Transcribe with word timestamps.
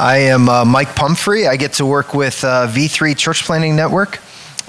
I 0.00 0.16
am 0.16 0.48
uh, 0.48 0.64
Mike 0.64 0.94
Pumphrey. 0.94 1.46
I 1.46 1.56
get 1.56 1.74
to 1.74 1.84
work 1.84 2.14
with 2.14 2.42
uh, 2.42 2.66
V3 2.68 3.14
Church 3.14 3.44
Planting 3.44 3.76
Network. 3.76 4.18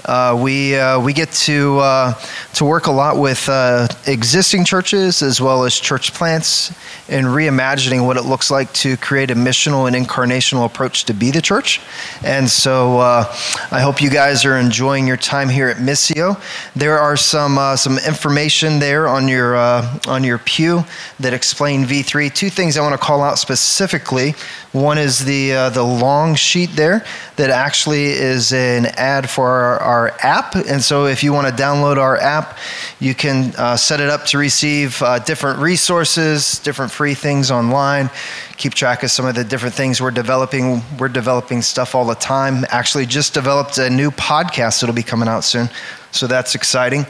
Uh, 0.04 0.36
we, 0.40 0.74
uh, 0.76 1.00
we 1.00 1.12
get 1.12 1.30
to, 1.30 1.78
uh, 1.78 2.12
to 2.54 2.64
work 2.64 2.86
a 2.86 2.90
lot 2.90 3.16
with 3.16 3.48
uh, 3.48 3.86
existing 4.06 4.64
churches 4.64 5.22
as 5.22 5.40
well 5.40 5.64
as 5.64 5.78
church 5.78 6.12
plants 6.12 6.74
and 7.08 7.26
reimagining 7.26 8.04
what 8.04 8.16
it 8.16 8.22
looks 8.22 8.50
like 8.50 8.72
to 8.72 8.96
create 8.96 9.30
a 9.30 9.34
missional 9.34 9.86
and 9.86 9.94
incarnational 9.94 10.64
approach 10.64 11.04
to 11.04 11.14
be 11.14 11.30
the 11.30 11.40
church. 11.40 11.80
And 12.24 12.48
so 12.50 12.98
uh, 12.98 13.24
I 13.70 13.80
hope 13.80 14.02
you 14.02 14.10
guys 14.10 14.44
are 14.44 14.56
enjoying 14.56 15.06
your 15.06 15.16
time 15.16 15.48
here 15.48 15.68
at 15.68 15.76
Missio. 15.76 16.40
There 16.74 16.98
are 16.98 17.16
some, 17.16 17.58
uh, 17.58 17.76
some 17.76 17.98
information 17.98 18.80
there 18.80 19.06
on 19.06 19.28
your, 19.28 19.56
on 19.56 20.24
your 20.24 20.38
pew 20.38 20.84
that 21.20 21.32
explain 21.32 21.84
V3. 21.84 22.34
Two 22.34 22.50
things 22.50 22.76
I 22.76 22.80
want 22.80 22.98
to 22.98 23.04
call 23.06 23.22
out 23.22 23.38
specifically. 23.38 24.34
One 24.72 24.98
is 24.98 25.24
the, 25.24 25.70
the 25.72 25.82
long 25.82 26.34
sheet 26.34 26.70
there 26.70 27.04
that 27.36 27.50
actually 27.50 28.06
is 28.06 28.52
an 28.52 28.86
ad 28.86 29.28
for 29.28 29.48
our, 29.48 29.78
our 29.78 29.91
app. 30.20 30.54
And 30.54 30.82
so 30.82 31.06
if 31.06 31.22
you 31.22 31.32
want 31.32 31.46
to 31.48 31.62
download 31.62 31.96
our 31.96 32.16
app, 32.16 32.58
you 33.00 33.14
can 33.14 33.54
uh, 33.56 33.76
set 33.76 34.00
it 34.00 34.08
up 34.08 34.24
to 34.26 34.38
receive 34.38 35.00
uh, 35.02 35.18
different 35.18 35.58
resources, 35.58 36.58
different 36.60 36.92
free 36.92 37.14
things 37.14 37.50
online, 37.50 38.10
keep 38.56 38.74
track 38.74 39.02
of 39.02 39.10
some 39.10 39.26
of 39.26 39.34
the 39.34 39.44
different 39.44 39.74
things 39.74 40.00
we're 40.00 40.10
developing. 40.10 40.82
We're 40.98 41.08
developing 41.08 41.62
stuff 41.62 41.94
all 41.94 42.04
the 42.04 42.14
time. 42.14 42.64
Actually, 42.68 43.06
just 43.06 43.34
developed 43.34 43.78
a 43.78 43.90
new 43.90 44.10
podcast 44.10 44.80
that'll 44.80 44.94
be 44.94 45.02
coming 45.02 45.28
out 45.28 45.44
soon. 45.44 45.68
So 46.12 46.26
that's 46.26 46.54
exciting. 46.54 47.06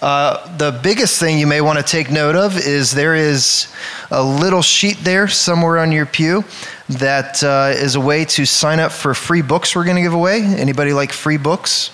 Uh, 0.00 0.56
the 0.56 0.80
biggest 0.82 1.20
thing 1.20 1.38
you 1.38 1.46
may 1.46 1.60
want 1.60 1.78
to 1.78 1.84
take 1.84 2.10
note 2.10 2.34
of 2.34 2.56
is 2.56 2.92
there 2.92 3.14
is 3.14 3.68
a 4.10 4.22
little 4.22 4.62
sheet 4.62 4.96
there 5.02 5.28
somewhere 5.28 5.78
on 5.78 5.92
your 5.92 6.06
pew 6.06 6.44
that 6.88 7.44
uh, 7.44 7.72
is 7.76 7.94
a 7.94 8.00
way 8.00 8.24
to 8.24 8.46
sign 8.46 8.80
up 8.80 8.90
for 8.90 9.12
free 9.12 9.42
books 9.42 9.76
we're 9.76 9.84
going 9.84 9.96
to 9.96 10.02
give 10.02 10.14
away. 10.14 10.40
Anybody 10.40 10.94
like 10.94 11.12
free 11.12 11.36
books? 11.36 11.90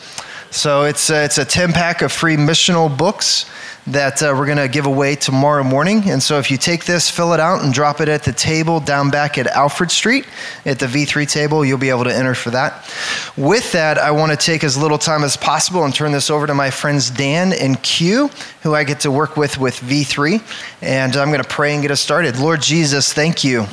So 0.55 0.85
it's 0.85 1.11
a, 1.11 1.25
it's 1.25 1.39
a 1.39 1.45
10 1.45 1.73
pack 1.73 2.01
of 2.01 2.13
free 2.13 2.37
missional 2.37 2.97
books 2.97 3.51
that 3.89 4.23
uh, 4.23 4.33
we're 4.39 4.47
going 4.47 4.57
to 4.57 4.69
give 4.69 4.87
away 4.87 5.17
tomorrow 5.17 5.65
morning. 5.65 6.09
And 6.09 6.23
so 6.23 6.39
if 6.39 6.49
you 6.49 6.57
take 6.57 6.85
this, 6.85 7.11
fill 7.11 7.33
it 7.33 7.41
out, 7.41 7.65
and 7.65 7.75
drop 7.75 8.01
it 8.01 8.09
at 8.09 8.23
the 8.23 8.33
table 8.33 8.79
down 8.79 9.11
back 9.11 9.37
at 9.37 9.49
Alfred 9.49 9.91
Street 9.91 10.29
at 10.65 10.79
the 10.79 10.87
V3 10.87 11.29
table, 11.29 11.65
you'll 11.65 11.77
be 11.77 11.91
able 11.91 12.05
to 12.05 12.15
enter 12.15 12.37
for 12.37 12.51
that. 12.51 12.89
With 13.37 13.73
that, 13.73 13.99
I 13.99 14.13
want 14.13 14.31
to 14.31 14.37
take 14.39 14.63
as 14.63 14.77
little 14.77 14.97
time 14.97 15.25
as 15.25 15.37
possible 15.37 15.85
and 15.85 15.93
turn 15.93 16.13
this 16.13 16.31
over 16.31 16.47
to 16.47 16.55
my 16.55 16.71
friends 16.71 17.11
Dan 17.11 17.53
and 17.53 17.83
Q, 17.83 18.31
who 18.63 18.77
I 18.77 18.85
get 18.85 19.01
to 19.01 19.11
work 19.11 19.37
with 19.37 19.59
with 19.59 19.75
V3. 19.81 20.41
And 20.83 21.17
I'm 21.17 21.31
going 21.31 21.43
to 21.43 21.49
pray 21.49 21.75
and 21.75 21.83
get 21.83 21.91
us 21.91 22.01
started. 22.01 22.39
Lord 22.39 22.63
Jesus, 22.63 23.13
thank 23.13 23.43
you 23.43 23.67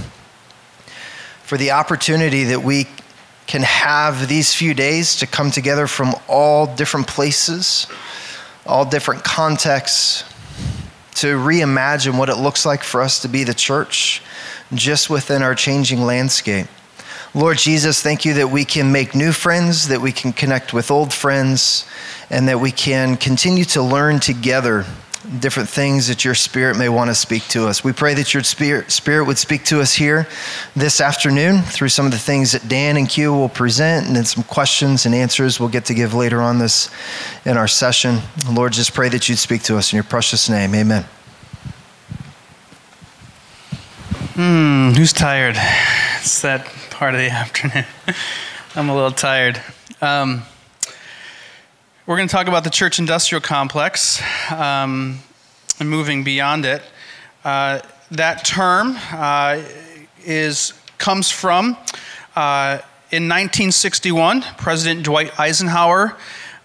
for 1.44 1.60
the 1.60 1.72
opportunity 1.72 2.46
that 2.46 2.64
we 2.64 2.88
can 3.52 3.64
have 3.64 4.30
these 4.30 4.54
few 4.54 4.74
days 4.74 5.18
to 5.18 5.28
come 5.28 5.52
together 5.52 5.86
from 5.86 6.16
all 6.30 6.74
different 6.74 7.06
places, 7.06 7.86
all 8.66 8.86
different 8.86 9.26
contexts, 9.26 10.24
to 11.16 11.36
reimagine 11.36 12.18
what 12.18 12.30
it 12.30 12.38
looks 12.38 12.66
like 12.66 12.82
for 12.82 13.02
us 13.02 13.22
to 13.24 13.28
be 13.28 13.44
the 13.44 13.54
church 13.54 14.22
just 14.74 15.10
within 15.10 15.44
our 15.44 15.54
changing 15.54 16.02
landscape. 16.04 16.66
Lord 17.36 17.58
Jesus, 17.58 18.02
thank 18.02 18.24
you 18.24 18.36
that 18.36 18.48
we 18.48 18.64
can 18.64 18.94
make 18.94 19.16
new 19.16 19.34
friends, 19.34 19.90
that 19.90 20.00
we 20.00 20.14
can 20.14 20.32
connect 20.32 20.74
with 20.74 20.90
old 20.90 21.14
friends, 21.14 21.86
and 22.30 22.48
that 22.48 22.62
we 22.62 22.72
can 22.72 23.18
continue 23.18 23.66
to 23.66 23.82
learn 23.82 24.22
together 24.22 24.86
different 25.40 25.70
things 25.70 26.08
that 26.08 26.26
your 26.26 26.36
spirit 26.36 26.78
may 26.78 26.90
want 26.90 27.10
to 27.10 27.16
speak 27.16 27.44
to 27.50 27.68
us. 27.68 27.84
We 27.84 27.94
pray 27.94 28.14
that 28.16 28.34
your 28.34 28.44
spirit, 28.44 28.92
spirit 28.92 29.26
would 29.26 29.38
speak 29.38 29.64
to 29.66 29.80
us 29.80 29.94
here 29.94 30.28
this 30.76 31.00
afternoon 31.00 31.62
through 31.62 31.90
some 31.90 32.06
of 32.06 32.12
the 32.12 32.18
things 32.18 32.52
that 32.52 32.68
Dan 32.68 32.98
and 32.98 33.08
Q 33.08 33.32
will 33.34 33.50
present 33.50 34.08
and 34.08 34.16
then 34.16 34.26
some 34.26 34.44
questions 34.44 35.06
and 35.06 35.16
answers 35.16 35.60
we'll 35.60 35.70
get 35.70 35.86
to 35.86 35.94
give 35.94 36.14
later 36.14 36.42
on 36.42 36.60
this 36.60 36.90
in 37.46 37.58
our 37.58 37.68
session. 37.68 38.20
Lord, 38.52 38.74
just 38.74 38.94
pray 38.94 39.10
that 39.10 39.30
you'd 39.30 39.38
speak 39.38 39.64
to 39.64 39.78
us 39.78 39.94
in 39.94 39.98
your 39.98 40.04
precious 40.04 40.50
name. 40.50 40.76
Amen. 40.76 41.06
Hmm, 44.36 44.92
who's 44.92 45.14
tired? 45.14 45.56
It's 46.22 46.42
that 46.42 46.68
part 46.92 47.16
of 47.16 47.20
the 47.20 47.30
afternoon. 47.32 47.84
I'm 48.76 48.90
a 48.90 48.94
little 48.94 49.12
tired. 49.12 49.60
Um, 50.02 50.44
we're 52.12 52.18
going 52.18 52.28
to 52.28 52.36
talk 52.36 52.50
about 52.50 52.66
the 52.66 52.70
church 52.70 53.00
industrial 53.00 53.40
complex 53.40 54.22
um, 54.52 55.18
and 55.80 55.90
moving 55.90 56.26
beyond 56.26 56.66
it. 56.66 56.82
Uh, 57.46 57.80
that 58.12 58.44
term 58.44 58.98
uh, 59.14 59.62
is, 60.26 60.74
comes 60.98 61.32
from 61.32 61.78
uh, 62.36 62.80
in 63.12 63.30
1961, 63.30 64.42
President 64.58 65.06
Dwight 65.06 65.40
Eisenhower 65.40 66.18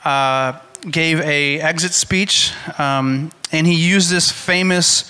uh, 0.04 0.58
gave 0.90 1.20
a 1.20 1.60
exit 1.60 1.92
speech, 1.92 2.52
um, 2.76 3.30
and 3.52 3.68
he 3.68 3.74
used 3.74 4.10
this 4.10 4.32
famous 4.32 5.08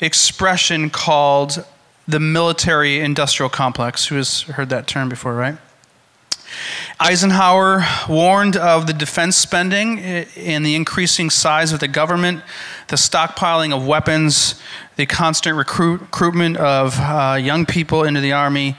expression 0.00 0.88
called 0.88 1.66
the 2.06 2.20
military 2.20 3.00
industrial 3.00 3.50
complex. 3.50 4.06
Who 4.06 4.14
has 4.14 4.42
heard 4.42 4.68
that 4.68 4.86
term 4.86 5.08
before, 5.08 5.34
right? 5.34 5.58
Eisenhower 7.00 7.84
warned 8.08 8.56
of 8.56 8.86
the 8.86 8.92
defense 8.92 9.36
spending 9.36 9.98
and 9.98 10.64
the 10.64 10.74
increasing 10.74 11.30
size 11.30 11.72
of 11.72 11.80
the 11.80 11.88
government, 11.88 12.42
the 12.88 12.96
stockpiling 12.96 13.74
of 13.74 13.86
weapons, 13.86 14.60
the 14.96 15.06
constant 15.06 15.56
recruit, 15.56 16.00
recruitment 16.00 16.56
of 16.56 16.98
uh, 16.98 17.38
young 17.40 17.66
people 17.66 18.04
into 18.04 18.20
the 18.20 18.32
army. 18.32 18.76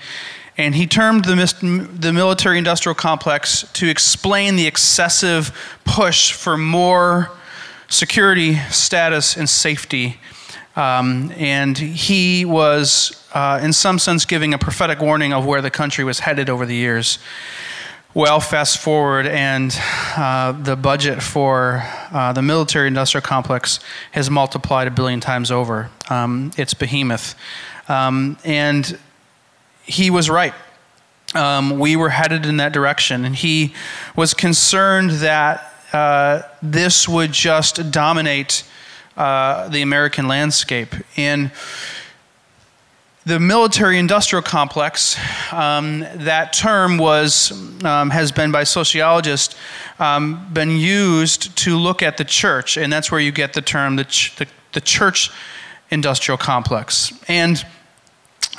And 0.58 0.74
he 0.74 0.88
termed 0.88 1.26
the, 1.26 1.90
the 2.00 2.14
military 2.14 2.58
industrial 2.58 2.96
complex 2.96 3.70
to 3.74 3.90
explain 3.90 4.56
the 4.56 4.68
excessive 4.68 5.78
push 5.84 6.32
for 6.32 6.58
more 6.58 7.32
security, 7.90 8.56
status, 8.72 9.36
and 9.36 9.50
safety. 9.50 10.18
Um, 10.76 11.32
and 11.38 11.78
he 11.78 12.46
was, 12.46 13.25
uh, 13.36 13.60
in 13.62 13.74
some 13.74 14.00
sense, 14.00 14.26
giving 14.26 14.54
a 14.54 14.58
prophetic 14.58 15.02
warning 15.02 15.34
of 15.34 15.46
where 15.46 15.62
the 15.62 15.70
country 15.70 16.04
was 16.04 16.22
headed 16.22 16.50
over 16.50 16.66
the 16.66 16.76
years. 16.76 17.20
Well, 18.14 18.40
fast 18.40 18.78
forward, 18.78 19.28
and 19.28 19.78
uh, 20.16 20.54
the 20.54 20.78
budget 20.78 21.22
for 21.22 21.84
uh, 22.14 22.32
the 22.32 22.42
military 22.42 22.88
industrial 22.88 23.24
complex 23.24 23.82
has 24.14 24.30
multiplied 24.30 24.88
a 24.88 24.92
billion 24.92 25.20
times 25.20 25.52
over. 25.52 25.90
Um, 26.10 26.52
it's 26.58 26.74
behemoth. 26.74 27.36
Um, 27.90 28.38
and 28.46 28.98
he 29.84 30.10
was 30.10 30.30
right. 30.30 30.54
Um, 31.34 31.78
we 31.78 31.98
were 31.98 32.10
headed 32.10 32.46
in 32.46 32.56
that 32.58 32.72
direction. 32.72 33.26
And 33.26 33.36
he 33.36 33.74
was 34.16 34.34
concerned 34.34 35.12
that 35.12 35.74
uh, 35.92 36.44
this 36.62 37.10
would 37.10 37.34
just 37.34 37.92
dominate 37.92 38.64
uh, 39.18 39.68
the 39.68 39.82
American 39.82 40.30
landscape. 40.30 40.96
And 41.18 41.52
the 43.26 43.40
military 43.40 43.98
industrial 43.98 44.44
complex, 44.44 45.18
um, 45.52 46.02
that 46.16 46.54
term 46.54 47.00
was, 47.00 47.52
um, 47.84 48.12
has 48.12 48.32
been 48.32 48.52
by 48.52 48.64
sociologists 48.64 49.56
um, 49.98 50.48
been 50.54 50.78
used 50.78 51.56
to 51.58 51.76
look 51.76 52.04
at 52.04 52.18
the 52.18 52.24
church, 52.24 52.78
and 52.78 52.94
that's 52.94 53.12
where 53.12 53.20
you 53.20 53.32
get 53.32 53.54
the 53.54 53.62
term 53.62 53.96
the, 53.96 54.04
ch- 54.04 54.36
the, 54.36 54.48
the 54.74 54.82
church 54.82 55.32
industrial 55.90 56.38
complex. 56.38 57.14
And 57.28 57.66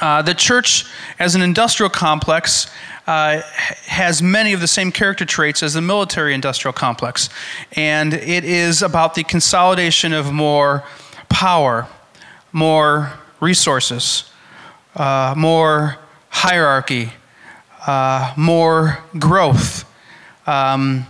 uh, 0.01 0.23
the 0.23 0.35
church, 0.35 0.85
as 1.21 1.37
an 1.37 1.43
industrial 1.43 1.91
complex, 1.91 2.67
uh, 3.07 3.43
has 3.87 4.21
many 4.21 4.53
of 4.53 4.61
the 4.61 4.67
same 4.67 4.91
character 4.91 5.25
traits 5.25 5.63
as 5.63 5.75
the 5.75 5.81
military 5.81 6.35
industrial 6.35 6.73
complex. 6.73 7.29
And 7.73 8.13
it 8.13 8.45
is 8.45 8.83
about 8.83 9.15
the 9.15 9.23
consolidation 9.23 10.13
of 10.13 10.33
more 10.33 10.83
power, 11.29 11.87
more 12.53 13.13
resources 13.39 14.29
uh, 14.97 15.35
more 15.37 15.99
hierarchy, 16.31 17.13
uh, 17.87 18.33
more 18.37 18.99
growth. 19.19 19.85
Um, 20.47 21.07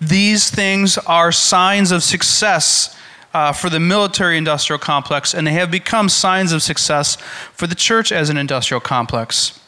these 0.00 0.50
things 0.50 0.98
are 0.98 1.30
signs 1.32 1.92
of 1.92 2.02
success 2.02 2.98
uh, 3.32 3.52
for 3.52 3.70
the 3.70 3.80
military 3.80 4.36
industrial 4.36 4.78
complex, 4.78 5.34
and 5.34 5.46
they 5.46 5.52
have 5.52 5.70
become 5.70 6.08
signs 6.08 6.52
of 6.52 6.62
success 6.62 7.16
for 7.54 7.66
the 7.66 7.74
church 7.74 8.12
as 8.12 8.28
an 8.28 8.36
industrial 8.36 8.80
complex. 8.80 9.58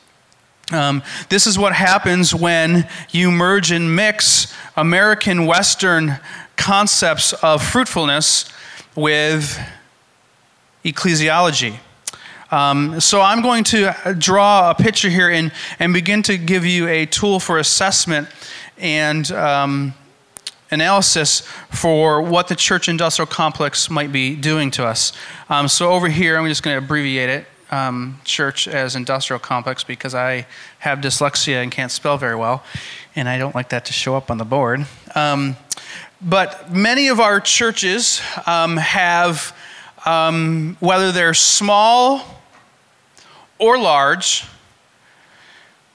Um, 0.73 1.03
this 1.29 1.47
is 1.47 1.59
what 1.59 1.75
happens 1.75 2.35
when 2.35 2.89
you 3.11 3.31
merge 3.31 3.71
and 3.71 3.95
mix 3.95 4.53
American 4.77 5.47
Western 5.47 6.19
concepts 6.57 7.33
of 7.35 7.63
fruitfulness 7.63 8.51
with 8.97 9.59
ecclesiology. 10.85 11.79
Um, 12.55 13.01
so 13.01 13.21
I'm 13.21 13.43
going 13.43 13.65
to 13.65 14.15
draw 14.17 14.71
a 14.71 14.75
picture 14.77 15.11
here 15.11 15.29
and, 15.29 15.51
and 15.81 15.93
begin 15.93 16.23
to 16.23 16.39
give 16.39 16.65
you 16.65 16.87
a 16.87 17.05
tool 17.05 17.41
for 17.41 17.59
assessment 17.59 18.29
and 18.79 19.29
um, 19.33 19.93
analysis 20.71 21.41
for 21.73 22.23
what 22.23 22.47
the 22.47 22.55
church 22.55 22.89
industrial 22.89 23.27
complex 23.27 23.91
might 23.91 24.13
be 24.13 24.37
doing 24.37 24.71
to 24.71 24.87
us. 24.87 25.13
Um, 25.49 25.67
so 25.67 25.91
over 25.91 26.09
here, 26.09 26.39
I'm 26.39 26.47
just 26.47 26.63
going 26.63 26.79
to 26.79 26.85
abbreviate 26.85 27.29
it. 27.29 27.47
um, 27.75 28.21
church 28.25 28.69
as 28.69 28.97
industrial 28.97 29.41
complex 29.41 29.85
because 29.85 30.15
I 30.15 30.47
have 30.79 31.01
dyslexia 31.01 31.63
and 31.63 31.73
can't 31.73 31.91
spell 31.91 32.17
very 32.19 32.37
well, 32.37 32.63
and 33.17 33.29
I 33.29 33.39
don't 33.39 33.55
like 33.55 33.71
that 33.71 33.85
to 33.87 33.93
show 33.93 34.17
up 34.17 34.31
on 34.31 34.39
the 34.39 34.45
board. 34.45 34.87
Um, 35.15 35.57
but 36.21 36.73
many 36.73 37.09
of 37.09 37.21
our 37.21 37.41
churches 37.41 38.23
um, 38.47 38.77
have, 38.77 39.55
um, 40.07 40.77
whether 40.81 41.13
they're 41.13 41.35
small 41.35 42.34
or 43.59 43.79
large, 43.79 44.45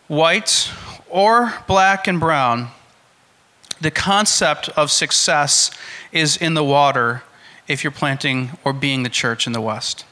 white 0.07 0.71
or 1.09 1.53
black 1.67 2.07
and 2.07 2.19
brown, 2.19 2.69
the 3.81 3.91
concept 3.91 4.69
of 4.69 4.91
success 4.91 5.71
is 6.11 6.35
in 6.37 6.53
the 6.53 6.63
water 6.63 7.23
if 7.67 7.83
you're 7.83 7.91
planting 7.91 8.51
or 8.65 8.73
being 8.73 9.03
the 9.03 9.09
church 9.09 9.47
in 9.47 9.53
the 9.53 9.61
West. 9.61 10.05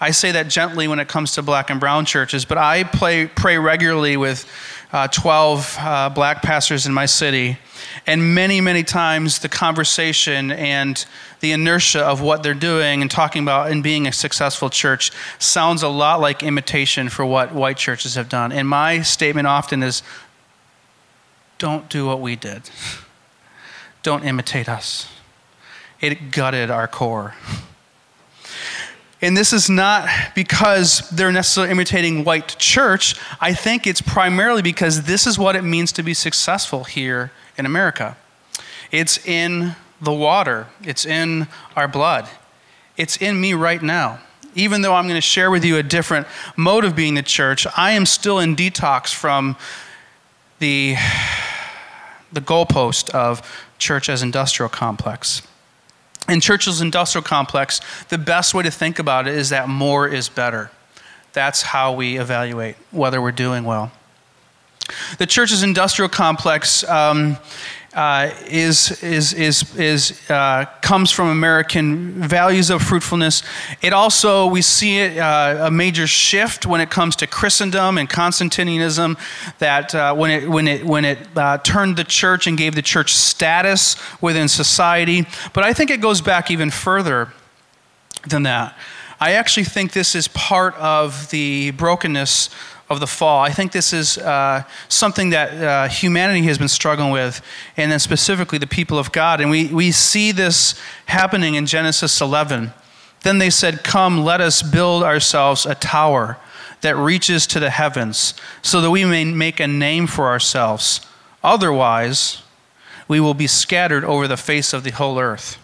I 0.00 0.10
say 0.10 0.32
that 0.32 0.48
gently 0.48 0.88
when 0.88 0.98
it 0.98 1.08
comes 1.08 1.32
to 1.34 1.42
black 1.42 1.70
and 1.70 1.80
brown 1.80 2.04
churches, 2.04 2.44
but 2.44 2.58
I 2.58 2.84
play, 2.84 3.26
pray 3.26 3.58
regularly 3.58 4.16
with 4.16 4.46
uh, 4.92 5.08
12 5.08 5.76
uh, 5.78 6.08
black 6.10 6.42
pastors 6.42 6.86
in 6.86 6.94
my 6.94 7.06
city. 7.06 7.58
And 8.06 8.34
many, 8.34 8.60
many 8.60 8.82
times 8.82 9.40
the 9.40 9.48
conversation 9.48 10.50
and 10.52 11.04
the 11.40 11.52
inertia 11.52 12.00
of 12.00 12.20
what 12.20 12.42
they're 12.42 12.54
doing 12.54 13.02
and 13.02 13.10
talking 13.10 13.42
about 13.42 13.70
and 13.70 13.82
being 13.82 14.06
a 14.06 14.12
successful 14.12 14.70
church 14.70 15.10
sounds 15.38 15.82
a 15.82 15.88
lot 15.88 16.20
like 16.20 16.42
imitation 16.42 17.08
for 17.08 17.26
what 17.26 17.52
white 17.52 17.76
churches 17.76 18.14
have 18.14 18.28
done. 18.28 18.52
And 18.52 18.68
my 18.68 19.02
statement 19.02 19.46
often 19.46 19.82
is 19.82 20.02
don't 21.58 21.88
do 21.88 22.06
what 22.06 22.20
we 22.20 22.36
did, 22.36 22.62
don't 24.02 24.24
imitate 24.24 24.68
us. 24.68 25.08
It 26.00 26.30
gutted 26.30 26.70
our 26.70 26.86
core. 26.86 27.34
And 29.22 29.36
this 29.36 29.52
is 29.52 29.70
not 29.70 30.08
because 30.34 31.08
they're 31.10 31.32
necessarily 31.32 31.72
imitating 31.72 32.24
white 32.24 32.56
church. 32.58 33.16
I 33.40 33.54
think 33.54 33.86
it's 33.86 34.02
primarily 34.02 34.60
because 34.60 35.02
this 35.02 35.26
is 35.26 35.38
what 35.38 35.56
it 35.56 35.62
means 35.62 35.90
to 35.92 36.02
be 36.02 36.12
successful 36.12 36.84
here 36.84 37.32
in 37.56 37.64
America. 37.64 38.16
It's 38.90 39.24
in 39.26 39.74
the 40.00 40.12
water, 40.12 40.66
it's 40.82 41.06
in 41.06 41.48
our 41.74 41.88
blood, 41.88 42.28
it's 42.96 43.16
in 43.16 43.40
me 43.40 43.54
right 43.54 43.82
now. 43.82 44.20
Even 44.54 44.82
though 44.82 44.94
I'm 44.94 45.04
going 45.04 45.16
to 45.16 45.20
share 45.20 45.50
with 45.50 45.64
you 45.64 45.76
a 45.76 45.82
different 45.82 46.26
mode 46.56 46.84
of 46.84 46.96
being 46.96 47.14
the 47.14 47.22
church, 47.22 47.66
I 47.76 47.92
am 47.92 48.06
still 48.06 48.38
in 48.38 48.56
detox 48.56 49.12
from 49.12 49.56
the, 50.60 50.96
the 52.32 52.40
goalpost 52.40 53.10
of 53.10 53.42
church 53.78 54.08
as 54.08 54.22
industrial 54.22 54.70
complex. 54.70 55.42
In 56.28 56.40
church 56.40 56.66
as 56.66 56.80
industrial 56.80 57.22
complex, 57.22 57.80
the 58.08 58.18
best 58.18 58.54
way 58.54 58.62
to 58.64 58.70
think 58.70 58.98
about 58.98 59.28
it 59.28 59.34
is 59.34 59.50
that 59.50 59.68
more 59.68 60.08
is 60.08 60.28
better. 60.28 60.70
That's 61.32 61.62
how 61.62 61.92
we 61.92 62.18
evaluate 62.18 62.76
whether 62.90 63.20
we're 63.20 63.32
doing 63.32 63.64
well. 63.64 63.92
The 65.18 65.26
church's 65.26 65.62
industrial 65.62 66.08
complex 66.08 66.82
um, 66.84 67.36
uh, 67.96 68.30
is, 68.46 69.02
is, 69.02 69.32
is, 69.32 69.74
is, 69.76 70.30
uh, 70.30 70.66
comes 70.82 71.10
from 71.10 71.28
American 71.28 72.12
values 72.12 72.68
of 72.68 72.82
fruitfulness. 72.82 73.42
It 73.80 73.94
also, 73.94 74.46
we 74.46 74.60
see 74.60 74.98
it, 74.98 75.16
uh, 75.16 75.64
a 75.66 75.70
major 75.70 76.06
shift 76.06 76.66
when 76.66 76.82
it 76.82 76.90
comes 76.90 77.16
to 77.16 77.26
Christendom 77.26 77.96
and 77.96 78.08
Constantinianism, 78.08 79.18
that 79.60 79.94
uh, 79.94 80.14
when 80.14 80.30
it, 80.30 80.48
when 80.48 80.68
it, 80.68 80.84
when 80.84 81.06
it 81.06 81.18
uh, 81.34 81.56
turned 81.58 81.96
the 81.96 82.04
church 82.04 82.46
and 82.46 82.58
gave 82.58 82.74
the 82.74 82.82
church 82.82 83.14
status 83.14 83.96
within 84.20 84.46
society. 84.46 85.26
But 85.54 85.64
I 85.64 85.72
think 85.72 85.90
it 85.90 86.02
goes 86.02 86.20
back 86.20 86.50
even 86.50 86.70
further 86.70 87.32
than 88.28 88.42
that. 88.42 88.76
I 89.18 89.32
actually 89.32 89.64
think 89.64 89.92
this 89.92 90.14
is 90.14 90.28
part 90.28 90.74
of 90.74 91.30
the 91.30 91.70
brokenness 91.70 92.50
of 92.88 93.00
the 93.00 93.06
fall. 93.06 93.40
I 93.40 93.50
think 93.50 93.72
this 93.72 93.92
is 93.92 94.18
uh, 94.18 94.62
something 94.88 95.30
that 95.30 95.52
uh, 95.54 95.88
humanity 95.88 96.42
has 96.42 96.58
been 96.58 96.68
struggling 96.68 97.10
with, 97.10 97.42
and 97.76 97.90
then 97.90 97.98
specifically 97.98 98.58
the 98.58 98.66
people 98.66 98.98
of 98.98 99.10
God. 99.12 99.40
And 99.40 99.50
we, 99.50 99.66
we 99.66 99.90
see 99.90 100.32
this 100.32 100.80
happening 101.06 101.56
in 101.56 101.66
Genesis 101.66 102.20
11. 102.20 102.72
Then 103.22 103.38
they 103.38 103.50
said, 103.50 103.82
Come, 103.82 104.24
let 104.24 104.40
us 104.40 104.62
build 104.62 105.02
ourselves 105.02 105.66
a 105.66 105.74
tower 105.74 106.38
that 106.82 106.96
reaches 106.96 107.46
to 107.48 107.58
the 107.58 107.70
heavens, 107.70 108.34
so 108.62 108.80
that 108.80 108.90
we 108.90 109.04
may 109.04 109.24
make 109.24 109.58
a 109.58 109.66
name 109.66 110.06
for 110.06 110.26
ourselves. 110.26 111.00
Otherwise, 111.42 112.42
we 113.08 113.18
will 113.18 113.34
be 113.34 113.46
scattered 113.46 114.04
over 114.04 114.28
the 114.28 114.36
face 114.36 114.72
of 114.72 114.84
the 114.84 114.90
whole 114.90 115.18
earth. 115.18 115.58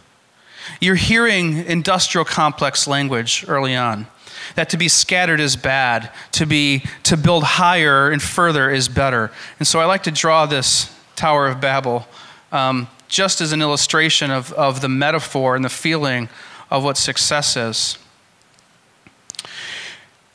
You're 0.81 0.95
hearing 0.95 1.65
industrial 1.67 2.25
complex 2.25 2.87
language 2.87 3.45
early 3.49 3.75
on 3.75 4.07
that 4.55 4.71
to 4.71 4.77
be 4.77 4.89
scattered 4.89 5.41
is 5.41 5.57
bad, 5.57 6.11
to, 6.33 6.47
be, 6.47 6.85
to 7.05 7.17
build 7.17 7.45
higher 7.45 8.11
and 8.11 8.23
further 8.23 8.71
is 8.71 8.89
better. 8.89 9.31
And 9.59 9.67
so 9.67 9.81
I 9.81 9.85
like 9.85 10.03
to 10.05 10.11
draw 10.11 10.47
this 10.47 10.95
Tower 11.17 11.47
of 11.47 11.61
Babel 11.61 12.07
um, 12.51 12.89
just 13.09 13.41
as 13.41 13.53
an 13.53 13.63
illustration 13.63 14.31
of, 14.31 14.53
of 14.55 14.81
the 14.81 14.89
metaphor 14.89 15.55
and 15.57 15.65
the 15.65 15.71
feeling 15.71 16.29
of 16.71 16.85
what 16.85 16.97
success 16.97 17.57
is. 17.57 17.99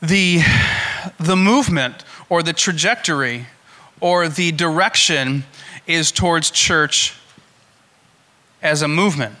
The, 0.00 0.40
the 1.18 1.36
movement 1.36 2.04
or 2.28 2.42
the 2.42 2.52
trajectory 2.52 3.46
or 4.00 4.28
the 4.28 4.52
direction 4.52 5.44
is 5.86 6.12
towards 6.12 6.50
church 6.50 7.18
as 8.62 8.82
a 8.82 8.88
movement. 8.88 9.34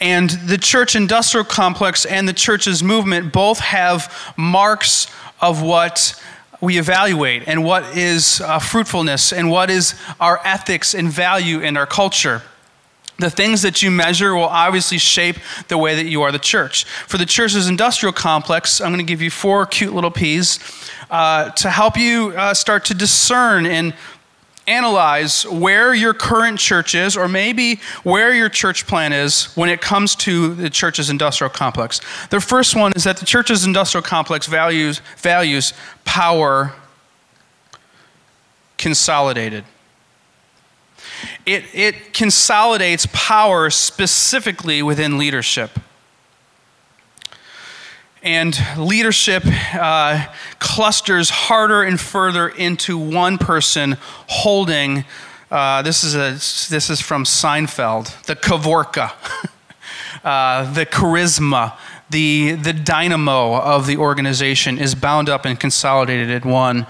And 0.00 0.30
the 0.30 0.58
church 0.58 0.96
industrial 0.96 1.44
complex 1.44 2.04
and 2.04 2.28
the 2.28 2.32
church's 2.32 2.82
movement 2.82 3.32
both 3.32 3.60
have 3.60 4.34
marks 4.36 5.06
of 5.40 5.62
what 5.62 6.20
we 6.60 6.78
evaluate 6.78 7.46
and 7.46 7.64
what 7.64 7.96
is 7.96 8.40
uh, 8.40 8.58
fruitfulness 8.58 9.32
and 9.32 9.50
what 9.50 9.70
is 9.70 9.94
our 10.20 10.40
ethics 10.44 10.94
and 10.94 11.10
value 11.10 11.60
in 11.60 11.76
our 11.76 11.86
culture. 11.86 12.42
The 13.18 13.30
things 13.30 13.62
that 13.62 13.82
you 13.82 13.90
measure 13.90 14.34
will 14.34 14.44
obviously 14.44 14.98
shape 14.98 15.36
the 15.68 15.78
way 15.78 15.94
that 15.94 16.04
you 16.04 16.22
are 16.22 16.30
the 16.30 16.38
church. 16.38 16.84
For 16.84 17.16
the 17.16 17.24
church's 17.24 17.66
industrial 17.66 18.12
complex, 18.12 18.80
I'm 18.80 18.92
going 18.92 19.04
to 19.04 19.10
give 19.10 19.22
you 19.22 19.30
four 19.30 19.64
cute 19.64 19.94
little 19.94 20.10
P's 20.10 20.58
uh, 21.10 21.50
to 21.50 21.70
help 21.70 21.96
you 21.96 22.34
uh, 22.36 22.52
start 22.52 22.84
to 22.86 22.94
discern 22.94 23.64
and 23.64 23.94
analyze 24.66 25.46
where 25.46 25.94
your 25.94 26.14
current 26.14 26.58
church 26.58 26.94
is, 26.94 27.16
or 27.16 27.28
maybe 27.28 27.80
where 28.02 28.34
your 28.34 28.48
church 28.48 28.86
plan 28.86 29.12
is 29.12 29.44
when 29.56 29.68
it 29.68 29.80
comes 29.80 30.14
to 30.16 30.54
the 30.54 30.70
church's 30.70 31.10
industrial 31.10 31.50
complex. 31.50 32.00
The 32.30 32.40
first 32.40 32.74
one 32.74 32.92
is 32.94 33.04
that 33.04 33.18
the 33.18 33.26
church's 33.26 33.64
industrial 33.64 34.02
complex 34.02 34.46
values, 34.46 35.00
values 35.18 35.72
power 36.04 36.74
consolidated. 38.78 39.64
It, 41.46 41.64
it 41.72 42.12
consolidates 42.12 43.06
power 43.12 43.70
specifically 43.70 44.82
within 44.82 45.16
leadership 45.16 45.70
and 48.22 48.58
leadership 48.76 49.42
uh, 49.74 50.26
clusters 50.58 51.30
harder 51.30 51.82
and 51.82 52.00
further 52.00 52.48
into 52.48 52.98
one 52.98 53.38
person 53.38 53.96
holding. 54.26 55.04
Uh, 55.50 55.82
this 55.82 56.02
is 56.02 56.14
a 56.14 56.30
this 56.70 56.90
is 56.90 57.00
from 57.00 57.24
Seinfeld. 57.24 58.24
The 58.24 58.34
kavorka, 58.34 59.12
uh, 60.24 60.72
the 60.72 60.86
charisma, 60.86 61.76
the 62.10 62.52
the 62.52 62.72
dynamo 62.72 63.60
of 63.60 63.86
the 63.86 63.96
organization 63.96 64.78
is 64.78 64.94
bound 64.94 65.28
up 65.28 65.44
and 65.44 65.58
consolidated 65.58 66.30
in 66.30 66.50
one 66.50 66.86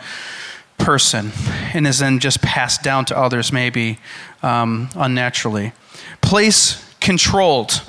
person, 0.78 1.32
and 1.74 1.86
is 1.86 1.98
then 1.98 2.18
just 2.18 2.40
passed 2.42 2.82
down 2.82 3.04
to 3.06 3.18
others, 3.18 3.52
maybe 3.52 3.98
um, 4.42 4.88
unnaturally. 4.94 5.72
Place 6.20 6.82
controlled 7.00 7.82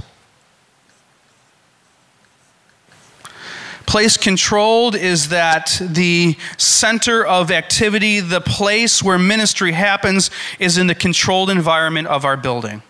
Place 3.87 4.17
controlled 4.17 4.95
is 4.95 5.29
that 5.29 5.81
the 5.81 6.35
center 6.57 7.25
of 7.25 7.49
activity, 7.49 8.19
the 8.19 8.41
place 8.41 9.01
where 9.01 9.17
ministry 9.17 9.71
happens, 9.71 10.29
is 10.59 10.77
in 10.77 10.87
the 10.87 10.93
controlled 10.93 11.49
environment 11.49 12.07
of 12.07 12.25
our 12.25 12.37
building. 12.37 12.83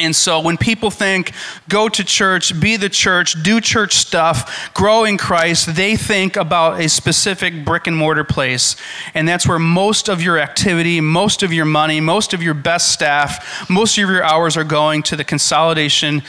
And 0.00 0.16
so 0.16 0.40
when 0.40 0.56
people 0.56 0.90
think, 0.90 1.32
go 1.68 1.88
to 1.88 2.02
church, 2.02 2.58
be 2.58 2.76
the 2.76 2.88
church, 2.88 3.40
do 3.42 3.60
church 3.60 3.94
stuff, 3.94 4.72
grow 4.74 5.04
in 5.04 5.16
Christ, 5.16 5.76
they 5.76 5.94
think 5.94 6.36
about 6.36 6.80
a 6.80 6.88
specific 6.88 7.64
brick 7.64 7.86
and 7.86 7.96
mortar 7.96 8.24
place. 8.24 8.76
And 9.14 9.28
that's 9.28 9.46
where 9.46 9.58
most 9.58 10.08
of 10.08 10.22
your 10.22 10.38
activity, 10.38 11.00
most 11.00 11.42
of 11.42 11.52
your 11.52 11.66
money, 11.66 12.00
most 12.00 12.34
of 12.34 12.42
your 12.42 12.54
best 12.54 12.92
staff, 12.92 13.70
most 13.70 13.96
of 13.98 14.08
your 14.08 14.24
hours 14.24 14.56
are 14.56 14.64
going 14.64 15.02
to 15.04 15.16
the 15.16 15.24
consolidation 15.24 16.22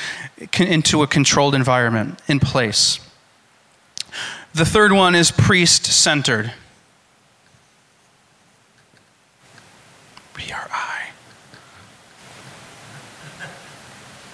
into 0.60 1.02
a 1.02 1.08
controlled 1.08 1.56
environment 1.56 2.20
in 2.28 2.40
place. 2.40 3.00
The 4.54 4.66
third 4.66 4.92
one 4.92 5.16
is 5.16 5.32
priest 5.32 5.86
centered. 5.86 6.54
Eye. 10.54 11.10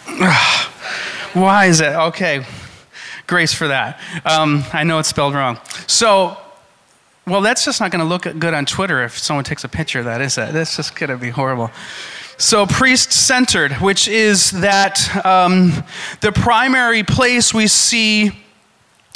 Why 1.33 1.65
is 1.65 1.79
it? 1.81 1.93
Okay. 1.93 2.45
grace 3.27 3.53
for 3.53 3.67
that. 3.67 3.99
Um, 4.25 4.63
I 4.73 4.83
know 4.83 4.97
it's 4.99 5.09
spelled 5.09 5.35
wrong. 5.35 5.59
So, 5.85 6.37
well, 7.27 7.41
that's 7.41 7.65
just 7.65 7.79
not 7.79 7.91
going 7.91 7.99
to 7.99 8.05
look 8.05 8.23
good 8.23 8.53
on 8.53 8.65
Twitter 8.65 9.03
if 9.03 9.17
someone 9.17 9.43
takes 9.43 9.63
a 9.63 9.69
picture 9.69 9.99
of 9.99 10.05
that, 10.05 10.21
is 10.21 10.37
it? 10.37 10.53
That's 10.53 10.75
just 10.77 10.95
going 10.95 11.09
to 11.09 11.17
be 11.17 11.29
horrible. 11.29 11.69
So, 12.37 12.65
priest 12.65 13.11
centered, 13.11 13.73
which 13.73 14.07
is 14.07 14.51
that 14.51 15.25
um, 15.25 15.83
the 16.21 16.31
primary 16.31 17.03
place 17.03 17.53
we 17.53 17.67
see 17.67 18.31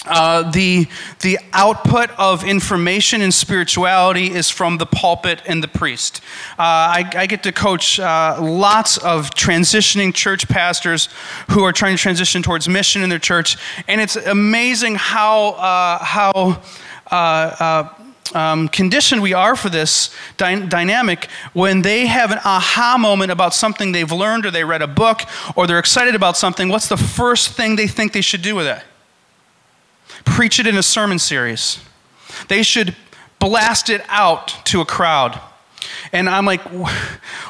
uh, 0.05 0.49
the, 0.49 0.87
the 1.19 1.37
output 1.53 2.09
of 2.17 2.43
information 2.43 3.21
and 3.21 3.31
spirituality 3.31 4.31
is 4.31 4.49
from 4.49 4.79
the 4.79 4.85
pulpit 4.85 5.41
and 5.45 5.63
the 5.63 5.67
priest. 5.67 6.21
Uh, 6.57 6.63
I, 6.97 7.11
I, 7.15 7.27
get 7.27 7.43
to 7.43 7.51
coach 7.51 7.99
uh, 7.99 8.37
lots 8.41 8.97
of 8.97 9.29
transitioning 9.29 10.11
church 10.11 10.47
pastors 10.47 11.07
who 11.51 11.63
are 11.63 11.71
trying 11.71 11.95
to 11.95 12.01
transition 12.01 12.41
towards 12.41 12.67
mission 12.67 13.03
in 13.03 13.09
their 13.09 13.19
church, 13.19 13.57
and 13.87 14.01
it's 14.01 14.15
amazing 14.15 14.95
how, 14.95 15.49
uh, 15.49 16.03
how 16.03 16.61
uh, 17.11 17.89
um, 18.33 18.69
conditioned 18.69 19.21
we 19.21 19.33
are 19.33 19.55
for 19.55 19.69
this 19.69 20.09
dy- 20.37 20.65
dynamic 20.65 21.29
when 21.53 21.83
they 21.83 22.07
have 22.07 22.31
an 22.31 22.39
aha 22.39 22.97
moment 22.99 23.31
about 23.31 23.53
something 23.53 23.91
they've 23.91 24.11
learned 24.11 24.47
or 24.47 24.51
they 24.51 24.63
read 24.63 24.81
a 24.81 24.87
book 24.87 25.21
or 25.55 25.67
they're 25.67 25.79
excited 25.79 26.15
about 26.15 26.37
something. 26.37 26.69
What's 26.69 26.87
the 26.87 26.97
first 26.97 27.51
thing 27.51 27.75
they 27.75 27.87
think 27.87 28.13
they 28.13 28.21
should 28.21 28.41
do 28.41 28.55
with 28.55 28.65
it? 28.65 28.81
Preach 30.25 30.59
it 30.59 30.67
in 30.67 30.77
a 30.77 30.83
sermon 30.83 31.19
series. 31.19 31.79
They 32.47 32.63
should 32.63 32.95
blast 33.39 33.89
it 33.89 34.01
out 34.07 34.47
to 34.65 34.81
a 34.81 34.85
crowd. 34.85 35.39
And 36.13 36.29
I'm 36.29 36.45
like, 36.45 36.61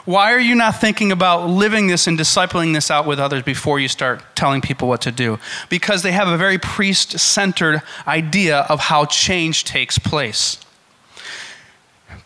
why 0.06 0.34
are 0.34 0.40
you 0.40 0.56
not 0.56 0.80
thinking 0.80 1.12
about 1.12 1.50
living 1.50 1.88
this 1.88 2.08
and 2.08 2.18
discipling 2.18 2.74
this 2.74 2.92
out 2.92 3.06
with 3.06 3.20
others 3.20 3.44
before 3.44 3.80
you 3.80 3.88
start 3.88 4.24
telling 4.36 4.62
people 4.62 4.88
what 4.88 5.02
to 5.02 5.12
do? 5.12 5.40
Because 5.70 6.04
they 6.04 6.12
have 6.12 6.28
a 6.28 6.38
very 6.38 6.58
priest 6.58 7.20
centered 7.20 7.82
idea 8.08 8.60
of 8.70 8.80
how 8.80 9.06
change 9.06 9.64
takes 9.64 9.98
place. 9.98 10.60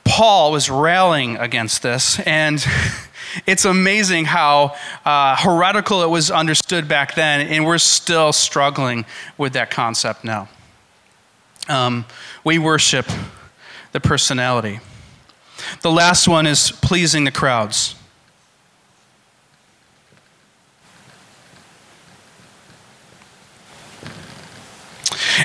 Paul 0.03 0.51
was 0.51 0.69
railing 0.69 1.37
against 1.37 1.81
this, 1.81 2.19
and 2.19 2.63
it's 3.45 3.65
amazing 3.65 4.25
how 4.25 4.75
uh, 5.03 5.35
heretical 5.35 6.01
it 6.03 6.09
was 6.09 6.31
understood 6.31 6.87
back 6.87 7.15
then, 7.15 7.47
and 7.47 7.65
we're 7.65 7.77
still 7.77 8.33
struggling 8.33 9.05
with 9.37 9.53
that 9.53 9.71
concept 9.71 10.23
now. 10.23 10.47
Um, 11.67 12.05
we 12.43 12.59
worship 12.59 13.07
the 13.91 13.99
personality. 13.99 14.79
The 15.81 15.91
last 15.91 16.27
one 16.27 16.45
is 16.45 16.71
pleasing 16.71 17.23
the 17.23 17.31
crowds. 17.31 17.95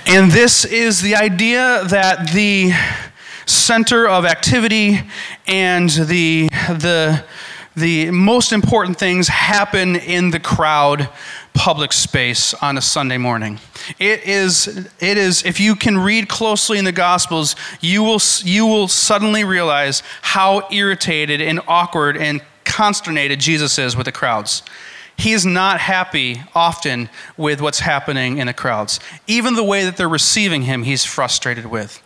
And 0.07 0.31
this 0.31 0.65
is 0.65 1.01
the 1.01 1.15
idea 1.17 1.85
that 1.85 2.33
the 2.33 2.73
center 3.47 4.09
of 4.09 4.25
activity 4.25 5.01
and 5.47 5.89
the, 5.91 6.49
the, 6.49 7.25
the 7.77 8.11
most 8.11 8.53
important 8.53 8.99
things 8.99 9.29
happen 9.29 9.97
in 9.97 10.31
the 10.31 10.41
crowd 10.41 11.09
public 11.55 11.93
space 11.93 12.53
on 12.55 12.77
a 12.77 12.81
Sunday 12.81 13.19
morning. 13.19 13.61
It 13.99 14.25
is, 14.25 14.89
it 14.99 15.19
is, 15.19 15.45
if 15.45 15.61
you 15.61 15.77
can 15.77 15.99
read 15.99 16.29
closely 16.29 16.79
in 16.79 16.85
the 16.85 16.93
Gospels, 16.93 17.57
you 17.81 18.03
will, 18.03 18.21
you 18.43 18.67
will 18.67 18.89
suddenly 18.89 19.45
realize 19.45 20.03
how 20.23 20.67
irritated 20.71 21.41
and 21.41 21.61
awkward 21.69 22.17
and 22.17 22.41
consternated 22.65 23.41
Jesus 23.41 23.79
is 23.79 23.97
with 23.97 24.07
the 24.07 24.13
crowds. 24.13 24.63
He 25.17 25.33
is 25.33 25.45
not 25.45 25.81
happy 25.81 26.41
often 26.55 27.11
with 27.37 27.61
what's 27.61 27.81
happening 27.81 28.39
in 28.39 28.47
the 28.47 28.55
crowds. 28.55 29.01
Even 29.27 29.55
the 29.55 29.65
way 29.65 29.85
that 29.85 29.97
they're 29.97 30.09
receiving 30.09 30.63
him, 30.63 30.83
he's 30.83 31.05
frustrated 31.05 31.67
with. 31.67 32.03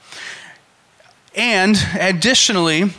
And 1.36 1.76
additionally, 1.98 2.90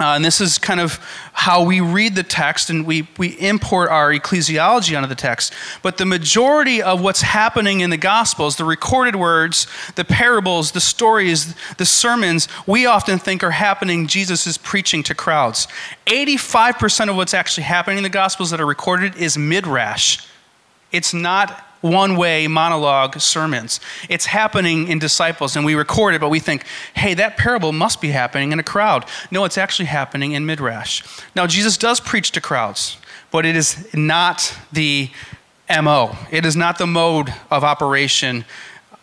uh, 0.00 0.14
and 0.14 0.24
this 0.24 0.40
is 0.40 0.58
kind 0.58 0.80
of 0.80 0.94
how 1.32 1.62
we 1.62 1.80
read 1.80 2.16
the 2.16 2.24
text 2.24 2.68
and 2.68 2.84
we, 2.84 3.06
we 3.16 3.28
import 3.38 3.90
our 3.90 4.12
ecclesiology 4.12 4.96
onto 4.96 5.08
the 5.08 5.14
text. 5.14 5.52
But 5.82 5.98
the 5.98 6.04
majority 6.04 6.82
of 6.82 7.00
what's 7.00 7.22
happening 7.22 7.80
in 7.80 7.90
the 7.90 7.96
Gospels, 7.96 8.56
the 8.56 8.64
recorded 8.64 9.14
words, 9.14 9.68
the 9.94 10.04
parables, 10.04 10.72
the 10.72 10.80
stories, 10.80 11.54
the 11.76 11.86
sermons, 11.86 12.48
we 12.66 12.86
often 12.86 13.20
think 13.20 13.44
are 13.44 13.52
happening, 13.52 14.08
Jesus 14.08 14.48
is 14.48 14.58
preaching 14.58 15.04
to 15.04 15.14
crowds. 15.14 15.68
85% 16.06 17.08
of 17.08 17.14
what's 17.14 17.34
actually 17.34 17.64
happening 17.64 17.98
in 17.98 18.02
the 18.02 18.10
Gospels 18.10 18.50
that 18.50 18.60
are 18.60 18.66
recorded 18.66 19.14
is 19.16 19.38
midrash. 19.38 20.26
It's 20.90 21.14
not 21.14 21.64
one 21.84 22.16
way 22.16 22.46
monologue 22.46 23.20
sermons. 23.20 23.78
It's 24.08 24.24
happening 24.24 24.88
in 24.88 24.98
disciples, 24.98 25.54
and 25.54 25.66
we 25.66 25.74
record 25.74 26.14
it, 26.14 26.20
but 26.20 26.30
we 26.30 26.40
think, 26.40 26.64
hey, 26.94 27.12
that 27.14 27.36
parable 27.36 27.72
must 27.72 28.00
be 28.00 28.08
happening 28.08 28.52
in 28.52 28.58
a 28.58 28.62
crowd. 28.62 29.04
No, 29.30 29.44
it's 29.44 29.58
actually 29.58 29.86
happening 29.86 30.32
in 30.32 30.46
Midrash. 30.46 31.02
Now, 31.36 31.46
Jesus 31.46 31.76
does 31.76 32.00
preach 32.00 32.30
to 32.32 32.40
crowds, 32.40 32.96
but 33.30 33.44
it 33.44 33.54
is 33.54 33.92
not 33.92 34.56
the 34.72 35.10
MO, 35.82 36.16
it 36.30 36.46
is 36.46 36.56
not 36.56 36.78
the 36.78 36.86
mode 36.86 37.34
of 37.50 37.64
operation 37.64 38.46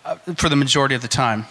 uh, 0.03 0.15
for 0.35 0.49
the 0.49 0.55
majority 0.55 0.95
of 0.95 1.03
the 1.03 1.07
time 1.07 1.45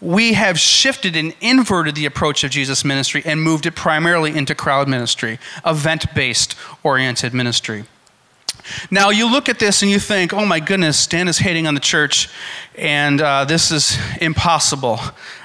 we 0.00 0.34
have 0.34 0.58
shifted 0.58 1.16
and 1.16 1.34
inverted 1.40 1.94
the 1.94 2.04
approach 2.04 2.44
of 2.44 2.50
Jesus' 2.50 2.84
ministry 2.84 3.22
and 3.24 3.40
moved 3.40 3.64
it 3.64 3.74
primarily 3.74 4.36
into 4.36 4.54
crowd 4.54 4.86
ministry, 4.86 5.38
event 5.64 6.14
based 6.14 6.54
oriented 6.82 7.32
ministry. 7.32 7.86
Now, 8.90 9.10
you 9.10 9.30
look 9.30 9.48
at 9.48 9.58
this 9.58 9.82
and 9.82 9.90
you 9.90 9.98
think, 9.98 10.32
oh 10.32 10.46
my 10.46 10.60
goodness, 10.60 11.06
Dan 11.06 11.28
is 11.28 11.38
hating 11.38 11.66
on 11.66 11.74
the 11.74 11.80
church, 11.80 12.28
and 12.76 13.20
uh, 13.20 13.44
this 13.44 13.70
is 13.70 13.98
impossible. 14.20 14.98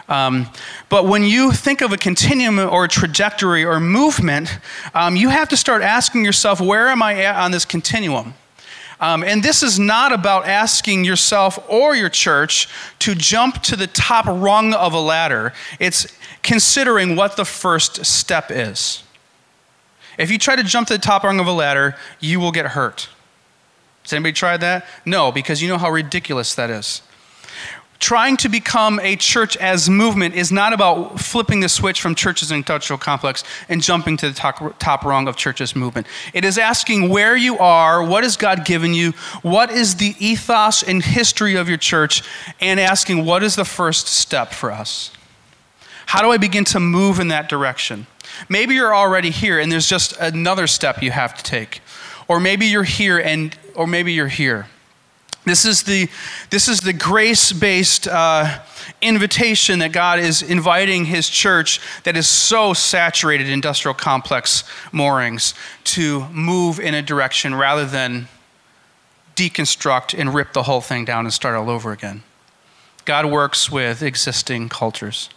Um, 0.08 0.48
but 0.90 1.06
when 1.06 1.24
you 1.24 1.52
think 1.52 1.82
of 1.82 1.94
a 1.94 1.98
continuum 1.98 2.60
or 2.60 2.86
a 2.86 2.88
trajectory 2.88 3.64
or 3.64 3.80
movement, 3.80 4.60
um, 4.94 5.16
you 5.16 5.30
have 5.30 5.50
to 5.50 5.58
start 5.58 5.84
asking 5.84 6.26
yourself, 6.26 6.60
where 6.60 6.88
am 6.88 7.04
I 7.04 7.24
at 7.24 7.36
on 7.36 7.52
this 7.52 7.66
continuum? 7.66 8.34
Um, 9.00 9.24
and 9.24 9.42
this 9.42 9.64
is 9.64 9.80
not 9.80 10.12
about 10.12 10.46
asking 10.46 11.06
yourself 11.06 11.58
or 11.70 11.96
your 11.96 12.10
church 12.10 12.68
to 13.00 13.16
jump 13.16 13.62
to 13.64 13.76
the 13.76 13.88
top 13.88 14.26
rung 14.26 14.74
of 14.74 14.94
a 14.94 15.00
ladder. 15.00 15.54
It's 15.80 16.08
considering 16.42 17.16
what 17.16 17.38
the 17.38 17.46
first 17.46 18.06
step 18.06 18.50
is. 18.50 19.04
If 20.20 20.30
you 20.30 20.38
try 20.38 20.58
to 20.58 20.64
jump 20.64 20.90
to 20.90 20.94
the 20.96 21.00
top 21.00 21.24
rung 21.24 21.40
of 21.40 21.48
a 21.48 21.54
ladder, 21.54 21.96
you 22.20 22.42
will 22.42 22.52
get 22.52 22.68
hurt. 22.68 23.08
Has 24.04 24.12
anybody 24.12 24.34
tried 24.34 24.58
that? 24.58 24.86
No, 25.06 25.32
because 25.32 25.62
you 25.62 25.70
know 25.70 25.78
how 25.78 25.90
ridiculous 25.90 26.54
that 26.56 26.70
is. 26.70 27.02
Trying 28.00 28.38
to 28.38 28.50
become 28.50 29.00
a 29.02 29.16
church 29.16 29.56
as 29.58 29.90
movement 29.90 30.36
is 30.36 30.52
not 30.52 30.74
about 30.74 31.20
flipping 31.20 31.62
the 31.62 31.70
switch 31.70 32.02
from 32.02 32.16
churches 32.16 32.52
and 32.52 32.58
industrial 32.58 32.98
complex 32.98 33.44
and 33.70 33.82
jumping 33.82 34.18
to 34.18 34.30
the 34.30 34.36
top, 34.36 34.78
top 34.78 35.04
rung 35.04 35.28
of 35.28 35.38
churches 35.38 35.76
movement. 35.76 36.06
It 36.34 36.44
is 36.44 36.58
asking 36.58 37.10
where 37.10 37.36
you 37.36 37.58
are, 37.58 38.04
what 38.04 38.24
has 38.24 38.36
God 38.36 38.66
given 38.66 38.94
you, 38.94 39.12
what 39.42 39.72
is 39.72 39.96
the 39.96 40.16
ethos 40.20 40.84
and 40.84 41.04
history 41.04 41.56
of 41.56 41.70
your 41.70 41.78
church, 41.78 42.24
and 42.60 42.80
asking 42.80 43.26
what 43.26 43.42
is 43.42 43.56
the 43.56 43.66
first 43.66 44.08
step 44.08 44.52
for 44.52 44.72
us. 44.72 45.12
How 46.08 46.22
do 46.22 46.32
I 46.32 46.38
begin 46.38 46.66
to 46.66 46.80
move 46.80 47.20
in 47.20 47.30
that 47.30 47.48
direction? 47.48 48.08
Maybe 48.48 48.76
you're 48.76 48.96
already 48.96 49.32
here 49.32 49.60
and 49.60 49.72
there's 49.72 49.88
just 49.88 50.16
another 50.18 50.68
step 50.68 51.02
you 51.02 51.12
have 51.12 51.36
to 51.36 51.44
take. 51.44 51.82
Or 52.28 52.40
maybe 52.40 52.68
you're 52.68 52.84
here 52.84 53.18
and 53.18 53.58
or 53.76 53.88
maybe 53.88 54.14
you're 54.14 54.28
here. 54.28 54.68
This 55.46 55.66
is 55.66 55.84
the, 55.84 56.10
this 56.50 56.68
is 56.68 56.82
the 56.82 56.94
grace 56.94 57.52
based 57.52 58.08
uh, 58.08 58.60
invitation 59.02 59.80
that 59.80 59.92
God 59.92 60.20
is 60.20 60.42
inviting 60.42 61.06
His 61.06 61.30
church 61.30 61.80
that 62.04 62.16
is 62.18 62.28
so 62.28 62.74
saturated 62.74 63.48
in 63.48 63.54
industrial 63.54 63.96
complex 63.96 64.64
moorings 64.92 65.54
to 65.86 66.28
move 66.30 66.80
in 66.80 66.94
a 66.94 67.02
direction 67.02 67.56
rather 67.56 67.86
than 67.86 68.28
deconstruct 69.36 70.18
and 70.18 70.34
rip 70.36 70.54
the 70.54 70.64
whole 70.64 70.82
thing 70.82 71.06
down 71.06 71.26
and 71.26 71.34
start 71.34 71.56
all 71.56 71.70
over 71.70 71.92
again. 71.92 72.24
God 73.06 73.26
works 73.26 73.72
with 73.72 74.04
existing 74.04 74.70
cultures. 74.70 75.30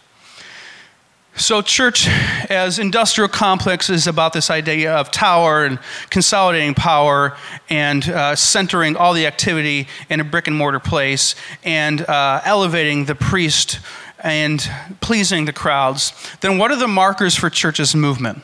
So, 1.35 1.63
church 1.63 2.07
as 2.07 2.77
industrial 2.77 3.27
complex 3.27 3.89
is 3.89 4.05
about 4.05 4.33
this 4.33 4.51
idea 4.51 4.95
of 4.95 5.09
tower 5.09 5.65
and 5.65 5.79
consolidating 6.11 6.75
power 6.75 7.35
and 7.71 8.07
uh, 8.07 8.35
centering 8.35 8.95
all 8.95 9.13
the 9.13 9.25
activity 9.25 9.87
in 10.11 10.19
a 10.19 10.23
brick 10.23 10.47
and 10.47 10.55
mortar 10.55 10.79
place 10.79 11.33
and 11.63 12.01
uh, 12.01 12.41
elevating 12.45 13.05
the 13.05 13.15
priest 13.15 13.79
and 14.19 14.69
pleasing 15.01 15.45
the 15.45 15.53
crowds. 15.53 16.13
Then, 16.41 16.59
what 16.59 16.69
are 16.69 16.77
the 16.77 16.87
markers 16.87 17.35
for 17.35 17.49
church's 17.49 17.95
movement? 17.95 18.43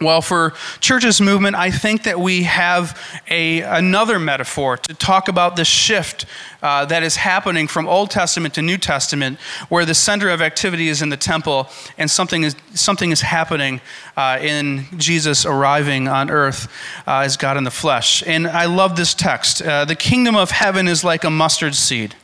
Well, 0.00 0.22
for 0.22 0.52
churches 0.78 1.20
movement, 1.20 1.56
I 1.56 1.72
think 1.72 2.04
that 2.04 2.20
we 2.20 2.44
have 2.44 2.96
a, 3.28 3.62
another 3.62 4.20
metaphor 4.20 4.76
to 4.76 4.94
talk 4.94 5.26
about 5.26 5.56
the 5.56 5.64
shift 5.64 6.24
uh, 6.62 6.84
that 6.84 7.02
is 7.02 7.16
happening 7.16 7.66
from 7.66 7.88
Old 7.88 8.12
Testament 8.12 8.54
to 8.54 8.62
New 8.62 8.78
Testament, 8.78 9.40
where 9.68 9.84
the 9.84 9.96
center 9.96 10.28
of 10.28 10.40
activity 10.40 10.88
is 10.88 11.02
in 11.02 11.08
the 11.08 11.16
temple 11.16 11.68
and 11.96 12.08
something 12.08 12.44
is, 12.44 12.54
something 12.74 13.10
is 13.10 13.22
happening 13.22 13.80
uh, 14.16 14.38
in 14.40 14.86
Jesus 14.96 15.44
arriving 15.44 16.06
on 16.06 16.30
earth 16.30 16.68
uh, 17.08 17.22
as 17.24 17.36
God 17.36 17.56
in 17.56 17.64
the 17.64 17.70
flesh. 17.72 18.22
And 18.24 18.46
I 18.46 18.66
love 18.66 18.94
this 18.94 19.14
text. 19.14 19.62
Uh, 19.62 19.84
the 19.84 19.96
kingdom 19.96 20.36
of 20.36 20.52
heaven 20.52 20.86
is 20.86 21.02
like 21.02 21.24
a 21.24 21.30
mustard 21.30 21.74
seed, 21.74 22.14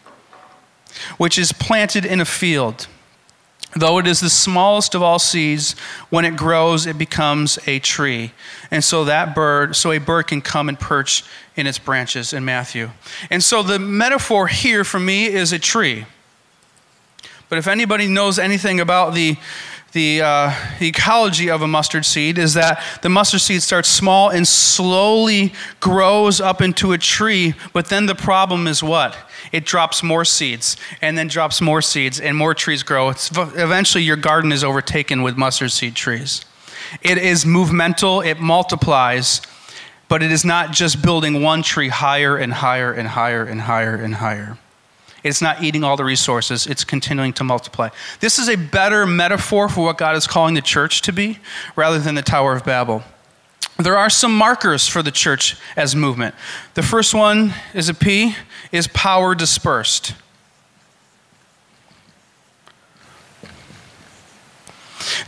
which 1.17 1.39
is 1.39 1.53
planted 1.53 2.07
in 2.07 2.21
a 2.21 2.25
field. 2.25 2.87
Though 3.77 3.99
it 3.99 4.07
is 4.07 4.21
the 4.21 4.31
smallest 4.31 4.95
of 4.95 5.03
all 5.03 5.19
seeds, 5.19 5.73
when 6.09 6.25
it 6.25 6.37
grows, 6.37 6.87
it 6.87 6.97
becomes 6.97 7.59
a 7.67 7.81
tree. 7.81 8.33
And 8.71 8.85
so 8.85 9.05
that 9.05 9.35
bird, 9.35 9.75
so 9.75 9.91
a 9.91 9.99
bird 9.99 10.29
can 10.29 10.41
come 10.41 10.69
and 10.69 10.79
perch 10.79 11.25
in 11.57 11.67
its 11.67 11.79
branches 11.79 12.33
in 12.33 12.45
Matthew. 12.45 12.91
And 13.31 13.43
so 13.43 13.63
the 13.63 13.79
metaphor 13.79 14.47
here 14.47 14.85
for 14.85 15.01
me 15.01 15.27
is 15.27 15.53
a 15.53 15.59
tree. 15.59 16.07
But 17.49 17.59
if 17.59 17.67
anybody 17.67 18.07
knows 18.07 18.39
anything 18.39 18.81
about 18.81 19.15
the 19.15 19.37
the, 19.95 20.21
uh, 20.21 20.53
ecology 20.81 21.49
of 21.49 21.63
a 21.63 21.69
mustard 21.69 22.05
seed 22.05 22.37
is 22.37 22.55
that 22.55 22.83
the 23.03 23.09
mustard 23.09 23.41
seed 23.41 23.63
starts 23.63 23.89
small 23.89 24.29
and 24.29 24.47
slowly 24.47 25.55
grows 25.81 26.41
up 26.41 26.61
into 26.61 26.93
a 26.93 26.99
tree, 26.99 27.55
but 27.73 27.87
then 27.87 28.07
the 28.07 28.15
problem 28.15 28.67
is 28.67 28.83
what? 28.83 29.17
It 29.53 29.65
drops 29.65 30.03
more 30.03 30.25
seeds 30.25 30.77
and 31.01 31.17
then 31.17 31.29
drops 31.29 31.61
more 31.61 31.81
seeds 31.81 32.21
and 32.21 32.37
more 32.37 32.55
trees 32.55 32.83
grow. 32.83 33.09
It's, 33.09 33.31
eventually, 33.31 34.05
your 34.05 34.17
garden 34.17 34.53
is 34.53 34.65
overtaken 34.65 35.23
with 35.23 35.37
mustard 35.37 35.71
seed 35.71 35.95
trees. 35.95 36.45
It 37.01 37.17
is 37.17 37.47
movemental, 37.47 38.21
it 38.21 38.41
multiplies, 38.41 39.41
but 40.09 40.23
it 40.23 40.31
is 40.31 40.45
not 40.45 40.73
just 40.73 41.03
building 41.03 41.43
one 41.43 41.63
tree 41.63 41.89
higher 41.89 42.37
and 42.37 42.53
higher 42.53 42.93
and 42.93 43.09
higher 43.09 43.45
and 43.45 43.61
higher 43.63 43.95
and 43.95 44.17
higher. 44.17 44.59
It's 45.25 45.41
not 45.43 45.63
eating 45.63 45.83
all 45.83 45.97
the 45.97 46.05
resources, 46.05 46.67
it's 46.67 46.85
continuing 46.85 47.33
to 47.33 47.45
multiply. 47.45 47.89
This 48.21 48.39
is 48.39 48.49
a 48.49 48.57
better 48.57 49.07
metaphor 49.07 49.69
for 49.71 49.87
what 49.87 49.99
God 49.99 50.17
is 50.17 50.27
calling 50.27 50.55
the 50.55 50.63
church 50.63 51.03
to 51.03 51.13
be 51.13 51.39
rather 51.75 51.99
than 51.99 52.15
the 52.15 52.23
Tower 52.23 52.55
of 52.55 52.65
Babel. 52.65 53.03
There 53.79 53.97
are 53.97 54.11
some 54.11 54.37
markers 54.37 54.87
for 54.87 55.03
the 55.03 55.11
church 55.11 55.57
as 55.77 55.97
movement. 55.97 56.35
The 56.75 56.83
first 56.83 57.15
one 57.15 57.55
is 57.73 57.89
a 57.89 57.95
P, 57.95 58.37
is 58.71 58.87
power 58.87 59.35
dispersed. 59.35 60.15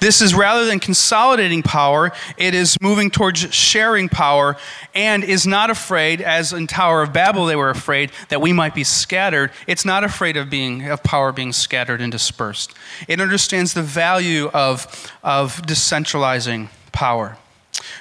This 0.00 0.20
is 0.20 0.34
rather 0.34 0.64
than 0.64 0.80
consolidating 0.80 1.62
power, 1.62 2.12
it 2.36 2.54
is 2.54 2.76
moving 2.80 3.10
towards 3.10 3.40
sharing 3.54 4.08
power 4.08 4.56
and 4.94 5.24
is 5.24 5.46
not 5.46 5.70
afraid, 5.70 6.20
as 6.20 6.52
in 6.52 6.66
Tower 6.66 7.02
of 7.02 7.12
Babel 7.12 7.46
they 7.46 7.56
were 7.56 7.70
afraid, 7.70 8.10
that 8.28 8.40
we 8.40 8.52
might 8.52 8.74
be 8.74 8.84
scattered. 8.84 9.50
It's 9.66 9.84
not 9.84 10.04
afraid 10.04 10.36
of, 10.36 10.50
being, 10.50 10.88
of 10.88 11.02
power 11.02 11.32
being 11.32 11.52
scattered 11.52 12.00
and 12.00 12.10
dispersed. 12.10 12.74
It 13.08 13.20
understands 13.20 13.74
the 13.74 13.82
value 13.82 14.48
of, 14.52 15.10
of 15.22 15.62
decentralizing 15.62 16.68
power. 16.92 17.36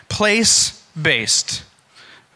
Place 0.10 0.84
based 1.00 1.64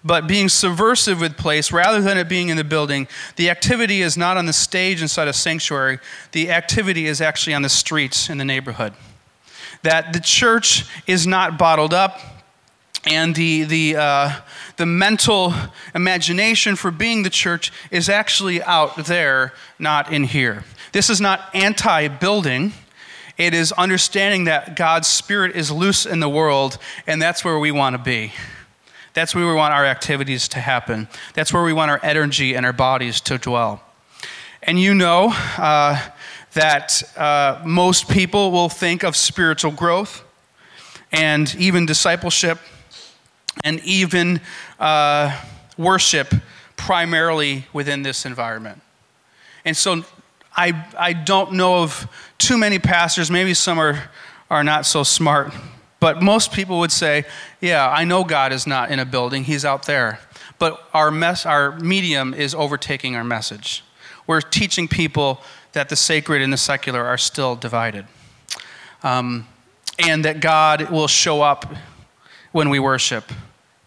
but 0.01 0.27
being 0.27 0.47
subversive 0.47 1.19
with 1.19 1.35
place 1.35 1.73
rather 1.73 2.01
than 2.01 2.17
it 2.17 2.29
being 2.29 2.47
in 2.47 2.55
the 2.55 2.63
building. 2.63 3.05
The 3.35 3.49
activity 3.49 4.01
is 4.01 4.15
not 4.15 4.37
on 4.37 4.45
the 4.45 4.53
stage 4.53 5.01
inside 5.01 5.27
a 5.27 5.33
sanctuary, 5.33 5.99
the 6.31 6.51
activity 6.51 7.05
is 7.05 7.19
actually 7.19 7.53
on 7.53 7.63
the 7.63 7.69
streets 7.69 8.29
in 8.29 8.37
the 8.37 8.45
neighborhood 8.45 8.93
that 9.83 10.13
the 10.13 10.19
church 10.19 10.85
is 11.07 11.25
not 11.25 11.57
bottled 11.57 11.93
up 11.93 12.19
and 13.05 13.33
the, 13.33 13.63
the, 13.63 13.95
uh, 13.95 14.31
the 14.77 14.85
mental 14.85 15.53
imagination 15.95 16.75
for 16.75 16.91
being 16.91 17.23
the 17.23 17.29
church 17.29 17.71
is 17.91 18.09
actually 18.09 18.61
out 18.63 18.95
there, 18.97 19.53
not 19.77 20.11
in 20.11 20.25
here. 20.25 20.63
This 20.91 21.09
is 21.09 21.21
not 21.21 21.41
anti 21.53 22.07
building. 22.07 22.73
It 23.37 23.53
is 23.53 23.71
understanding 23.71 24.45
that 24.45 24.75
God's 24.75 25.07
Spirit 25.07 25.55
is 25.55 25.71
loose 25.71 26.05
in 26.05 26.19
the 26.19 26.27
world, 26.27 26.77
and 27.07 27.21
that's 27.21 27.45
where 27.45 27.57
we 27.57 27.71
want 27.71 27.93
to 27.93 28.01
be. 28.01 28.33
That's 29.13 29.33
where 29.33 29.47
we 29.47 29.53
want 29.53 29.73
our 29.73 29.85
activities 29.85 30.49
to 30.49 30.59
happen. 30.59 31.07
That's 31.33 31.53
where 31.53 31.63
we 31.63 31.71
want 31.71 31.89
our 31.89 31.99
energy 32.03 32.53
and 32.53 32.65
our 32.65 32.73
bodies 32.73 33.21
to 33.21 33.37
dwell. 33.37 33.81
And 34.61 34.77
you 34.79 34.93
know, 34.93 35.33
uh, 35.57 36.09
that 36.53 37.03
uh, 37.17 37.61
most 37.65 38.09
people 38.09 38.51
will 38.51 38.69
think 38.69 39.03
of 39.03 39.15
spiritual 39.15 39.71
growth 39.71 40.23
and 41.11 41.55
even 41.55 41.85
discipleship 41.85 42.59
and 43.63 43.79
even 43.83 44.41
uh, 44.79 45.39
worship 45.77 46.33
primarily 46.75 47.65
within 47.73 48.03
this 48.03 48.25
environment. 48.25 48.81
And 49.65 49.75
so 49.75 50.03
I, 50.55 50.85
I 50.97 51.13
don't 51.13 51.53
know 51.53 51.83
of 51.83 52.07
too 52.37 52.57
many 52.57 52.79
pastors, 52.79 53.29
maybe 53.29 53.53
some 53.53 53.79
are, 53.79 54.09
are 54.49 54.63
not 54.63 54.85
so 54.85 55.03
smart, 55.03 55.53
but 55.99 56.21
most 56.21 56.51
people 56.51 56.79
would 56.79 56.91
say, 56.91 57.25
yeah, 57.59 57.89
I 57.89 58.05
know 58.05 58.23
God 58.23 58.53
is 58.53 58.65
not 58.65 58.91
in 58.91 58.99
a 58.99 59.05
building, 59.05 59.43
He's 59.43 59.65
out 59.65 59.83
there. 59.83 60.19
But 60.57 60.81
our, 60.93 61.11
mess, 61.11 61.45
our 61.45 61.77
medium 61.79 62.33
is 62.33 62.53
overtaking 62.55 63.15
our 63.15 63.23
message. 63.23 63.83
We're 64.27 64.41
teaching 64.41 64.87
people 64.87 65.41
that 65.73 65.89
the 65.89 65.95
sacred 65.95 66.41
and 66.41 66.51
the 66.51 66.57
secular 66.57 67.05
are 67.05 67.17
still 67.17 67.55
divided. 67.55 68.05
Um, 69.03 69.47
and 69.97 70.23
that 70.25 70.39
God 70.39 70.89
will 70.89 71.07
show 71.07 71.41
up 71.41 71.73
when 72.51 72.69
we 72.69 72.79
worship 72.79 73.31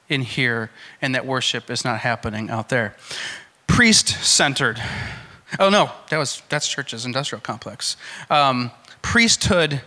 in 0.08 0.22
here, 0.22 0.70
and 1.00 1.14
that 1.14 1.26
worship 1.26 1.70
is 1.70 1.84
not 1.84 2.00
happening 2.00 2.50
out 2.50 2.68
there. 2.68 2.94
Priest 3.66 4.08
centered. 4.08 4.80
Oh 5.58 5.70
no, 5.70 5.90
that 6.10 6.18
was 6.18 6.42
that's 6.48 6.68
church's 6.68 7.04
industrial 7.06 7.40
complex. 7.40 7.96
Um, 8.30 8.70
priesthood 9.00 9.80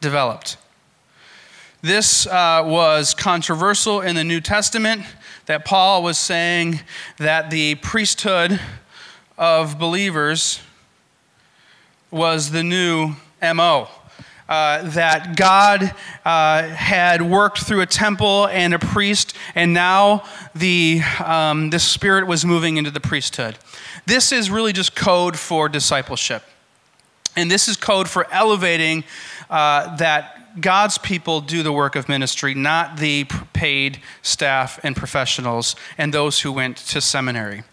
developed. 0.00 0.56
This 1.82 2.26
uh, 2.26 2.62
was 2.64 3.14
controversial 3.14 4.00
in 4.00 4.16
the 4.16 4.24
New 4.24 4.40
Testament. 4.40 5.02
That 5.46 5.64
Paul 5.64 6.02
was 6.02 6.18
saying 6.18 6.80
that 7.18 7.50
the 7.50 7.76
priesthood 7.76 8.58
of 9.38 9.78
believers 9.78 10.60
was 12.10 12.50
the 12.50 12.62
new 12.62 13.14
MO. 13.42 13.88
Uh, 14.48 14.88
that 14.90 15.36
God 15.36 15.92
uh, 16.24 16.62
had 16.68 17.20
worked 17.20 17.62
through 17.62 17.80
a 17.80 17.86
temple 17.86 18.46
and 18.46 18.74
a 18.74 18.78
priest, 18.78 19.34
and 19.56 19.74
now 19.74 20.22
the, 20.54 21.02
um, 21.24 21.70
the 21.70 21.80
Spirit 21.80 22.28
was 22.28 22.44
moving 22.44 22.76
into 22.76 22.92
the 22.92 23.00
priesthood. 23.00 23.58
This 24.06 24.30
is 24.30 24.48
really 24.48 24.72
just 24.72 24.94
code 24.94 25.36
for 25.36 25.68
discipleship. 25.68 26.44
And 27.34 27.50
this 27.50 27.66
is 27.66 27.76
code 27.76 28.08
for 28.08 28.32
elevating 28.32 29.02
uh, 29.50 29.96
that 29.96 30.60
God's 30.60 30.96
people 30.96 31.40
do 31.40 31.62
the 31.62 31.72
work 31.72 31.96
of 31.96 32.08
ministry, 32.08 32.54
not 32.54 32.98
the 32.98 33.24
paid 33.52 34.00
staff 34.22 34.78
and 34.82 34.94
professionals 34.96 35.76
and 35.98 36.14
those 36.14 36.40
who 36.40 36.52
went 36.52 36.76
to 36.78 37.00
seminary. 37.00 37.64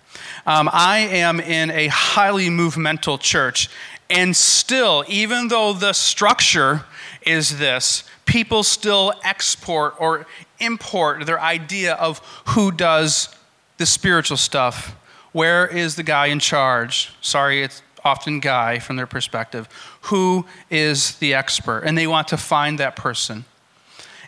Um, 0.45 0.69
I 0.71 0.99
am 0.99 1.39
in 1.39 1.71
a 1.71 1.87
highly 1.87 2.49
movemental 2.49 3.17
church, 3.17 3.69
and 4.09 4.35
still, 4.35 5.03
even 5.07 5.47
though 5.47 5.73
the 5.73 5.93
structure 5.93 6.85
is 7.25 7.57
this, 7.57 8.03
people 8.25 8.63
still 8.63 9.13
export 9.23 9.95
or 9.99 10.25
import 10.59 11.25
their 11.25 11.39
idea 11.39 11.93
of 11.95 12.19
who 12.47 12.71
does 12.71 13.33
the 13.77 13.85
spiritual 13.85 14.37
stuff. 14.37 14.95
Where 15.31 15.67
is 15.67 15.95
the 15.95 16.03
guy 16.03 16.27
in 16.27 16.39
charge? 16.39 17.11
Sorry, 17.21 17.63
it's 17.63 17.81
often 18.03 18.39
guy 18.39 18.79
from 18.79 18.97
their 18.97 19.07
perspective. 19.07 19.67
Who 20.03 20.45
is 20.69 21.15
the 21.15 21.33
expert? 21.33 21.79
And 21.79 21.97
they 21.97 22.07
want 22.07 22.27
to 22.29 22.37
find 22.37 22.79
that 22.79 22.95
person. 22.95 23.45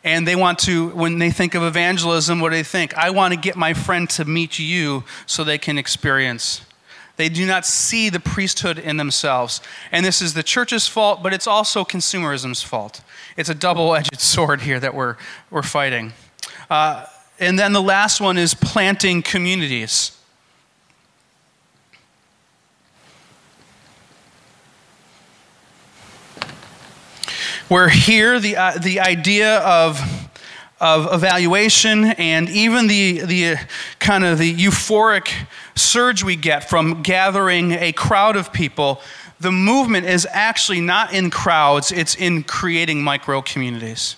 And 0.04 0.28
they 0.28 0.36
want 0.36 0.60
to, 0.60 0.90
when 0.90 1.18
they 1.20 1.32
think 1.32 1.56
of 1.56 1.64
evangelism, 1.64 2.40
what 2.40 2.50
do 2.50 2.56
they 2.56 2.64
think? 2.64 2.96
I 2.96 3.10
want 3.10 3.34
to 3.34 3.40
get 3.40 3.56
my 3.56 3.74
friend 3.74 4.10
to 4.12 4.26
meet 4.26 4.60
you 4.60 5.04
so 5.26 5.44
they 5.44 5.58
can 5.58 5.78
experience 5.78 6.62
they 7.17 7.30
do 7.30 7.45
not 7.45 7.65
see 7.65 8.10
the 8.10 8.19
priesthood 8.19 8.78
in 8.78 8.97
themselves. 8.97 9.62
And 9.91 10.06
this 10.06 10.21
is 10.21 10.34
the 10.34 10.43
church's 10.43 10.88
fault, 10.88 11.23
but 11.23 11.34
it's 11.34 11.47
also 11.47 11.86
consumerism's 11.86 12.62
fault. 12.62 13.01
It's 13.38 13.49
a 13.49 13.56
double 13.56 13.95
edged 13.95 14.19
sword 14.19 14.62
here 14.62 14.80
that 14.80 14.93
we're, 14.93 15.15
we're 15.49 15.63
fighting. 15.63 16.13
Uh, 16.69 17.06
and 17.39 17.58
then 17.60 17.73
the 17.73 17.82
last 17.82 18.21
one 18.21 18.38
is 18.38 18.54
planting 18.54 19.21
communities. 19.21 20.12
Where 27.67 27.89
here, 27.89 28.39
the, 28.39 28.58
uh, 28.58 28.78
the 28.78 28.99
idea 28.99 29.58
of 29.60 29.99
of 30.86 31.12
evaluation 31.12 32.06
and 32.06 32.48
even 32.48 32.86
the, 32.86 33.21
the 33.21 33.56
kind 33.98 34.24
of 34.24 34.38
the 34.38 34.56
euphoric 34.56 35.34
surge 35.74 36.24
we 36.24 36.36
get 36.36 36.69
from 36.69 37.02
gathering 37.02 37.71
a 37.71 37.91
crowd 37.91 38.36
of 38.36 38.54
people, 38.54 39.02
the 39.39 39.52
movement 39.52 40.06
is 40.06 40.28
actually 40.30 40.82
not 40.82 41.12
in 41.12 41.32
crowds, 41.32 41.91
it's 41.91 42.13
in 42.13 42.43
creating 42.43 43.02
micro 43.02 43.41
communities. 43.41 44.15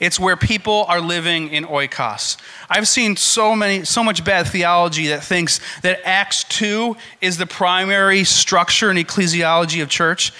It's 0.00 0.20
where 0.20 0.36
people 0.36 0.84
are 0.86 1.00
living 1.00 1.48
in 1.48 1.64
oikos. 1.64 2.36
I've 2.68 2.88
seen 2.88 3.16
so 3.16 3.56
many, 3.56 3.84
so 3.84 4.04
much 4.04 4.22
bad 4.22 4.46
theology 4.46 5.06
that 5.08 5.24
thinks 5.24 5.60
that 5.80 6.00
Acts 6.04 6.44
2 6.44 6.94
is 7.22 7.38
the 7.38 7.46
primary 7.46 8.24
structure 8.24 8.90
and 8.90 8.98
ecclesiology 8.98 9.82
of 9.82 9.88
church. 9.88 10.32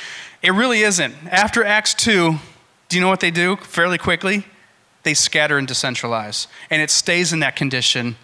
It 0.42 0.50
really 0.50 0.82
isn't. 0.82 1.14
After 1.30 1.64
Acts 1.64 1.94
2, 1.94 2.35
do 2.88 2.96
you 2.96 3.00
know 3.00 3.08
what 3.08 3.20
they 3.20 3.30
do 3.30 3.56
fairly 3.56 3.96
quickly? 3.96 4.44
They 5.02 5.14
scatter 5.14 5.58
and 5.58 5.66
decentralize. 5.66 6.46
And 6.70 6.80
it 6.80 6.90
stays 6.90 7.32
in 7.32 7.40
that 7.40 7.56
condition 7.56 8.16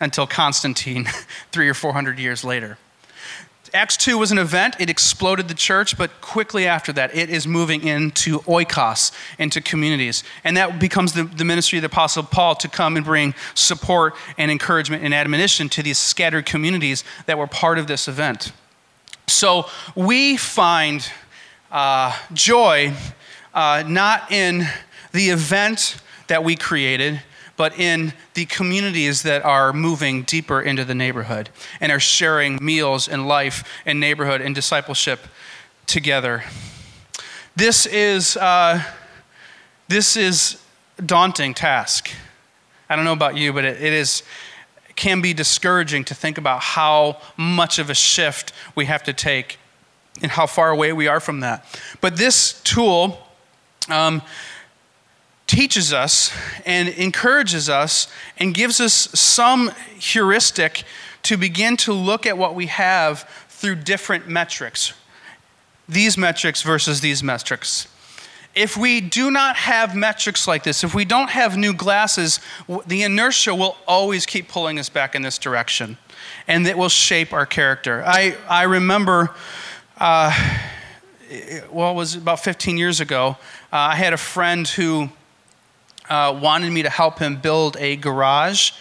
until 0.00 0.26
Constantine, 0.26 1.06
three 1.52 1.68
or 1.68 1.74
four 1.74 1.92
hundred 1.92 2.18
years 2.18 2.44
later. 2.44 2.78
Acts 3.74 3.96
2 3.96 4.16
was 4.16 4.32
an 4.32 4.38
event, 4.38 4.76
it 4.78 4.88
exploded 4.88 5.48
the 5.48 5.54
church, 5.54 5.98
but 5.98 6.20
quickly 6.20 6.66
after 6.66 6.92
that, 6.92 7.14
it 7.14 7.28
is 7.28 7.46
moving 7.46 7.82
into 7.82 8.38
oikos, 8.40 9.12
into 9.38 9.60
communities. 9.60 10.24
And 10.44 10.56
that 10.56 10.78
becomes 10.78 11.12
the, 11.12 11.24
the 11.24 11.44
ministry 11.44 11.78
of 11.78 11.82
the 11.82 11.86
Apostle 11.86 12.22
Paul 12.22 12.54
to 12.56 12.68
come 12.68 12.96
and 12.96 13.04
bring 13.04 13.34
support 13.54 14.14
and 14.38 14.50
encouragement 14.50 15.04
and 15.04 15.12
admonition 15.12 15.68
to 15.70 15.82
these 15.82 15.98
scattered 15.98 16.46
communities 16.46 17.04
that 17.26 17.38
were 17.38 17.46
part 17.46 17.78
of 17.78 17.86
this 17.86 18.08
event. 18.08 18.52
So 19.26 19.66
we 19.94 20.36
find 20.36 21.06
uh, 21.70 22.16
joy 22.32 22.94
uh, 23.52 23.84
not 23.86 24.30
in 24.30 24.66
the 25.16 25.30
event 25.30 25.96
that 26.26 26.44
we 26.44 26.54
created, 26.54 27.22
but 27.56 27.78
in 27.78 28.12
the 28.34 28.44
communities 28.44 29.22
that 29.22 29.42
are 29.44 29.72
moving 29.72 30.22
deeper 30.22 30.60
into 30.60 30.84
the 30.84 30.94
neighborhood 30.94 31.48
and 31.80 31.90
are 31.90 32.00
sharing 32.00 32.58
meals 32.62 33.08
and 33.08 33.26
life 33.26 33.64
and 33.86 33.98
neighborhood 33.98 34.42
and 34.42 34.54
discipleship 34.54 35.20
together. 35.86 36.44
This 37.56 37.86
is, 37.86 38.36
uh, 38.36 38.82
this 39.88 40.16
is 40.16 40.60
daunting 41.04 41.54
task. 41.54 42.10
I 42.90 42.94
don't 42.94 43.06
know 43.06 43.14
about 43.14 43.36
you, 43.36 43.52
but 43.52 43.64
it, 43.64 43.82
it 43.82 43.92
is 43.92 44.22
can 44.96 45.20
be 45.20 45.34
discouraging 45.34 46.04
to 46.04 46.14
think 46.14 46.38
about 46.38 46.62
how 46.62 47.18
much 47.36 47.78
of 47.78 47.90
a 47.90 47.94
shift 47.94 48.52
we 48.74 48.86
have 48.86 49.02
to 49.02 49.12
take 49.12 49.58
and 50.22 50.30
how 50.30 50.46
far 50.46 50.70
away 50.70 50.92
we 50.92 51.06
are 51.06 51.20
from 51.20 51.40
that. 51.40 51.66
But 52.00 52.16
this 52.16 52.60
tool 52.62 53.26
um, 53.90 54.22
teaches 55.46 55.92
us 55.92 56.32
and 56.64 56.88
encourages 56.88 57.68
us 57.68 58.08
and 58.38 58.54
gives 58.54 58.80
us 58.80 58.94
some 59.18 59.70
heuristic 59.98 60.84
to 61.22 61.36
begin 61.36 61.76
to 61.76 61.92
look 61.92 62.26
at 62.26 62.36
what 62.36 62.54
we 62.54 62.66
have 62.66 63.28
through 63.48 63.76
different 63.76 64.28
metrics. 64.28 64.92
These 65.88 66.18
metrics 66.18 66.62
versus 66.62 67.00
these 67.00 67.22
metrics. 67.22 67.88
If 68.54 68.76
we 68.76 69.00
do 69.00 69.30
not 69.30 69.56
have 69.56 69.94
metrics 69.94 70.48
like 70.48 70.64
this, 70.64 70.82
if 70.82 70.94
we 70.94 71.04
don't 71.04 71.30
have 71.30 71.56
new 71.56 71.74
glasses, 71.74 72.40
the 72.86 73.02
inertia 73.02 73.54
will 73.54 73.76
always 73.86 74.24
keep 74.24 74.48
pulling 74.48 74.78
us 74.78 74.88
back 74.88 75.14
in 75.14 75.22
this 75.22 75.36
direction. 75.36 75.98
And 76.48 76.66
it 76.66 76.78
will 76.78 76.88
shape 76.88 77.32
our 77.32 77.44
character. 77.44 78.02
I, 78.06 78.36
I 78.48 78.62
remember, 78.62 79.34
uh, 79.98 80.32
well, 81.70 81.92
it 81.92 81.94
was 81.94 82.14
about 82.14 82.40
15 82.40 82.78
years 82.78 83.00
ago, 83.00 83.36
uh, 83.72 83.76
I 83.76 83.96
had 83.96 84.12
a 84.12 84.16
friend 84.16 84.66
who 84.66 85.10
uh, 86.08 86.38
wanted 86.40 86.72
me 86.72 86.82
to 86.82 86.90
help 86.90 87.18
him 87.18 87.36
build 87.36 87.76
a 87.78 87.96
garage 87.96 88.72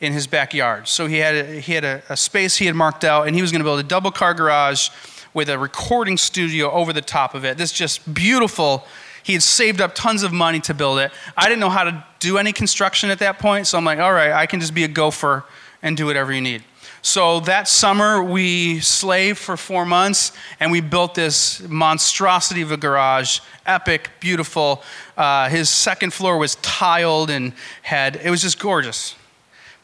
in 0.00 0.12
his 0.12 0.26
backyard. 0.26 0.88
So 0.88 1.06
he 1.06 1.16
had 1.18 1.34
a, 1.34 1.60
he 1.60 1.72
had 1.72 1.84
a, 1.84 2.02
a 2.08 2.16
space 2.16 2.56
he 2.56 2.66
had 2.66 2.74
marked 2.74 3.04
out, 3.04 3.26
and 3.26 3.34
he 3.34 3.42
was 3.42 3.50
going 3.50 3.60
to 3.60 3.64
build 3.64 3.80
a 3.80 3.88
double 3.88 4.10
car 4.10 4.34
garage 4.34 4.90
with 5.32 5.48
a 5.48 5.58
recording 5.58 6.16
studio 6.16 6.70
over 6.70 6.92
the 6.92 7.02
top 7.02 7.34
of 7.34 7.44
it. 7.44 7.58
This 7.58 7.72
just 7.72 8.12
beautiful. 8.14 8.84
He 9.22 9.32
had 9.32 9.42
saved 9.42 9.80
up 9.80 9.94
tons 9.94 10.22
of 10.22 10.32
money 10.32 10.60
to 10.60 10.74
build 10.74 10.98
it. 10.98 11.10
I 11.36 11.48
didn't 11.48 11.60
know 11.60 11.70
how 11.70 11.84
to 11.84 12.04
do 12.20 12.38
any 12.38 12.52
construction 12.52 13.10
at 13.10 13.18
that 13.18 13.38
point, 13.38 13.66
so 13.66 13.76
I'm 13.76 13.84
like, 13.84 13.98
all 13.98 14.12
right, 14.12 14.32
I 14.32 14.46
can 14.46 14.60
just 14.60 14.74
be 14.74 14.84
a 14.84 14.88
gopher 14.88 15.44
and 15.82 15.96
do 15.96 16.06
whatever 16.06 16.32
you 16.32 16.40
need. 16.40 16.64
So 17.06 17.38
that 17.38 17.68
summer, 17.68 18.20
we 18.20 18.80
slaved 18.80 19.38
for 19.38 19.56
four 19.56 19.86
months 19.86 20.32
and 20.58 20.72
we 20.72 20.80
built 20.80 21.14
this 21.14 21.62
monstrosity 21.68 22.62
of 22.62 22.72
a 22.72 22.76
garage. 22.76 23.38
Epic, 23.64 24.10
beautiful. 24.18 24.82
Uh, 25.16 25.48
his 25.48 25.70
second 25.70 26.12
floor 26.12 26.36
was 26.36 26.56
tiled 26.56 27.30
and 27.30 27.52
had, 27.82 28.16
it 28.16 28.28
was 28.28 28.42
just 28.42 28.58
gorgeous. 28.58 29.14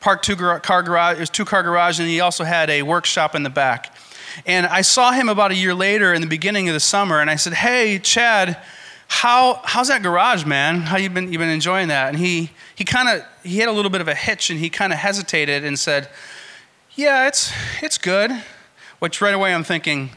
Parked 0.00 0.24
two 0.24 0.34
car 0.34 0.82
garage, 0.82 1.18
it 1.18 1.20
was 1.20 1.30
two 1.30 1.44
car 1.44 1.62
garage, 1.62 2.00
and 2.00 2.08
he 2.08 2.18
also 2.18 2.42
had 2.42 2.68
a 2.68 2.82
workshop 2.82 3.36
in 3.36 3.44
the 3.44 3.50
back. 3.50 3.94
And 4.44 4.66
I 4.66 4.80
saw 4.80 5.12
him 5.12 5.28
about 5.28 5.52
a 5.52 5.54
year 5.54 5.76
later 5.76 6.12
in 6.12 6.22
the 6.22 6.26
beginning 6.26 6.68
of 6.68 6.74
the 6.74 6.80
summer, 6.80 7.20
and 7.20 7.30
I 7.30 7.36
said, 7.36 7.52
Hey, 7.52 8.00
Chad, 8.00 8.58
how, 9.06 9.60
how's 9.62 9.86
that 9.88 10.02
garage, 10.02 10.44
man? 10.44 10.80
How 10.80 10.96
you 10.96 11.08
been, 11.08 11.32
you 11.32 11.38
been 11.38 11.50
enjoying 11.50 11.86
that? 11.86 12.08
And 12.08 12.18
he, 12.18 12.50
he 12.74 12.82
kind 12.82 13.08
of, 13.08 13.24
he 13.44 13.58
had 13.58 13.68
a 13.68 13.72
little 13.72 13.92
bit 13.92 14.00
of 14.00 14.08
a 14.08 14.14
hitch 14.14 14.50
and 14.50 14.58
he 14.58 14.70
kind 14.70 14.92
of 14.92 14.98
hesitated 14.98 15.64
and 15.64 15.78
said, 15.78 16.08
yeah, 16.94 17.26
it's, 17.26 17.52
it's 17.80 17.98
good. 17.98 18.30
Which 18.98 19.20
right 19.20 19.34
away 19.34 19.54
I'm 19.54 19.64
thinking, 19.64 20.10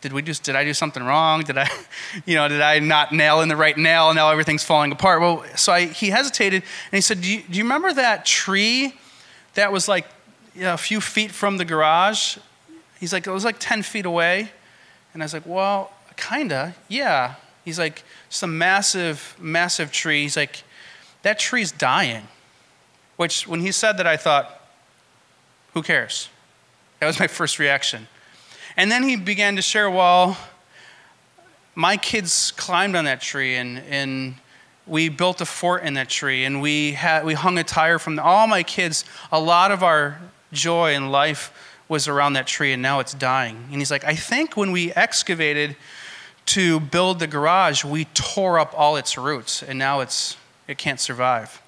did 0.00 0.12
we 0.12 0.22
just, 0.22 0.44
did 0.44 0.54
I 0.54 0.64
do 0.64 0.74
something 0.74 1.02
wrong? 1.02 1.42
Did 1.42 1.58
I, 1.58 1.68
you 2.26 2.34
know, 2.34 2.48
did 2.48 2.60
I 2.60 2.78
not 2.78 3.12
nail 3.12 3.40
in 3.40 3.48
the 3.48 3.56
right 3.56 3.76
nail 3.76 4.10
and 4.10 4.16
now 4.16 4.30
everything's 4.30 4.62
falling 4.62 4.92
apart? 4.92 5.20
Well, 5.20 5.44
so 5.56 5.72
I, 5.72 5.86
he 5.86 6.10
hesitated 6.10 6.62
and 6.62 6.96
he 6.96 7.00
said, 7.00 7.20
do 7.20 7.32
you, 7.32 7.42
do 7.42 7.58
you 7.58 7.64
remember 7.64 7.92
that 7.94 8.24
tree 8.24 8.94
that 9.54 9.72
was 9.72 9.88
like 9.88 10.06
you 10.54 10.62
know, 10.62 10.74
a 10.74 10.78
few 10.78 11.00
feet 11.00 11.30
from 11.30 11.56
the 11.56 11.64
garage? 11.64 12.38
He's 13.00 13.12
like, 13.12 13.26
it 13.26 13.30
was 13.30 13.44
like 13.44 13.56
10 13.58 13.82
feet 13.82 14.06
away. 14.06 14.50
And 15.14 15.22
I 15.22 15.24
was 15.24 15.32
like, 15.32 15.46
well, 15.46 15.92
kinda, 16.16 16.74
yeah. 16.88 17.34
He's 17.64 17.78
like, 17.78 18.04
a 18.42 18.46
massive, 18.46 19.36
massive 19.40 19.90
tree. 19.90 20.22
He's 20.22 20.36
like, 20.36 20.62
that 21.22 21.38
tree's 21.38 21.72
dying. 21.72 22.28
Which, 23.16 23.48
when 23.48 23.60
he 23.60 23.72
said 23.72 23.96
that, 23.98 24.06
I 24.06 24.16
thought, 24.16 24.57
who 25.74 25.82
cares? 25.82 26.28
That 27.00 27.06
was 27.06 27.18
my 27.20 27.26
first 27.26 27.58
reaction. 27.58 28.08
And 28.76 28.90
then 28.90 29.02
he 29.02 29.16
began 29.16 29.56
to 29.56 29.62
share, 29.62 29.90
well, 29.90 30.36
my 31.74 31.96
kids 31.96 32.52
climbed 32.52 32.96
on 32.96 33.04
that 33.04 33.20
tree 33.20 33.56
and, 33.56 33.78
and 33.88 34.34
we 34.86 35.08
built 35.08 35.40
a 35.40 35.46
fort 35.46 35.82
in 35.82 35.94
that 35.94 36.08
tree 36.08 36.44
and 36.44 36.62
we, 36.62 36.92
had, 36.92 37.24
we 37.24 37.34
hung 37.34 37.58
a 37.58 37.64
tire 37.64 37.98
from 37.98 38.16
the, 38.16 38.22
all 38.22 38.46
my 38.46 38.62
kids. 38.62 39.04
A 39.30 39.40
lot 39.40 39.70
of 39.70 39.82
our 39.82 40.20
joy 40.52 40.94
in 40.94 41.10
life 41.10 41.52
was 41.88 42.08
around 42.08 42.34
that 42.34 42.46
tree 42.46 42.72
and 42.72 42.82
now 42.82 43.00
it's 43.00 43.14
dying. 43.14 43.64
And 43.70 43.76
he's 43.80 43.90
like, 43.90 44.04
I 44.04 44.14
think 44.14 44.56
when 44.56 44.72
we 44.72 44.92
excavated 44.92 45.76
to 46.46 46.80
build 46.80 47.18
the 47.18 47.26
garage, 47.26 47.84
we 47.84 48.06
tore 48.06 48.58
up 48.58 48.72
all 48.76 48.96
its 48.96 49.18
roots 49.18 49.62
and 49.62 49.78
now 49.78 50.00
it's, 50.00 50.36
it 50.66 50.78
can't 50.78 51.00
survive. 51.00 51.60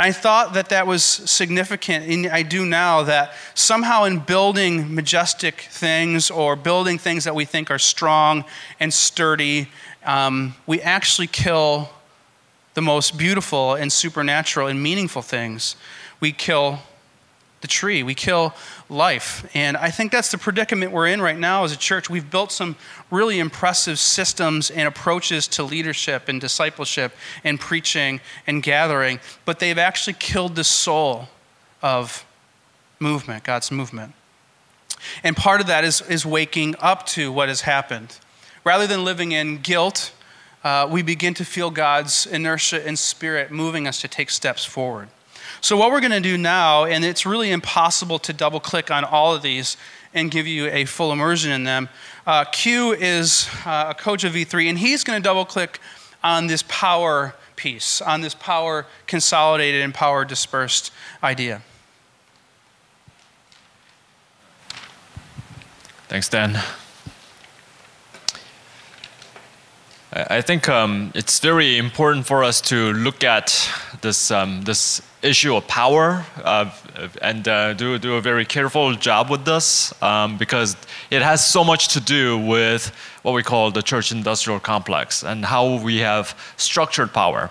I 0.00 0.12
thought 0.12 0.54
that 0.54 0.70
that 0.70 0.86
was 0.86 1.04
significant, 1.04 2.06
and 2.08 2.26
I 2.28 2.42
do 2.42 2.64
now, 2.64 3.02
that 3.02 3.34
somehow 3.54 4.04
in 4.04 4.20
building 4.20 4.94
majestic 4.94 5.62
things 5.70 6.30
or 6.30 6.56
building 6.56 6.98
things 6.98 7.24
that 7.24 7.34
we 7.34 7.44
think 7.44 7.70
are 7.70 7.78
strong 7.78 8.44
and 8.78 8.94
sturdy, 8.94 9.68
um, 10.04 10.54
we 10.66 10.80
actually 10.80 11.26
kill 11.26 11.90
the 12.74 12.80
most 12.80 13.18
beautiful 13.18 13.74
and 13.74 13.92
supernatural 13.92 14.68
and 14.68 14.82
meaningful 14.82 15.22
things. 15.22 15.76
We 16.20 16.32
kill 16.32 16.78
the 17.60 17.68
tree, 17.68 18.02
we 18.02 18.14
kill 18.14 18.54
life. 18.90 19.48
And 19.54 19.76
I 19.76 19.90
think 19.90 20.12
that's 20.12 20.30
the 20.30 20.38
predicament 20.38 20.92
we're 20.92 21.06
in 21.06 21.22
right 21.22 21.38
now 21.38 21.64
as 21.64 21.72
a 21.72 21.76
church. 21.76 22.10
We've 22.10 22.28
built 22.28 22.52
some 22.52 22.76
really 23.10 23.38
impressive 23.38 23.98
systems 23.98 24.70
and 24.70 24.88
approaches 24.88 25.46
to 25.48 25.62
leadership 25.62 26.28
and 26.28 26.40
discipleship 26.40 27.12
and 27.44 27.58
preaching 27.58 28.20
and 28.46 28.62
gathering, 28.62 29.20
but 29.44 29.60
they've 29.60 29.78
actually 29.78 30.14
killed 30.14 30.56
the 30.56 30.64
soul 30.64 31.28
of 31.82 32.24
movement, 32.98 33.44
God's 33.44 33.70
movement. 33.70 34.12
And 35.22 35.36
part 35.36 35.60
of 35.60 35.66
that 35.68 35.84
is, 35.84 36.02
is 36.02 36.26
waking 36.26 36.74
up 36.78 37.06
to 37.06 37.32
what 37.32 37.48
has 37.48 37.62
happened. 37.62 38.18
Rather 38.64 38.86
than 38.86 39.04
living 39.04 39.32
in 39.32 39.58
guilt, 39.58 40.12
uh, 40.62 40.86
we 40.90 41.02
begin 41.02 41.32
to 41.34 41.44
feel 41.44 41.70
God's 41.70 42.26
inertia 42.26 42.86
and 42.86 42.98
spirit 42.98 43.50
moving 43.50 43.86
us 43.86 44.00
to 44.02 44.08
take 44.08 44.28
steps 44.28 44.64
forward. 44.64 45.08
So, 45.62 45.76
what 45.76 45.90
we're 45.90 46.00
going 46.00 46.10
to 46.12 46.20
do 46.20 46.38
now, 46.38 46.84
and 46.84 47.04
it's 47.04 47.26
really 47.26 47.50
impossible 47.50 48.18
to 48.20 48.32
double 48.32 48.60
click 48.60 48.90
on 48.90 49.04
all 49.04 49.34
of 49.34 49.42
these 49.42 49.76
and 50.14 50.30
give 50.30 50.46
you 50.46 50.68
a 50.68 50.86
full 50.86 51.12
immersion 51.12 51.52
in 51.52 51.64
them. 51.64 51.90
Uh, 52.26 52.44
Q 52.44 52.92
is 52.92 53.46
uh, 53.66 53.88
a 53.90 53.94
coach 53.94 54.24
of 54.24 54.32
V3, 54.32 54.70
and 54.70 54.78
he's 54.78 55.04
going 55.04 55.20
to 55.20 55.22
double 55.22 55.44
click 55.44 55.78
on 56.24 56.46
this 56.46 56.64
power 56.66 57.34
piece, 57.56 58.00
on 58.00 58.22
this 58.22 58.34
power 58.34 58.86
consolidated 59.06 59.82
and 59.82 59.92
power 59.92 60.24
dispersed 60.24 60.92
idea. 61.22 61.60
Thanks, 66.08 66.28
Dan. 66.28 66.58
I 70.12 70.40
think 70.40 70.68
um, 70.68 71.12
it's 71.14 71.38
very 71.38 71.78
important 71.78 72.26
for 72.26 72.42
us 72.42 72.60
to 72.62 72.92
look 72.94 73.22
at 73.22 73.70
this, 74.00 74.30
um, 74.30 74.62
this 74.62 75.02
issue 75.22 75.54
of 75.54 75.66
power 75.66 76.24
uh, 76.44 76.70
and 77.20 77.46
uh, 77.46 77.74
do, 77.74 77.98
do 77.98 78.14
a 78.14 78.20
very 78.20 78.44
careful 78.44 78.94
job 78.94 79.30
with 79.30 79.44
this 79.44 79.92
um, 80.02 80.38
because 80.38 80.76
it 81.10 81.22
has 81.22 81.46
so 81.46 81.62
much 81.62 81.88
to 81.88 82.00
do 82.00 82.38
with 82.38 82.92
what 83.22 83.32
we 83.32 83.42
call 83.42 83.70
the 83.70 83.82
church 83.82 84.12
industrial 84.12 84.60
complex 84.60 85.22
and 85.22 85.44
how 85.44 85.82
we 85.82 85.98
have 85.98 86.34
structured 86.56 87.12
power. 87.12 87.50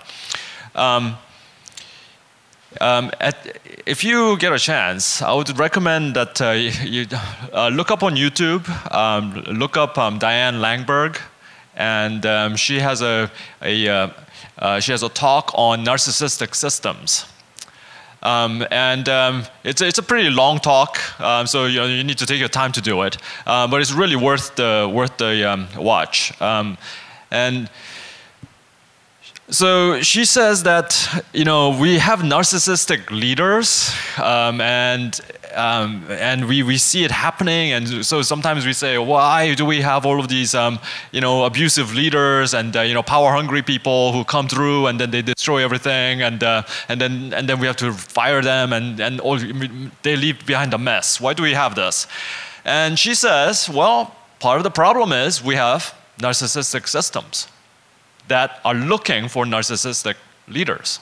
Um, 0.74 1.16
um, 2.80 3.10
at, 3.20 3.58
if 3.86 4.04
you 4.04 4.36
get 4.38 4.52
a 4.52 4.58
chance, 4.58 5.22
I 5.22 5.32
would 5.32 5.58
recommend 5.58 6.14
that 6.14 6.40
uh, 6.40 6.50
you 6.50 7.06
uh, 7.52 7.68
look 7.68 7.90
up 7.90 8.02
on 8.02 8.14
YouTube, 8.14 8.68
um, 8.94 9.34
look 9.58 9.76
up 9.76 9.98
um, 9.98 10.18
Diane 10.18 10.56
Langberg, 10.56 11.20
and 11.74 12.24
um, 12.26 12.56
she 12.56 12.78
has 12.78 13.02
a, 13.02 13.30
a 13.62 14.12
uh, 14.58 14.80
she 14.80 14.92
has 14.92 15.02
a 15.02 15.08
talk 15.08 15.52
on 15.54 15.84
narcissistic 15.84 16.54
systems. 16.54 17.26
Um, 18.22 18.66
and 18.70 19.08
um, 19.08 19.44
it's, 19.64 19.80
it's 19.80 19.98
a 19.98 20.02
pretty 20.02 20.28
long 20.28 20.58
talk, 20.58 20.98
um, 21.20 21.46
so 21.46 21.64
you, 21.64 21.80
know, 21.80 21.86
you 21.86 22.04
need 22.04 22.18
to 22.18 22.26
take 22.26 22.38
your 22.38 22.50
time 22.50 22.72
to 22.72 22.80
do 22.82 23.02
it. 23.02 23.16
Uh, 23.46 23.66
but 23.66 23.80
it's 23.80 23.92
really 23.92 24.16
worth 24.16 24.56
the, 24.56 24.90
worth 24.92 25.16
the 25.16 25.50
um, 25.50 25.68
watch. 25.78 26.38
Um, 26.42 26.76
and 27.30 27.70
so 29.50 30.00
she 30.00 30.24
says 30.24 30.62
that 30.62 31.24
you 31.32 31.44
know 31.44 31.76
we 31.76 31.98
have 31.98 32.20
narcissistic 32.20 33.10
leaders, 33.10 33.92
um, 34.16 34.60
and 34.60 35.20
um, 35.54 36.04
and 36.10 36.46
we, 36.48 36.62
we 36.62 36.78
see 36.78 37.04
it 37.04 37.10
happening. 37.10 37.72
And 37.72 38.04
so 38.04 38.22
sometimes 38.22 38.66
we 38.66 38.72
say, 38.72 38.98
why 38.98 39.54
do 39.54 39.64
we 39.64 39.80
have 39.80 40.06
all 40.06 40.20
of 40.20 40.28
these 40.28 40.54
um, 40.54 40.78
you 41.12 41.20
know 41.20 41.44
abusive 41.44 41.94
leaders 41.94 42.54
and 42.54 42.76
uh, 42.76 42.80
you 42.82 42.94
know 42.94 43.02
power 43.02 43.32
hungry 43.32 43.62
people 43.62 44.12
who 44.12 44.24
come 44.24 44.48
through 44.48 44.86
and 44.86 45.00
then 45.00 45.10
they 45.10 45.22
destroy 45.22 45.62
everything 45.64 46.22
and 46.22 46.42
uh, 46.42 46.62
and 46.88 47.00
then 47.00 47.32
and 47.34 47.48
then 47.48 47.60
we 47.60 47.66
have 47.66 47.76
to 47.76 47.92
fire 47.92 48.42
them 48.42 48.72
and 48.72 49.00
and 49.00 49.20
all 49.20 49.38
they 50.02 50.16
leave 50.16 50.44
behind 50.46 50.74
a 50.74 50.78
mess. 50.78 51.20
Why 51.20 51.34
do 51.34 51.42
we 51.42 51.54
have 51.54 51.74
this? 51.74 52.06
And 52.64 52.98
she 52.98 53.14
says, 53.14 53.68
well, 53.68 54.14
part 54.38 54.58
of 54.58 54.64
the 54.64 54.70
problem 54.70 55.12
is 55.12 55.42
we 55.42 55.54
have 55.54 55.94
narcissistic 56.18 56.86
systems 56.86 57.48
that 58.28 58.60
are 58.64 58.74
looking 58.74 59.28
for 59.28 59.44
narcissistic 59.44 60.14
leaders. 60.48 61.00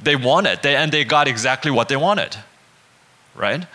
They 0.00 0.16
want 0.16 0.46
it, 0.46 0.62
they, 0.62 0.76
and 0.76 0.92
they 0.92 1.04
got 1.04 1.26
exactly 1.26 1.70
what 1.70 1.88
they 1.88 1.96
wanted, 1.96 2.36
right? 3.38 3.66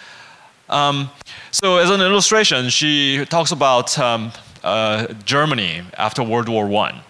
Um, 0.69 1.10
so, 1.52 1.78
as 1.78 1.89
an 1.89 2.02
illustration, 2.02 2.69
she 2.69 3.26
talks 3.26 3.52
about 3.52 3.97
um, 3.99 4.32
uh, 4.63 5.08
Germany 5.26 5.84
after 5.97 6.23
World 6.23 6.49
War 6.49 6.71
I. 6.86 7.02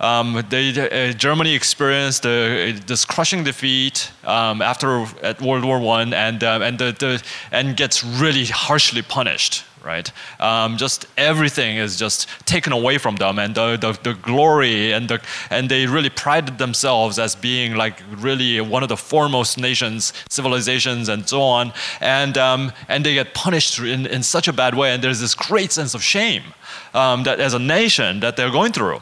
Um, 0.00 0.44
they, 0.48 0.70
uh, 0.70 1.12
Germany 1.12 1.54
experienced 1.54 2.24
uh, 2.24 2.72
this 2.86 3.04
crushing 3.04 3.42
defeat 3.42 4.12
um, 4.24 4.62
after 4.62 5.06
at 5.22 5.40
World 5.40 5.64
War 5.64 5.78
I, 5.98 6.02
and 6.02 6.44
uh, 6.44 6.60
and 6.62 6.78
the, 6.78 6.92
the, 6.92 7.22
and 7.50 7.76
gets 7.76 8.04
really 8.04 8.44
harshly 8.44 9.02
punished 9.02 9.64
right? 9.84 10.10
Um, 10.40 10.76
just 10.76 11.06
everything 11.16 11.76
is 11.76 11.96
just 11.96 12.28
taken 12.46 12.72
away 12.72 12.98
from 12.98 13.16
them, 13.16 13.38
and 13.38 13.54
the, 13.54 13.76
the, 13.76 13.98
the, 14.02 14.14
glory, 14.14 14.92
and, 14.92 15.08
the, 15.08 15.20
and 15.50 15.68
they 15.68 15.86
really 15.86 16.10
prided 16.10 16.58
themselves 16.58 17.18
as 17.18 17.34
being 17.34 17.74
like 17.74 18.02
really 18.16 18.60
one 18.60 18.82
of 18.82 18.88
the 18.88 18.96
foremost 18.96 19.58
nations, 19.58 20.12
civilizations, 20.28 21.08
and 21.08 21.28
so 21.28 21.42
on. 21.42 21.72
And, 22.00 22.36
um, 22.38 22.72
and 22.88 23.04
they 23.04 23.14
get 23.14 23.34
punished 23.34 23.78
in, 23.78 24.06
in 24.06 24.22
such 24.22 24.48
a 24.48 24.52
bad 24.52 24.74
way, 24.74 24.92
and 24.92 25.02
there's 25.02 25.20
this 25.20 25.34
great 25.34 25.72
sense 25.72 25.94
of 25.94 26.02
shame 26.02 26.42
um, 26.94 27.22
that 27.24 27.40
as 27.40 27.54
a 27.54 27.58
nation 27.58 28.20
that 28.20 28.36
they're 28.36 28.50
going 28.50 28.72
through. 28.72 29.00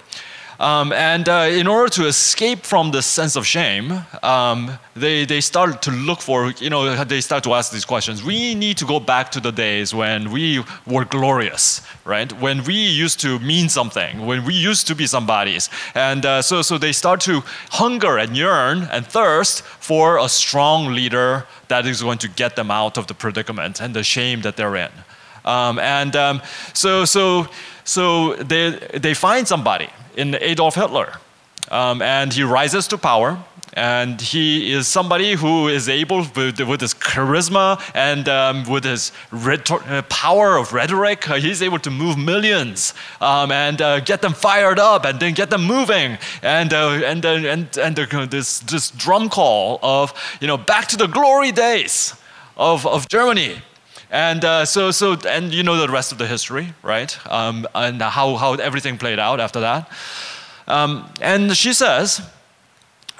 Um, 0.58 0.92
and 0.92 1.28
uh, 1.28 1.48
in 1.50 1.66
order 1.66 1.90
to 1.90 2.06
escape 2.06 2.64
from 2.64 2.90
this 2.90 3.04
sense 3.04 3.36
of 3.36 3.46
shame, 3.46 4.04
um, 4.22 4.78
they, 4.94 5.26
they 5.26 5.42
start 5.42 5.82
to 5.82 5.90
look 5.90 6.20
for, 6.20 6.50
you 6.52 6.70
know, 6.70 7.04
they 7.04 7.20
start 7.20 7.44
to 7.44 7.52
ask 7.52 7.72
these 7.72 7.84
questions. 7.84 8.24
We 8.24 8.54
need 8.54 8.78
to 8.78 8.86
go 8.86 8.98
back 8.98 9.30
to 9.32 9.40
the 9.40 9.52
days 9.52 9.94
when 9.94 10.30
we 10.30 10.64
were 10.86 11.04
glorious, 11.04 11.82
right? 12.04 12.32
When 12.40 12.64
we 12.64 12.74
used 12.74 13.20
to 13.20 13.38
mean 13.40 13.68
something, 13.68 14.24
when 14.24 14.44
we 14.44 14.54
used 14.54 14.86
to 14.86 14.94
be 14.94 15.06
somebody's. 15.06 15.68
And 15.94 16.24
uh, 16.24 16.40
so, 16.40 16.62
so 16.62 16.78
they 16.78 16.92
start 16.92 17.20
to 17.22 17.42
hunger 17.70 18.16
and 18.16 18.34
yearn 18.34 18.88
and 18.90 19.06
thirst 19.06 19.62
for 19.62 20.18
a 20.18 20.28
strong 20.28 20.94
leader 20.94 21.46
that 21.68 21.84
is 21.86 22.02
going 22.02 22.18
to 22.18 22.28
get 22.28 22.56
them 22.56 22.70
out 22.70 22.96
of 22.96 23.08
the 23.08 23.14
predicament 23.14 23.80
and 23.80 23.94
the 23.94 24.02
shame 24.02 24.40
that 24.40 24.56
they're 24.56 24.76
in. 24.76 24.90
Um, 25.44 25.78
and 25.78 26.16
um, 26.16 26.42
so, 26.72 27.04
so, 27.04 27.46
so 27.86 28.34
they, 28.34 28.70
they 28.98 29.14
find 29.14 29.48
somebody 29.48 29.88
in 30.16 30.34
Adolf 30.34 30.74
Hitler. 30.74 31.14
Um, 31.70 32.02
and 32.02 32.32
he 32.32 32.42
rises 32.42 32.86
to 32.88 32.98
power 32.98 33.42
and 33.76 34.20
he 34.20 34.72
is 34.72 34.88
somebody 34.88 35.34
who 35.34 35.68
is 35.68 35.88
able 35.88 36.18
with, 36.34 36.60
with 36.60 36.80
his 36.80 36.94
charisma 36.94 37.80
and 37.94 38.28
um, 38.28 38.64
with 38.64 38.84
his 38.84 39.12
rhetor- 39.30 39.82
uh, 39.86 40.02
power 40.02 40.56
of 40.56 40.72
rhetoric 40.72 41.28
uh, 41.28 41.34
he's 41.34 41.62
able 41.62 41.78
to 41.80 41.90
move 41.90 42.16
millions 42.16 42.94
um, 43.20 43.50
and 43.50 43.82
uh, 43.82 44.00
get 44.00 44.22
them 44.22 44.32
fired 44.32 44.78
up 44.78 45.04
and 45.04 45.18
then 45.20 45.34
get 45.34 45.50
them 45.50 45.64
moving 45.64 46.16
and 46.42 46.72
uh, 46.72 46.90
and 47.04 47.26
uh, 47.26 47.30
and 47.30 47.76
and 47.76 47.96
this 48.30 48.60
this 48.60 48.90
drum 48.92 49.28
call 49.28 49.78
of 49.82 50.14
you 50.40 50.46
know 50.46 50.56
back 50.56 50.86
to 50.86 50.96
the 50.96 51.08
glory 51.08 51.52
days 51.52 52.14
of 52.56 52.86
of 52.86 53.08
Germany 53.08 53.56
and 54.10 54.44
uh, 54.44 54.64
so, 54.64 54.90
so, 54.90 55.16
and 55.28 55.52
you 55.52 55.62
know 55.62 55.76
the 55.76 55.88
rest 55.88 56.12
of 56.12 56.18
the 56.18 56.26
history, 56.26 56.74
right? 56.82 57.16
Um, 57.30 57.66
and 57.74 58.00
how, 58.00 58.36
how 58.36 58.54
everything 58.54 58.98
played 58.98 59.18
out 59.18 59.40
after 59.40 59.60
that. 59.60 59.90
Um, 60.68 61.10
and 61.20 61.56
she 61.56 61.72
says 61.72 62.20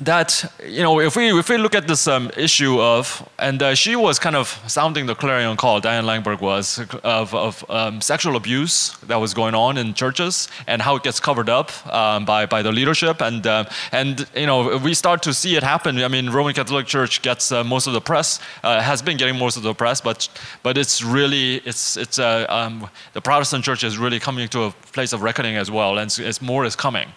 that 0.01 0.53
you 0.63 0.83
know 0.83 1.01
if 1.01 1.17
we 1.17 1.39
if 1.39 1.49
we 1.49 1.57
look 1.57 1.75
at 1.75 1.89
this 1.89 2.07
um, 2.07 2.31
issue 2.37 2.79
of 2.81 3.27
and 3.39 3.63
uh, 3.63 3.75
she 3.75 3.97
was 3.97 4.19
kind 4.19 4.37
of 4.37 4.61
sounding 4.67 5.07
the 5.07 5.15
clarion 5.15 5.57
call 5.57 5.81
Diane 5.81 6.05
Langberg 6.05 6.41
was 6.43 6.79
of, 7.03 7.35
of 7.35 7.65
um, 7.71 8.03
sexual 8.03 8.37
abuse 8.37 8.97
that 9.07 9.17
was 9.17 9.33
going 9.33 9.55
on 9.55 9.79
in 9.79 9.95
churches 9.95 10.49
and 10.67 10.83
how 10.83 10.97
it 10.97 11.03
gets 11.03 11.19
covered 11.19 11.49
up 11.49 11.71
um, 11.93 12.27
by 12.27 12.45
by 12.45 12.61
the 12.61 12.73
leadership. 12.73 13.23
And 13.23 13.47
uh, 13.47 13.65
and 13.91 14.27
you 14.35 14.47
know 14.47 14.77
we 14.77 14.93
start 14.93 15.23
to 15.23 15.33
see 15.33 15.57
it 15.57 15.63
happen. 15.63 15.99
I 16.03 16.09
mean 16.09 16.29
Roman 16.29 16.53
Catholic 16.53 16.87
Church 16.87 17.23
gets 17.23 17.51
uh, 17.51 17.65
most 17.65 17.87
of 17.87 17.95
the 17.95 18.01
press 18.03 18.39
uh, 18.63 18.83
has 18.83 19.01
been 19.01 19.17
getting 19.17 19.39
most 19.39 19.57
of 19.57 19.63
the 19.63 19.75
press 19.75 20.03
but 20.03 20.29
but 20.63 20.77
it's 20.77 21.03
really 21.03 21.57
it's 21.65 21.97
it's 21.97 22.19
uh, 22.19 22.45
um, 22.51 22.89
the 23.15 23.23
Protestant 23.23 23.65
Church 23.65 23.83
is 23.83 23.97
really 23.97 24.21
coming 24.21 24.49
to 24.49 24.65
a 24.65 24.71
place 24.93 25.15
of 25.15 25.23
reckoning 25.23 25.57
as 25.57 25.71
well. 25.71 25.97
And 25.97 26.15
it's 26.19 26.43
more 26.43 26.67
is 26.67 26.77
coming. 26.77 27.09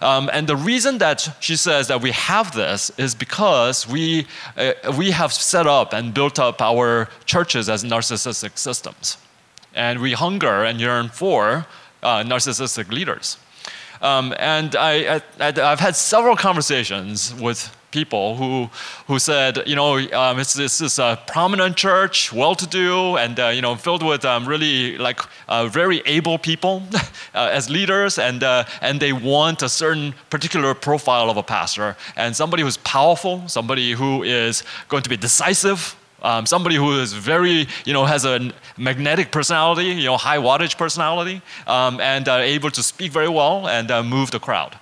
Um, 0.00 0.30
and 0.32 0.46
the 0.46 0.56
reason 0.56 0.98
that 0.98 1.28
she 1.40 1.56
says 1.56 1.88
that 1.88 2.00
we 2.00 2.12
have 2.12 2.54
this 2.54 2.90
is 2.98 3.14
because 3.14 3.86
we, 3.86 4.26
uh, 4.56 4.72
we 4.96 5.10
have 5.10 5.32
set 5.32 5.66
up 5.66 5.92
and 5.92 6.14
built 6.14 6.38
up 6.38 6.60
our 6.60 7.08
churches 7.24 7.68
as 7.68 7.84
narcissistic 7.84 8.58
systems. 8.58 9.18
And 9.74 10.00
we 10.00 10.12
hunger 10.12 10.64
and 10.64 10.80
yearn 10.80 11.08
for 11.08 11.66
uh, 12.02 12.22
narcissistic 12.22 12.90
leaders. 12.90 13.38
Um, 14.00 14.34
and 14.38 14.74
I, 14.74 15.22
I, 15.38 15.52
have 15.52 15.78
had 15.78 15.94
several 15.94 16.34
conversations 16.34 17.32
with 17.34 17.74
people 17.92 18.36
who, 18.36 18.68
who 19.06 19.18
said, 19.18 19.62
you 19.66 19.76
know, 19.76 19.98
um, 20.12 20.40
it's, 20.40 20.54
this 20.54 20.80
is 20.80 20.98
a 20.98 21.20
prominent 21.26 21.76
church, 21.76 22.32
well-to-do, 22.32 23.16
and 23.16 23.38
uh, 23.38 23.48
you 23.48 23.62
know, 23.62 23.76
filled 23.76 24.02
with 24.02 24.24
um, 24.24 24.48
really 24.48 24.98
like 24.98 25.20
uh, 25.48 25.66
very 25.66 26.02
able 26.06 26.38
people 26.38 26.82
uh, 27.34 27.50
as 27.52 27.70
leaders, 27.70 28.18
and 28.18 28.42
uh, 28.42 28.64
and 28.80 28.98
they 28.98 29.12
want 29.12 29.62
a 29.62 29.68
certain 29.68 30.14
particular 30.30 30.74
profile 30.74 31.30
of 31.30 31.36
a 31.36 31.42
pastor, 31.42 31.96
and 32.16 32.34
somebody 32.34 32.62
who's 32.62 32.78
powerful, 32.78 33.46
somebody 33.46 33.92
who 33.92 34.22
is 34.22 34.64
going 34.88 35.02
to 35.02 35.10
be 35.10 35.16
decisive, 35.16 35.94
um, 36.22 36.46
somebody 36.46 36.76
who 36.76 37.00
is 37.00 37.12
very, 37.12 37.68
you 37.84 37.92
know, 37.92 38.04
has 38.04 38.24
a 38.24 38.52
magnetic 38.76 39.30
personality, 39.30 39.86
you 39.86 40.06
know, 40.06 40.16
high 40.16 40.38
wattage 40.38 40.76
personality, 40.78 41.42
um, 41.66 42.00
and 42.00 42.28
uh, 42.28 42.36
able 42.36 42.70
to 42.70 42.82
speak 42.82 43.12
very 43.12 43.28
well 43.28 43.68
and 43.68 43.90
uh, 43.90 44.02
move 44.02 44.30
the 44.30 44.40
crowd 44.40 44.76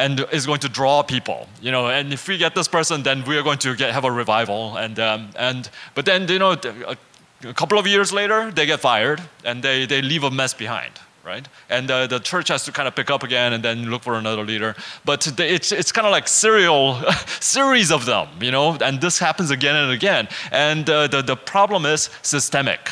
and 0.00 0.26
is 0.32 0.46
going 0.46 0.60
to 0.60 0.68
draw 0.68 1.02
people. 1.02 1.46
You 1.60 1.70
know, 1.70 1.88
and 1.88 2.12
if 2.12 2.26
we 2.26 2.38
get 2.38 2.54
this 2.54 2.68
person, 2.68 3.02
then 3.02 3.24
we 3.24 3.36
are 3.36 3.42
going 3.42 3.58
to 3.58 3.76
get, 3.76 3.92
have 3.92 4.04
a 4.04 4.10
revival. 4.10 4.76
And, 4.76 4.98
um, 4.98 5.30
and, 5.36 5.68
but 5.94 6.04
then, 6.06 6.26
you 6.28 6.38
know, 6.38 6.52
a, 6.52 6.96
a, 7.44 7.54
couple 7.54 7.78
of 7.78 7.86
years 7.86 8.12
later, 8.12 8.50
they 8.50 8.66
get 8.66 8.80
fired 8.80 9.20
and 9.44 9.62
they, 9.62 9.86
they 9.86 10.00
leave 10.02 10.24
a 10.24 10.30
mess 10.30 10.54
behind. 10.54 10.92
Right? 11.22 11.46
And 11.68 11.90
uh, 11.90 12.06
the 12.06 12.18
church 12.18 12.48
has 12.48 12.64
to 12.64 12.72
kind 12.72 12.88
of 12.88 12.96
pick 12.96 13.10
up 13.10 13.22
again 13.22 13.52
and 13.52 13.62
then 13.62 13.90
look 13.90 14.02
for 14.02 14.14
another 14.14 14.42
leader. 14.42 14.74
But 15.04 15.26
it's, 15.38 15.70
it's 15.70 15.92
kind 15.92 16.06
of 16.06 16.12
like 16.12 16.26
serial 16.26 16.98
series 17.40 17.92
of 17.92 18.06
them, 18.06 18.28
you 18.40 18.50
know, 18.50 18.78
and 18.80 19.00
this 19.00 19.18
happens 19.18 19.50
again 19.50 19.76
and 19.76 19.92
again. 19.92 20.28
And 20.50 20.88
uh, 20.88 21.08
the, 21.08 21.20
the 21.20 21.36
problem 21.36 21.84
is 21.84 22.08
systemic. 22.22 22.90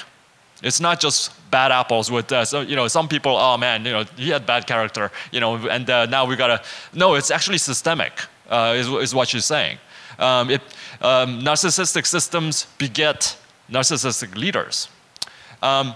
It's 0.62 0.80
not 0.80 1.00
just 1.00 1.32
bad 1.50 1.70
apples 1.70 2.10
with, 2.10 2.32
uh, 2.32 2.44
so, 2.44 2.62
you 2.62 2.74
know, 2.74 2.88
some 2.88 3.08
people, 3.08 3.36
oh 3.36 3.56
man, 3.56 3.84
you 3.84 3.92
know, 3.92 4.04
he 4.16 4.30
had 4.30 4.44
bad 4.44 4.66
character, 4.66 5.12
you 5.30 5.40
know, 5.40 5.54
and 5.68 5.88
uh, 5.88 6.06
now 6.06 6.26
we 6.26 6.36
gotta, 6.36 6.62
no, 6.92 7.14
it's 7.14 7.30
actually 7.30 7.58
systemic, 7.58 8.12
uh, 8.50 8.74
is, 8.76 8.88
is 8.88 9.14
what 9.14 9.28
she's 9.28 9.44
saying. 9.44 9.78
Um, 10.18 10.50
it, 10.50 10.60
um, 11.00 11.40
narcissistic 11.42 12.06
systems 12.06 12.66
beget 12.76 13.36
narcissistic 13.70 14.34
leaders. 14.34 14.88
Um, 15.62 15.94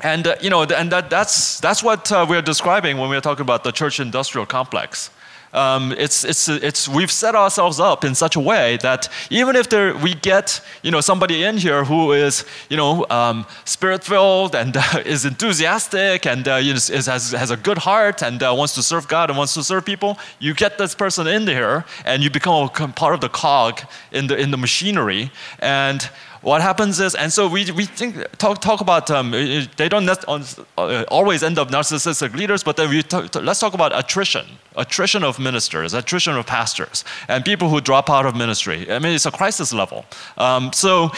and, 0.00 0.26
uh, 0.26 0.36
you 0.40 0.50
know, 0.50 0.62
and 0.62 0.90
that, 0.90 1.08
that's, 1.08 1.60
that's 1.60 1.82
what 1.82 2.10
uh, 2.10 2.26
we're 2.28 2.42
describing 2.42 2.98
when 2.98 3.08
we're 3.08 3.20
talking 3.20 3.42
about 3.42 3.62
the 3.62 3.70
church 3.70 4.00
industrial 4.00 4.46
complex. 4.46 5.10
Um, 5.52 5.92
it's, 5.92 6.24
it's, 6.24 6.48
it's, 6.48 6.88
we've 6.88 7.10
set 7.10 7.34
ourselves 7.34 7.80
up 7.80 8.04
in 8.04 8.14
such 8.14 8.36
a 8.36 8.40
way 8.40 8.78
that 8.82 9.08
even 9.30 9.56
if 9.56 9.68
there, 9.68 9.96
we 9.96 10.14
get 10.14 10.60
you 10.82 10.90
know, 10.90 11.00
somebody 11.00 11.42
in 11.42 11.56
here 11.56 11.84
who 11.84 12.12
is 12.12 12.44
you 12.68 12.76
know, 12.76 13.06
um, 13.10 13.46
spirit 13.64 14.04
filled 14.04 14.54
and 14.54 14.76
uh, 14.76 15.02
is 15.04 15.24
enthusiastic 15.24 16.26
and 16.26 16.46
uh, 16.46 16.54
is, 16.54 16.88
has, 16.88 17.32
has 17.32 17.50
a 17.50 17.56
good 17.56 17.78
heart 17.78 18.22
and 18.22 18.42
uh, 18.42 18.54
wants 18.56 18.74
to 18.74 18.82
serve 18.82 19.08
God 19.08 19.30
and 19.30 19.38
wants 19.38 19.54
to 19.54 19.64
serve 19.64 19.84
people, 19.84 20.18
you 20.38 20.54
get 20.54 20.78
this 20.78 20.94
person 20.94 21.26
in 21.26 21.46
here 21.46 21.84
and 22.04 22.22
you 22.22 22.30
become 22.30 22.68
part 22.70 23.14
of 23.14 23.20
the 23.20 23.28
cog 23.28 23.80
in 24.12 24.26
the, 24.28 24.36
in 24.36 24.50
the 24.50 24.56
machinery. 24.56 25.30
And 25.58 26.08
what 26.42 26.62
happens 26.62 27.00
is, 27.00 27.14
and 27.14 27.30
so 27.30 27.48
we, 27.48 27.70
we 27.72 27.84
think, 27.84 28.16
talk, 28.38 28.60
talk 28.60 28.80
about, 28.80 29.10
um, 29.10 29.30
they 29.30 29.88
don't 29.88 30.08
uh, 30.08 31.04
always 31.08 31.42
end 31.42 31.58
up 31.58 31.68
narcissistic 31.68 32.34
leaders, 32.34 32.64
but 32.64 32.76
then 32.76 32.88
we 32.88 33.02
talk, 33.02 33.34
let's 33.34 33.60
talk 33.60 33.74
about 33.74 33.96
attrition, 33.96 34.46
attrition 34.76 35.22
of 35.22 35.38
ministers, 35.38 35.92
attrition 35.92 36.36
of 36.36 36.46
pastors, 36.46 37.04
and 37.28 37.44
people 37.44 37.68
who 37.68 37.80
drop 37.80 38.08
out 38.08 38.24
of 38.24 38.34
ministry. 38.34 38.90
I 38.90 38.98
mean, 38.98 39.14
it's 39.14 39.26
a 39.26 39.30
crisis 39.30 39.74
level. 39.74 40.06
Um, 40.38 40.72
so, 40.72 41.10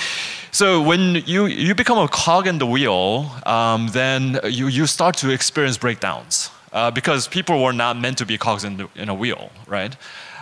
so 0.50 0.82
when 0.82 1.22
you, 1.26 1.46
you 1.46 1.74
become 1.74 1.98
a 1.98 2.08
cog 2.08 2.48
in 2.48 2.58
the 2.58 2.66
wheel, 2.66 3.30
um, 3.46 3.88
then 3.92 4.40
you, 4.44 4.66
you 4.66 4.87
start 4.87 5.16
to 5.18 5.30
experience 5.30 5.78
breakdowns 5.78 6.50
uh, 6.72 6.90
because 6.90 7.28
people 7.28 7.62
were 7.62 7.72
not 7.72 7.96
meant 7.96 8.18
to 8.18 8.26
be 8.26 8.37
cogs 8.37 8.64
in, 8.64 8.76
the, 8.76 8.88
in 8.96 9.08
a 9.08 9.14
wheel, 9.14 9.50
right? 9.68 9.96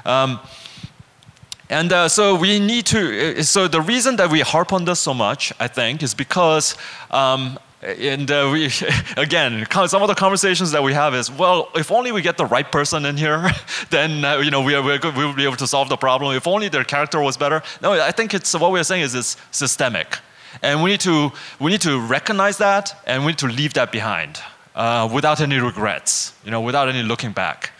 Um, 0.06 0.40
and 1.70 1.92
uh, 1.92 2.08
so 2.08 2.34
we 2.34 2.58
need 2.58 2.84
to, 2.86 3.38
uh, 3.38 3.42
so 3.44 3.68
the 3.68 3.80
reason 3.80 4.16
that 4.16 4.28
we 4.28 4.40
harp 4.40 4.72
on 4.72 4.84
this 4.84 4.98
so 4.98 5.14
much, 5.14 5.52
I 5.60 5.68
think, 5.68 6.02
is 6.02 6.14
because, 6.14 6.76
um, 7.12 7.60
and 7.80 8.28
uh, 8.28 8.50
we, 8.52 8.68
again, 9.16 9.64
some 9.86 10.02
of 10.02 10.08
the 10.08 10.16
conversations 10.16 10.72
that 10.72 10.82
we 10.82 10.92
have 10.92 11.14
is, 11.14 11.30
well, 11.30 11.68
if 11.76 11.92
only 11.92 12.10
we 12.10 12.22
get 12.22 12.36
the 12.36 12.46
right 12.46 12.70
person 12.70 13.06
in 13.06 13.16
here, 13.16 13.50
then, 13.90 14.24
uh, 14.24 14.38
you 14.38 14.50
know, 14.50 14.60
we, 14.60 14.74
are, 14.74 14.98
good, 14.98 15.16
we'll 15.16 15.32
be 15.32 15.44
able 15.44 15.56
to 15.56 15.66
solve 15.68 15.88
the 15.88 15.96
problem. 15.96 16.34
If 16.34 16.48
only 16.48 16.68
their 16.68 16.82
character 16.82 17.22
was 17.22 17.36
better. 17.36 17.62
No, 17.80 17.92
I 17.92 18.10
think 18.10 18.34
it's, 18.34 18.52
what 18.52 18.72
we're 18.72 18.82
saying 18.82 19.02
is 19.02 19.14
it's 19.14 19.36
systemic. 19.52 20.18
And 20.62 20.82
we 20.82 20.90
need 20.90 21.00
to, 21.02 21.30
we 21.60 21.70
need 21.70 21.82
to 21.82 22.00
recognize 22.00 22.58
that 22.58 23.00
and 23.06 23.24
we 23.24 23.30
need 23.30 23.38
to 23.38 23.46
leave 23.46 23.74
that 23.74 23.92
behind 23.92 24.40
uh, 24.74 25.08
without 25.12 25.40
any 25.40 25.58
regrets, 25.58 26.32
you 26.44 26.50
know, 26.50 26.60
without 26.60 26.88
any 26.88 27.04
looking 27.04 27.30
back. 27.30 27.70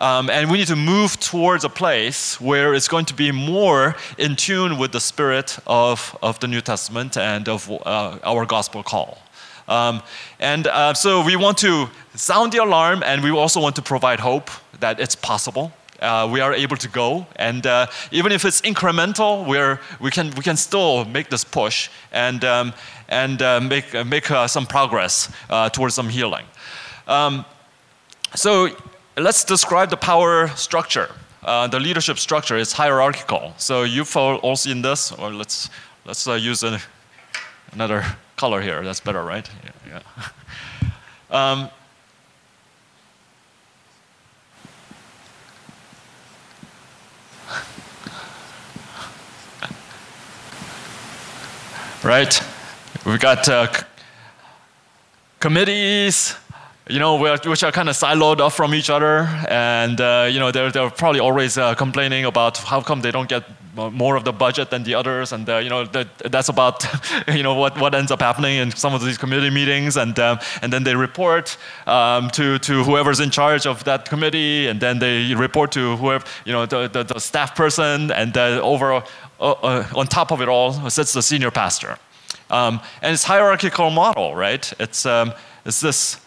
Um, 0.00 0.30
and 0.30 0.48
we 0.48 0.58
need 0.58 0.68
to 0.68 0.76
move 0.76 1.18
towards 1.18 1.64
a 1.64 1.68
place 1.68 2.40
where 2.40 2.72
it's 2.72 2.86
going 2.86 3.06
to 3.06 3.14
be 3.14 3.32
more 3.32 3.96
in 4.16 4.36
tune 4.36 4.78
with 4.78 4.92
the 4.92 5.00
spirit 5.00 5.58
of, 5.66 6.16
of 6.22 6.38
the 6.38 6.46
New 6.46 6.60
Testament 6.60 7.16
and 7.16 7.48
of 7.48 7.68
uh, 7.68 8.18
our 8.22 8.46
gospel 8.46 8.84
call. 8.84 9.18
Um, 9.66 10.02
and 10.38 10.68
uh, 10.68 10.94
so 10.94 11.24
we 11.24 11.34
want 11.34 11.58
to 11.58 11.88
sound 12.14 12.52
the 12.52 12.58
alarm 12.58 13.02
and 13.04 13.24
we 13.24 13.30
also 13.30 13.60
want 13.60 13.74
to 13.74 13.82
provide 13.82 14.20
hope 14.20 14.50
that 14.78 15.00
it's 15.00 15.16
possible. 15.16 15.72
Uh, 16.00 16.28
we 16.30 16.40
are 16.40 16.54
able 16.54 16.76
to 16.76 16.88
go, 16.88 17.26
and 17.34 17.66
uh, 17.66 17.84
even 18.12 18.30
if 18.30 18.44
it's 18.44 18.60
incremental, 18.60 19.44
we're, 19.44 19.80
we, 19.98 20.12
can, 20.12 20.30
we 20.36 20.44
can 20.44 20.56
still 20.56 21.04
make 21.06 21.28
this 21.28 21.42
push 21.42 21.90
and, 22.12 22.44
um, 22.44 22.72
and 23.08 23.42
uh, 23.42 23.60
make, 23.60 23.92
uh, 23.96 24.04
make 24.04 24.26
some 24.46 24.64
progress 24.64 25.28
towards 25.72 25.96
some 25.96 26.08
healing. 26.08 26.46
Um, 27.08 27.44
so 28.36 28.68
let's 29.20 29.44
describe 29.44 29.90
the 29.90 29.96
power 29.96 30.48
structure. 30.48 31.10
Uh, 31.42 31.66
the 31.66 31.80
leadership 31.80 32.18
structure 32.18 32.56
is 32.56 32.72
hierarchical. 32.72 33.54
So 33.56 33.84
you've 33.84 34.14
all 34.16 34.56
seen 34.56 34.82
this, 34.82 35.12
or 35.12 35.32
let's, 35.32 35.70
let's 36.04 36.28
uh, 36.28 36.34
use 36.34 36.62
another 37.72 38.04
color 38.36 38.60
here. 38.60 38.84
That's 38.84 39.00
better, 39.00 39.22
right? 39.22 39.48
Yeah. 39.86 40.02
yeah. 41.30 41.30
um, 41.60 41.70
right? 52.04 52.42
We've 53.06 53.20
got 53.20 53.48
uh, 53.48 53.68
committees, 55.40 56.34
you 56.88 56.98
know, 56.98 57.16
which 57.16 57.62
are 57.62 57.72
kind 57.72 57.88
of 57.88 57.96
siloed 57.96 58.40
off 58.40 58.54
from 58.54 58.74
each 58.74 58.88
other, 58.90 59.28
and 59.48 60.00
uh, 60.00 60.28
you 60.30 60.38
know, 60.38 60.50
they're, 60.50 60.70
they're 60.70 60.90
probably 60.90 61.20
always 61.20 61.58
uh, 61.58 61.74
complaining 61.74 62.24
about 62.24 62.56
how 62.58 62.80
come 62.80 63.02
they 63.02 63.10
don't 63.10 63.28
get 63.28 63.44
more 63.74 64.16
of 64.16 64.24
the 64.24 64.32
budget 64.32 64.70
than 64.70 64.82
the 64.82 64.94
others, 64.94 65.32
and 65.32 65.48
uh, 65.48 65.58
you 65.58 65.68
know, 65.68 65.84
that, 65.84 66.08
that's 66.18 66.48
about 66.48 66.84
you 67.28 67.42
know 67.42 67.54
what, 67.54 67.78
what 67.78 67.94
ends 67.94 68.10
up 68.10 68.20
happening 68.20 68.56
in 68.56 68.70
some 68.70 68.94
of 68.94 69.04
these 69.04 69.18
committee 69.18 69.50
meetings, 69.50 69.96
and 69.96 70.18
um, 70.18 70.38
and 70.62 70.72
then 70.72 70.82
they 70.82 70.94
report 70.94 71.56
um, 71.86 72.30
to 72.30 72.58
to 72.60 72.82
whoever's 72.84 73.20
in 73.20 73.30
charge 73.30 73.66
of 73.66 73.84
that 73.84 74.08
committee, 74.08 74.66
and 74.66 74.80
then 74.80 74.98
they 74.98 75.34
report 75.34 75.70
to 75.72 75.96
whoever 75.96 76.24
you 76.44 76.52
know 76.52 76.66
the, 76.66 76.88
the, 76.88 77.04
the 77.04 77.18
staff 77.20 77.54
person, 77.54 78.10
and 78.12 78.36
uh, 78.36 78.60
over 78.62 78.94
uh, 78.94 79.02
uh, 79.40 79.86
on 79.94 80.06
top 80.06 80.32
of 80.32 80.40
it 80.40 80.48
all 80.48 80.72
sits 80.90 81.12
the 81.12 81.22
senior 81.22 81.50
pastor, 81.50 81.98
um, 82.50 82.80
and 83.02 83.12
it's 83.12 83.24
hierarchical 83.24 83.90
model, 83.90 84.34
right? 84.34 84.72
It's 84.80 85.06
um, 85.06 85.32
it's 85.64 85.80
this 85.80 86.20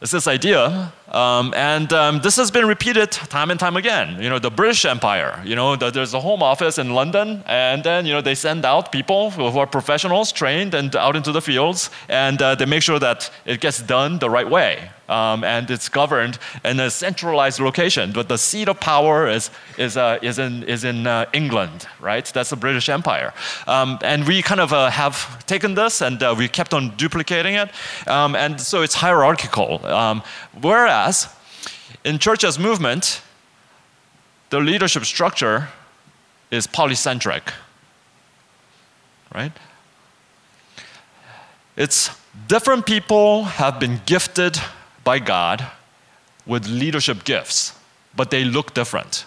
it's 0.00 0.12
this 0.12 0.26
idea, 0.26 0.92
um, 1.08 1.52
and 1.54 1.92
um, 1.92 2.20
this 2.20 2.36
has 2.36 2.50
been 2.50 2.66
repeated 2.66 3.12
time 3.12 3.50
and 3.50 3.60
time 3.60 3.76
again. 3.76 4.20
You 4.22 4.30
know, 4.30 4.38
the 4.38 4.50
British 4.50 4.84
Empire. 4.84 5.42
You 5.44 5.54
know, 5.54 5.76
the, 5.76 5.90
there's 5.90 6.14
a 6.14 6.20
home 6.20 6.42
office 6.42 6.78
in 6.78 6.94
London, 6.94 7.42
and 7.46 7.84
then 7.84 8.06
you 8.06 8.12
know 8.12 8.20
they 8.20 8.34
send 8.34 8.64
out 8.64 8.90
people 8.90 9.30
who 9.30 9.58
are 9.58 9.66
professionals, 9.66 10.32
trained, 10.32 10.74
and 10.74 10.94
out 10.96 11.16
into 11.16 11.32
the 11.32 11.42
fields, 11.42 11.90
and 12.08 12.40
uh, 12.40 12.54
they 12.54 12.66
make 12.66 12.82
sure 12.82 12.98
that 12.98 13.30
it 13.44 13.60
gets 13.60 13.82
done 13.82 14.18
the 14.18 14.30
right 14.30 14.48
way 14.48 14.90
um, 15.08 15.44
and 15.44 15.70
it's 15.70 15.88
governed 15.88 16.38
in 16.64 16.80
a 16.80 16.90
centralized 16.90 17.60
location. 17.60 18.12
But 18.12 18.28
the 18.28 18.38
seat 18.38 18.68
of 18.68 18.80
power 18.80 19.28
is, 19.28 19.50
is, 19.78 19.96
uh, 19.96 20.18
is 20.22 20.38
in, 20.38 20.62
is 20.64 20.84
in 20.84 21.06
uh, 21.06 21.26
England, 21.32 21.86
right? 22.00 22.24
That's 22.24 22.50
the 22.50 22.56
British 22.56 22.88
Empire. 22.88 23.32
Um, 23.66 23.98
and 24.02 24.26
we 24.26 24.42
kind 24.42 24.60
of 24.60 24.72
uh, 24.72 24.90
have 24.90 25.44
taken 25.46 25.74
this 25.74 26.00
and 26.00 26.22
uh, 26.22 26.34
we 26.36 26.48
kept 26.48 26.72
on 26.74 26.96
duplicating 26.96 27.54
it. 27.54 27.70
Um, 28.06 28.34
and 28.36 28.60
so 28.60 28.82
it's 28.82 28.94
hierarchical. 28.94 29.84
Whereas 30.60 31.28
in 32.04 32.18
church 32.18 32.44
as 32.44 32.58
movement, 32.58 33.22
the 34.50 34.60
leadership 34.60 35.04
structure 35.04 35.68
is 36.50 36.66
polycentric, 36.66 37.52
right? 39.34 39.52
It's 41.76 42.10
different 42.46 42.86
people 42.86 43.44
have 43.44 43.80
been 43.80 44.00
gifted 44.06 44.58
by 45.02 45.18
God 45.18 45.66
with 46.46 46.68
leadership 46.68 47.24
gifts, 47.24 47.76
but 48.14 48.30
they 48.30 48.44
look 48.44 48.74
different. 48.74 49.24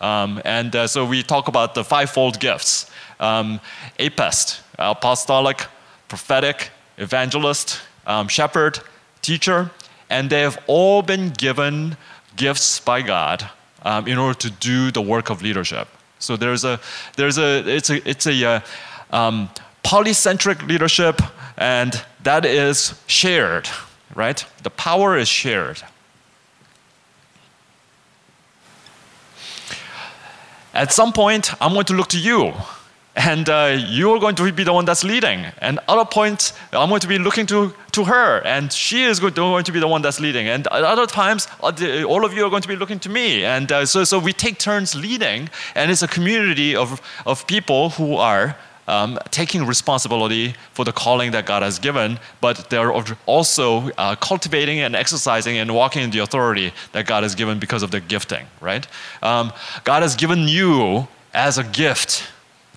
Um, 0.00 0.40
and 0.46 0.74
uh, 0.74 0.86
so 0.86 1.04
we 1.04 1.22
talk 1.22 1.48
about 1.48 1.74
the 1.74 1.84
fivefold 1.84 2.40
gifts 2.40 2.90
um, 3.18 3.60
APEST, 3.98 4.62
apostolic, 4.78 5.66
prophetic, 6.08 6.70
evangelist, 6.96 7.80
um, 8.06 8.28
shepherd, 8.28 8.80
teacher, 9.20 9.70
and 10.10 10.28
they 10.28 10.42
have 10.42 10.62
all 10.66 11.02
been 11.02 11.30
given 11.30 11.96
gifts 12.36 12.80
by 12.80 13.00
God 13.02 13.48
um, 13.82 14.06
in 14.06 14.18
order 14.18 14.38
to 14.40 14.50
do 14.50 14.90
the 14.90 15.00
work 15.00 15.30
of 15.30 15.42
leadership. 15.42 15.88
So 16.18 16.36
there's 16.36 16.64
a, 16.64 16.78
there's 17.16 17.38
a, 17.38 17.66
it's 17.66 17.88
a, 17.88 18.08
it's 18.08 18.26
a 18.26 18.44
uh, 18.44 18.60
um, 19.10 19.48
polycentric 19.82 20.66
leadership, 20.68 21.22
and 21.56 22.04
that 22.22 22.44
is 22.44 23.00
shared 23.06 23.68
right? 24.14 24.44
The 24.62 24.70
power 24.70 25.16
is 25.16 25.28
shared. 25.28 25.82
At 30.72 30.92
some 30.92 31.12
point, 31.12 31.52
I'm 31.60 31.72
going 31.72 31.86
to 31.86 31.94
look 31.94 32.08
to 32.08 32.18
you, 32.18 32.52
and 33.20 33.50
uh, 33.50 33.76
you're 33.86 34.18
going 34.18 34.34
to 34.34 34.50
be 34.50 34.64
the 34.64 34.72
one 34.72 34.86
that's 34.86 35.04
leading. 35.04 35.44
And 35.58 35.78
other 35.88 36.06
points, 36.06 36.54
I'm 36.72 36.88
going 36.88 37.02
to 37.02 37.08
be 37.08 37.18
looking 37.18 37.44
to, 37.46 37.74
to 37.92 38.04
her, 38.04 38.40
and 38.46 38.72
she 38.72 39.04
is 39.04 39.20
going 39.20 39.34
to 39.34 39.72
be 39.72 39.78
the 39.78 39.86
one 39.86 40.00
that's 40.00 40.20
leading. 40.20 40.48
And 40.48 40.66
at 40.68 40.84
other 40.84 41.06
times, 41.06 41.46
uh, 41.62 41.72
all 42.08 42.24
of 42.24 42.32
you 42.32 42.46
are 42.46 42.50
going 42.50 42.62
to 42.62 42.68
be 42.68 42.76
looking 42.76 42.98
to 43.00 43.10
me. 43.10 43.44
And 43.44 43.70
uh, 43.70 43.84
so, 43.84 44.04
so 44.04 44.18
we 44.18 44.32
take 44.32 44.58
turns 44.58 44.94
leading, 44.94 45.50
and 45.74 45.90
it's 45.90 46.02
a 46.02 46.08
community 46.08 46.74
of, 46.74 47.00
of 47.26 47.46
people 47.46 47.90
who 47.90 48.16
are 48.16 48.56
um, 48.88 49.18
taking 49.30 49.66
responsibility 49.66 50.54
for 50.72 50.86
the 50.86 50.92
calling 50.92 51.32
that 51.32 51.44
God 51.44 51.62
has 51.62 51.78
given, 51.78 52.18
but 52.40 52.70
they're 52.70 52.92
also 53.26 53.90
uh, 53.98 54.16
cultivating 54.16 54.80
and 54.80 54.96
exercising 54.96 55.58
and 55.58 55.74
walking 55.74 56.02
in 56.02 56.10
the 56.10 56.20
authority 56.20 56.72
that 56.92 57.06
God 57.06 57.22
has 57.22 57.34
given 57.34 57.58
because 57.58 57.82
of 57.82 57.90
their 57.90 58.00
gifting, 58.00 58.46
right? 58.62 58.86
Um, 59.22 59.52
God 59.84 60.02
has 60.02 60.16
given 60.16 60.48
you 60.48 61.06
as 61.34 61.58
a 61.58 61.64
gift 61.64 62.24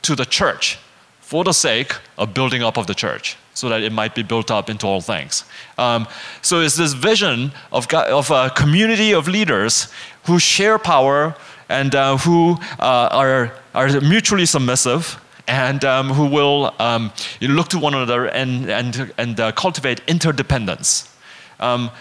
to 0.04 0.16
the 0.16 0.26
church 0.26 0.78
for 1.20 1.44
the 1.44 1.54
sake 1.54 1.94
of 2.18 2.34
building 2.34 2.64
up 2.64 2.78
of 2.78 2.86
the 2.86 2.94
church 2.94 3.38
so 3.54 3.70
that 3.70 3.82
it 3.82 3.92
might 3.92 4.16
be 4.16 4.24
built 4.24 4.52
up 4.52 4.70
into 4.70 4.88
all 4.88 5.02
things. 5.02 5.44
Um, 5.78 6.08
so 6.42 6.62
it's 6.62 6.76
this 6.76 6.94
vision 6.94 7.52
of, 7.72 7.88
God, 7.88 8.10
of 8.10 8.32
a 8.32 8.50
community 8.50 9.14
of 9.14 9.28
leaders 9.28 9.88
who 10.26 10.40
share 10.40 10.78
power 10.80 11.36
and 11.70 11.94
uh, 11.96 12.18
who 12.18 12.58
uh, 12.80 13.10
are, 13.12 13.54
are 13.74 14.02
mutually 14.02 14.46
submissive 14.46 15.20
and 15.48 15.84
um, 15.84 16.10
who 16.10 16.26
will 16.26 16.74
um, 16.80 17.12
look 17.42 17.68
to 17.70 17.80
one 17.80 17.94
another 17.94 18.26
and, 18.28 18.70
and, 18.70 19.14
and 19.18 19.40
uh, 19.40 19.52
cultivate 19.52 20.02
interdependence. 20.08 21.14
Um, 21.60 21.92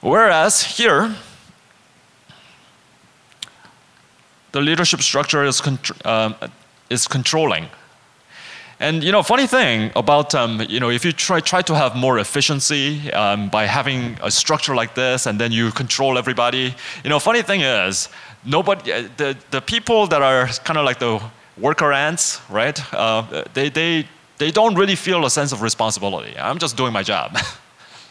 whereas 0.00 0.62
here, 0.62 1.14
the 4.52 4.60
leadership 4.60 5.00
structure 5.00 5.44
is, 5.44 5.62
um, 6.04 6.34
is 6.92 7.08
controlling. 7.08 7.68
And 8.82 9.04
you 9.04 9.12
know, 9.12 9.22
funny 9.22 9.46
thing 9.46 9.92
about 9.94 10.34
um, 10.34 10.60
you 10.68 10.80
know, 10.80 10.90
if 10.90 11.04
you 11.04 11.12
try 11.12 11.40
try 11.40 11.62
to 11.62 11.74
have 11.74 11.94
more 11.94 12.18
efficiency 12.18 13.12
um, 13.12 13.48
by 13.48 13.66
having 13.66 14.18
a 14.22 14.30
structure 14.30 14.74
like 14.74 14.94
this, 14.94 15.26
and 15.26 15.38
then 15.38 15.52
you 15.52 15.70
control 15.70 16.18
everybody. 16.18 16.74
You 17.04 17.10
know, 17.10 17.20
funny 17.20 17.42
thing 17.42 17.60
is, 17.60 18.08
nobody, 18.44 18.92
uh, 18.92 19.08
the 19.16 19.36
the 19.50 19.60
people 19.60 20.08
that 20.08 20.22
are 20.22 20.48
kind 20.64 20.78
of 20.78 20.84
like 20.84 20.98
the 20.98 21.20
worker 21.56 21.92
ants, 21.92 22.40
right? 22.50 22.78
Uh, 22.92 23.44
they 23.54 23.70
they 23.70 24.08
they 24.38 24.50
don't 24.50 24.74
really 24.74 24.96
feel 24.96 25.24
a 25.24 25.30
sense 25.30 25.52
of 25.52 25.62
responsibility. 25.62 26.36
I'm 26.36 26.58
just 26.58 26.76
doing 26.76 26.92
my 26.92 27.04
job. 27.04 27.38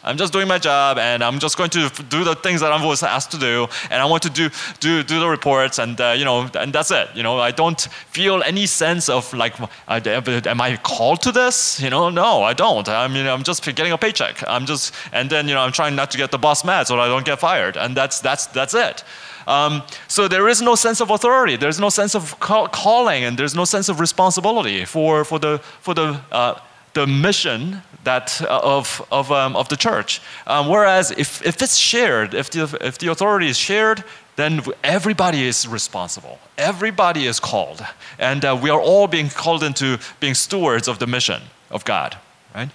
I'm 0.04 0.16
just 0.16 0.32
doing 0.32 0.48
my 0.48 0.58
job 0.58 0.98
and 0.98 1.22
I'm 1.22 1.38
just 1.38 1.56
going 1.56 1.70
to 1.70 1.88
do 2.08 2.24
the 2.24 2.34
things 2.34 2.60
that 2.60 2.72
I 2.72 2.84
was 2.84 3.02
asked 3.02 3.30
to 3.32 3.38
do 3.38 3.68
and 3.90 4.02
I 4.02 4.04
want 4.04 4.22
to 4.24 4.30
do, 4.30 4.50
do, 4.80 5.02
do 5.02 5.20
the 5.20 5.28
reports 5.28 5.78
and, 5.78 6.00
uh, 6.00 6.14
you 6.16 6.24
know, 6.24 6.48
and 6.54 6.72
that's 6.72 6.90
it. 6.90 7.08
You 7.14 7.22
know, 7.22 7.38
I 7.38 7.50
don't 7.52 7.80
feel 7.80 8.42
any 8.42 8.66
sense 8.66 9.08
of 9.08 9.32
like, 9.32 9.54
am 9.88 10.60
I 10.60 10.76
called 10.82 11.22
to 11.22 11.32
this? 11.32 11.80
You 11.80 11.90
know, 11.90 12.10
no, 12.10 12.42
I 12.42 12.52
don't. 12.52 12.88
I 12.88 13.06
mean, 13.08 13.26
I'm 13.26 13.42
just 13.42 13.64
getting 13.64 13.92
a 13.92 13.98
paycheck. 13.98 14.42
I'm 14.48 14.66
just, 14.66 14.94
and 15.12 15.30
then, 15.30 15.48
you 15.48 15.54
know, 15.54 15.60
I'm 15.60 15.72
trying 15.72 15.94
not 15.94 16.10
to 16.12 16.18
get 16.18 16.30
the 16.30 16.38
boss 16.38 16.64
mad 16.64 16.86
so 16.86 16.98
I 16.98 17.06
don't 17.06 17.24
get 17.24 17.38
fired. 17.38 17.76
And 17.76 17.96
that's, 17.96 18.20
that's, 18.20 18.46
that's 18.46 18.74
it. 18.74 19.04
Um, 19.46 19.82
so 20.08 20.28
there 20.28 20.48
is 20.48 20.62
no 20.62 20.74
sense 20.74 21.00
of 21.00 21.10
authority. 21.10 21.56
There's 21.56 21.80
no 21.80 21.88
sense 21.88 22.14
of 22.14 22.38
call, 22.40 22.68
calling, 22.68 23.24
and 23.24 23.38
there's 23.38 23.54
no 23.54 23.64
sense 23.64 23.88
of 23.88 24.00
responsibility 24.00 24.84
for, 24.84 25.24
for 25.24 25.38
the, 25.38 25.58
for 25.80 25.94
the, 25.94 26.20
uh, 26.30 26.60
the 26.94 27.06
mission 27.06 27.82
that 28.04 28.40
uh, 28.42 28.60
of, 28.62 29.06
of, 29.10 29.30
um, 29.30 29.56
of 29.56 29.68
the 29.68 29.76
church. 29.76 30.20
Um, 30.46 30.68
whereas 30.68 31.10
if, 31.12 31.44
if 31.46 31.62
it's 31.62 31.76
shared, 31.76 32.34
if 32.34 32.50
the, 32.50 32.78
if 32.80 32.98
the 32.98 33.08
authority 33.08 33.48
is 33.48 33.56
shared, 33.56 34.04
then 34.36 34.62
everybody 34.82 35.46
is 35.46 35.68
responsible. 35.68 36.38
Everybody 36.56 37.26
is 37.26 37.38
called. 37.38 37.84
And 38.18 38.44
uh, 38.44 38.58
we 38.60 38.70
are 38.70 38.80
all 38.80 39.06
being 39.06 39.28
called 39.28 39.62
into 39.62 39.98
being 40.20 40.34
stewards 40.34 40.88
of 40.88 40.98
the 40.98 41.06
mission 41.06 41.42
of 41.70 41.84
God, 41.84 42.16
right? 42.54 42.70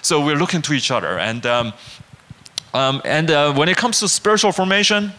So 0.00 0.24
we're 0.24 0.36
looking 0.36 0.62
to 0.62 0.72
each 0.72 0.90
other. 0.90 1.18
And, 1.18 1.44
um, 1.46 1.72
um 2.74 3.02
and 3.04 3.30
uh, 3.30 3.54
when 3.54 3.68
it 3.68 3.76
comes 3.76 4.00
to 4.00 4.08
spiritual 4.08 4.52
formation, 4.52 5.12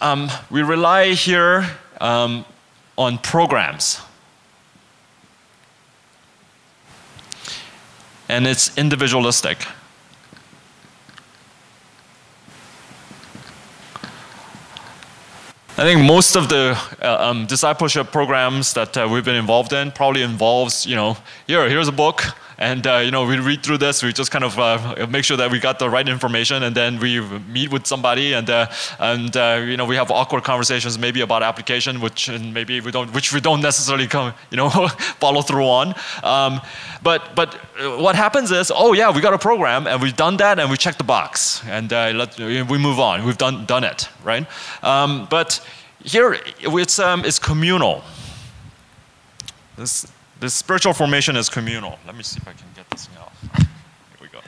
um, 0.00 0.30
we 0.50 0.62
rely 0.62 1.12
here 1.12 1.68
um, 2.00 2.44
on 2.96 3.18
programs. 3.18 4.00
And 8.30 8.46
it's 8.46 8.78
individualistic. 8.78 9.58
I 15.76 15.82
think 15.82 16.06
most 16.06 16.36
of 16.36 16.48
the 16.48 16.78
uh, 17.02 17.28
um, 17.28 17.46
discipleship 17.46 18.12
programs 18.12 18.72
that 18.74 18.96
uh, 18.96 19.08
we've 19.10 19.24
been 19.24 19.34
involved 19.34 19.72
in 19.72 19.90
probably 19.90 20.22
involves, 20.22 20.86
you 20.86 20.94
know, 20.94 21.16
here, 21.48 21.68
here's 21.68 21.88
a 21.88 21.92
book, 21.92 22.22
and 22.60 22.86
uh, 22.86 22.98
you 22.98 23.10
know, 23.10 23.24
we 23.24 23.38
read 23.38 23.62
through 23.62 23.78
this, 23.78 24.02
we 24.02 24.12
just 24.12 24.30
kind 24.30 24.44
of 24.44 24.58
uh, 24.58 25.06
make 25.08 25.24
sure 25.24 25.38
that 25.38 25.50
we 25.50 25.58
got 25.58 25.78
the 25.78 25.88
right 25.88 26.06
information, 26.06 26.62
and 26.62 26.76
then 26.76 27.00
we 27.00 27.18
meet 27.20 27.72
with 27.72 27.86
somebody, 27.86 28.34
and 28.34 28.50
uh, 28.50 28.70
and 28.98 29.34
uh, 29.34 29.64
you 29.64 29.78
know, 29.78 29.86
we 29.86 29.96
have 29.96 30.10
awkward 30.10 30.44
conversations 30.44 30.98
maybe 30.98 31.22
about 31.22 31.42
application, 31.42 32.02
which 32.02 32.28
maybe 32.28 32.82
we 32.82 32.90
don't, 32.90 33.14
which 33.14 33.32
we 33.32 33.40
don't 33.40 33.62
necessarily 33.62 34.06
come, 34.06 34.34
you 34.50 34.58
know, 34.58 34.68
follow 35.18 35.40
through 35.40 35.64
on. 35.64 35.94
Um, 36.22 36.60
but 37.02 37.34
but 37.34 37.54
uh, 37.54 37.96
what 37.96 38.14
happens 38.14 38.50
is, 38.50 38.70
oh 38.74 38.92
yeah, 38.92 39.10
we 39.10 39.22
got 39.22 39.32
a 39.32 39.38
program, 39.38 39.86
and 39.86 40.02
we've 40.02 40.16
done 40.16 40.36
that, 40.36 40.58
and 40.58 40.70
we 40.70 40.76
check 40.76 40.98
the 40.98 41.04
box, 41.04 41.62
and 41.66 41.90
uh, 41.90 42.12
let, 42.14 42.38
we 42.38 42.76
move 42.76 43.00
on. 43.00 43.24
We've 43.24 43.38
done 43.38 43.64
done 43.64 43.84
it, 43.84 44.10
right? 44.22 44.46
Um, 44.82 45.26
but 45.30 45.66
here 46.04 46.36
it's 46.60 46.98
um, 46.98 47.24
it's 47.24 47.38
communal. 47.38 48.04
This 49.78 50.06
the 50.40 50.48
spiritual 50.48 50.94
formation 50.94 51.36
is 51.36 51.48
communal. 51.48 51.98
Let 52.06 52.16
me 52.16 52.22
see 52.22 52.38
if 52.38 52.48
I 52.48 52.52
can 52.52 52.66
get 52.74 52.88
this 52.90 53.06
thing 53.06 53.18
off. 53.18 53.56
Here 53.58 53.66
we 54.20 54.28
go. 54.28 54.40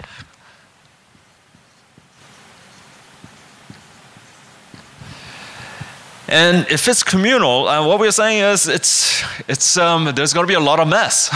And 6.28 6.66
if 6.70 6.88
it's 6.88 7.02
communal, 7.02 7.68
uh, 7.68 7.86
what 7.86 8.00
we're 8.00 8.10
saying 8.10 8.42
is 8.42 8.66
it's, 8.66 9.22
it's, 9.48 9.76
um, 9.76 10.10
there's 10.14 10.32
going 10.32 10.46
to 10.46 10.48
be 10.48 10.54
a 10.54 10.60
lot 10.60 10.80
of 10.80 10.88
mess, 10.88 11.30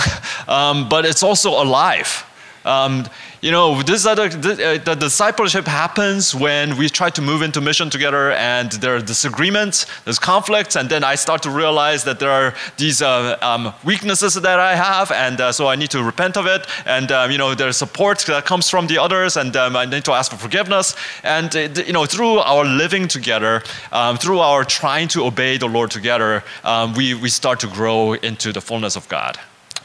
um, 0.48 0.88
but 0.88 1.04
it's 1.04 1.22
also 1.22 1.50
alive. 1.50 2.24
Um, 2.66 3.06
you 3.42 3.52
know, 3.52 3.80
this 3.80 4.06
other, 4.06 4.28
the, 4.28 4.52
uh, 4.52 4.78
the, 4.78 4.96
discipleship 4.96 5.66
happens 5.66 6.34
when 6.34 6.76
we 6.76 6.88
try 6.88 7.10
to 7.10 7.22
move 7.22 7.42
into 7.42 7.60
mission 7.60 7.90
together 7.90 8.32
and 8.32 8.72
there 8.72 8.96
are 8.96 9.00
disagreements, 9.00 9.86
there's 10.04 10.18
conflicts, 10.18 10.74
and 10.74 10.88
then 10.88 11.04
I 11.04 11.14
start 11.14 11.44
to 11.44 11.50
realize 11.50 12.02
that 12.02 12.18
there 12.18 12.32
are 12.32 12.54
these 12.76 13.02
uh, 13.02 13.38
um, 13.40 13.72
weaknesses 13.84 14.34
that 14.34 14.58
I 14.58 14.74
have, 14.74 15.12
and 15.12 15.40
uh, 15.40 15.52
so 15.52 15.68
I 15.68 15.76
need 15.76 15.90
to 15.90 16.02
repent 16.02 16.36
of 16.36 16.46
it. 16.46 16.66
And, 16.86 17.12
um, 17.12 17.30
you 17.30 17.38
know, 17.38 17.54
there's 17.54 17.76
support 17.76 18.18
that 18.26 18.46
comes 18.46 18.68
from 18.68 18.88
the 18.88 18.98
others, 18.98 19.36
and 19.36 19.54
um, 19.54 19.76
I 19.76 19.84
need 19.84 20.04
to 20.06 20.12
ask 20.12 20.32
for 20.32 20.36
forgiveness. 20.36 20.96
And, 21.22 21.54
uh, 21.54 21.68
you 21.86 21.92
know, 21.92 22.04
through 22.04 22.38
our 22.38 22.64
living 22.64 23.06
together, 23.06 23.62
um, 23.92 24.16
through 24.16 24.40
our 24.40 24.64
trying 24.64 25.06
to 25.08 25.24
obey 25.24 25.56
the 25.56 25.68
Lord 25.68 25.92
together, 25.92 26.42
um, 26.64 26.94
we, 26.94 27.14
we 27.14 27.28
start 27.28 27.60
to 27.60 27.68
grow 27.68 28.14
into 28.14 28.52
the 28.52 28.60
fullness 28.60 28.96
of 28.96 29.08
God. 29.08 29.38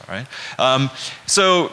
All 0.09 0.15
right? 0.15 0.89
So, 1.27 1.71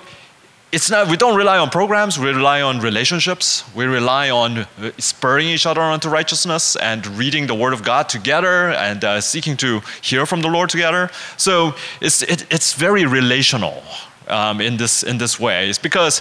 it's 0.71 0.91
not, 0.91 1.09
we 1.09 1.17
don't 1.17 1.37
rely 1.37 1.57
on 1.59 1.71
programs, 1.71 2.19
we 2.19 2.27
rely 2.27 2.61
on 2.61 2.81
relationships. 2.81 3.65
We 3.75 3.87
rely 3.87 4.29
on 4.29 4.59
uh, 4.59 4.91
spurring 4.99 5.49
each 5.49 5.65
other 5.65 5.81
onto 5.81 6.11
righteousness 6.11 6.77
and 6.77 7.07
reading 7.07 7.47
the 7.47 7.55
Word 7.55 7.73
of 7.73 7.83
God 7.83 8.09
together 8.09 8.71
and 8.71 9.03
uh, 9.03 9.21
seeking 9.23 9.57
to 9.59 9.81
hear 10.03 10.27
from 10.27 10.43
the 10.43 10.49
Lord 10.49 10.69
together. 10.69 11.11
So 11.39 11.75
it's, 12.03 12.23
it, 12.23 12.47
it's 12.53 12.75
very 12.75 13.07
relational 13.07 13.83
um, 14.27 14.61
in, 14.61 14.77
this, 14.77 15.03
in 15.03 15.17
this 15.17 15.41
way. 15.41 15.71
It's 15.71 15.79
because 15.79 16.21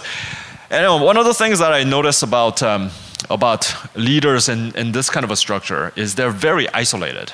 you 0.70 0.80
know, 0.80 1.02
one 1.02 1.18
of 1.18 1.26
the 1.26 1.34
things 1.34 1.58
that 1.58 1.72
I 1.72 1.84
notice 1.84 2.22
about, 2.22 2.62
um, 2.62 2.90
about 3.28 3.74
leaders 3.96 4.48
in, 4.48 4.74
in 4.76 4.92
this 4.92 5.10
kind 5.10 5.24
of 5.24 5.30
a 5.30 5.36
structure 5.36 5.92
is 5.94 6.14
they're 6.14 6.30
very 6.30 6.68
isolated. 6.72 7.32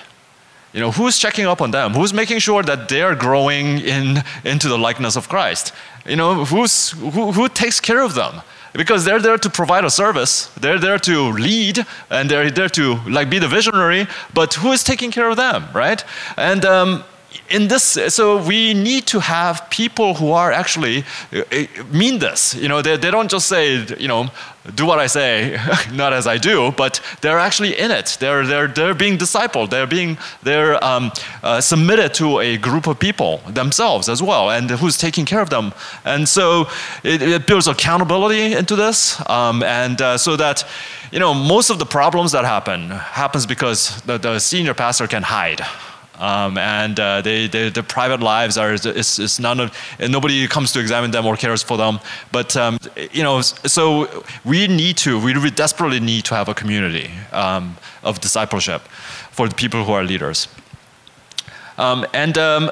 You 0.75 0.81
know, 0.81 0.91
who's 0.91 1.20
checking 1.20 1.47
up 1.47 1.61
on 1.61 1.70
them? 1.70 1.93
Who's 1.93 2.12
making 2.12 2.41
sure 2.41 2.64
that 2.64 2.89
they're 2.89 3.14
growing 3.14 3.79
in, 3.79 4.25
into 4.45 4.68
the 4.68 4.77
likeness 4.77 5.14
of 5.14 5.29
Christ? 5.29 5.72
You 6.05 6.16
know, 6.16 6.45
who's, 6.45 6.91
who, 6.91 7.31
who 7.31 7.49
takes 7.49 7.79
care 7.79 8.03
of 8.03 8.16
them? 8.16 8.43
Because 8.72 9.05
they're 9.05 9.20
there 9.20 9.39
to 9.39 9.49
provide 9.49 9.85
a 9.85 9.91
service, 9.91 10.47
they're 10.59 10.81
there 10.81 10.99
to 10.99 11.31
lead, 11.31 11.87
and 12.11 12.29
they're 12.29 12.51
there 12.51 12.68
to 12.70 12.97
like 13.09 13.31
be 13.31 13.39
the 13.39 13.47
visionary. 13.47 14.09
But 14.35 14.55
who 14.55 14.72
is 14.72 14.83
taking 14.83 15.12
care 15.12 15.31
of 15.31 15.37
them, 15.37 15.68
right? 15.72 16.05
And 16.37 16.64
um, 16.64 17.05
in 17.51 17.68
this, 17.68 17.99
so 18.09 18.43
we 18.43 18.74
need 18.74 19.07
to 19.09 19.20
have 19.20 19.68
people 19.70 20.14
who 20.14 20.32
are 20.32 20.51
actually 20.53 21.05
uh, 21.32 21.43
uh, 21.53 21.66
mean 21.93 22.18
this. 22.18 22.55
You 22.55 22.68
know, 22.68 22.82
they, 22.82 22.97
they 22.97 23.11
don't 23.11 23.30
just 23.30 23.49
say, 23.49 23.85
you 23.99 24.09
know, 24.09 24.30
do 24.74 24.87
what 24.87 24.99
I 24.99 25.07
say, 25.07 25.59
not 25.93 26.12
as 26.12 26.26
I 26.26 26.39
do, 26.39 26.72
but 26.72 27.01
they're 27.20 27.39
actually 27.39 27.78
in 27.78 27.91
it. 27.91 28.16
They're, 28.18 28.47
they're, 28.47 28.68
they're 28.68 28.95
being 28.95 29.18
discipled. 29.18 29.70
They're 29.70 29.87
being 29.87 30.16
they're 30.43 30.82
um, 30.82 31.12
uh, 31.43 31.61
submitted 31.61 32.14
to 32.14 32.41
a 32.41 32.57
group 32.57 32.87
of 32.87 32.99
people 32.99 33.39
themselves 33.47 34.09
as 34.09 34.22
well, 34.22 34.51
and 34.51 34.70
who's 34.70 34.97
taking 34.97 35.26
care 35.26 35.41
of 35.41 35.51
them. 35.51 35.74
And 36.05 36.28
so 36.28 36.68
it, 37.03 37.20
it 37.20 37.47
builds 37.47 37.66
accountability 37.66 38.55
into 38.55 38.74
this, 38.74 39.20
um, 39.28 39.62
and 39.62 40.01
uh, 40.01 40.18
so 40.18 40.37
that 40.37 40.66
you 41.12 41.18
know 41.18 41.35
most 41.35 41.70
of 41.70 41.78
the 41.78 41.87
problems 41.87 42.32
that 42.32 42.45
happen 42.45 42.91
happens 42.91 43.47
because 43.47 44.01
the, 44.03 44.18
the 44.18 44.39
senior 44.39 44.74
pastor 44.74 45.07
can 45.07 45.22
hide. 45.22 45.61
Um, 46.19 46.59
and 46.59 46.99
uh, 47.01 47.23
they, 47.23 47.49
they, 47.49 47.71
their 47.71 47.83
private 47.83 48.21
lives 48.21 48.57
are 48.57 48.75
it's, 48.75 49.19
it's 49.19 49.41
none 49.41 49.59
of 49.59 49.77
nobody 49.99 50.47
comes 50.47 50.73
to 50.73 50.81
examine 50.81 51.11
them 51.11 51.27
or 51.27 51.37
cares 51.37 51.62
for 51.62 51.77
them. 51.77 51.99
But 52.31 52.57
um, 52.57 52.79
you 53.12 53.23
know, 53.23 53.41
so 53.41 54.25
we 54.45 54.69
need 54.69 54.97
to 54.99 55.19
we 55.19 55.51
desperately 55.51 56.01
need 56.01 56.25
to 56.27 56.35
have 56.35 56.49
a 56.49 56.55
community 56.55 57.11
um, 57.33 57.77
of 58.03 58.21
discipleship 58.21 58.83
for 59.33 59.49
the 59.49 59.55
people 59.55 59.85
who 59.85 59.93
are 59.93 60.05
leaders. 60.05 60.49
Um, 61.79 62.07
and 62.15 62.39
um, 62.39 62.71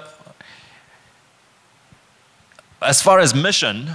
as 2.81 3.03
far 3.03 3.19
as 3.19 3.35
mission, 3.35 3.91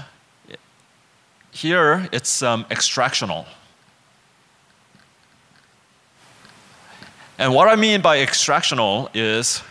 here 1.52 2.10
it's 2.12 2.44
um, 2.44 2.66
extractional. 2.66 3.46
And 7.40 7.54
what 7.54 7.68
I 7.68 7.76
mean 7.76 8.02
by 8.02 8.18
extractional 8.18 9.10
is, 9.14 9.62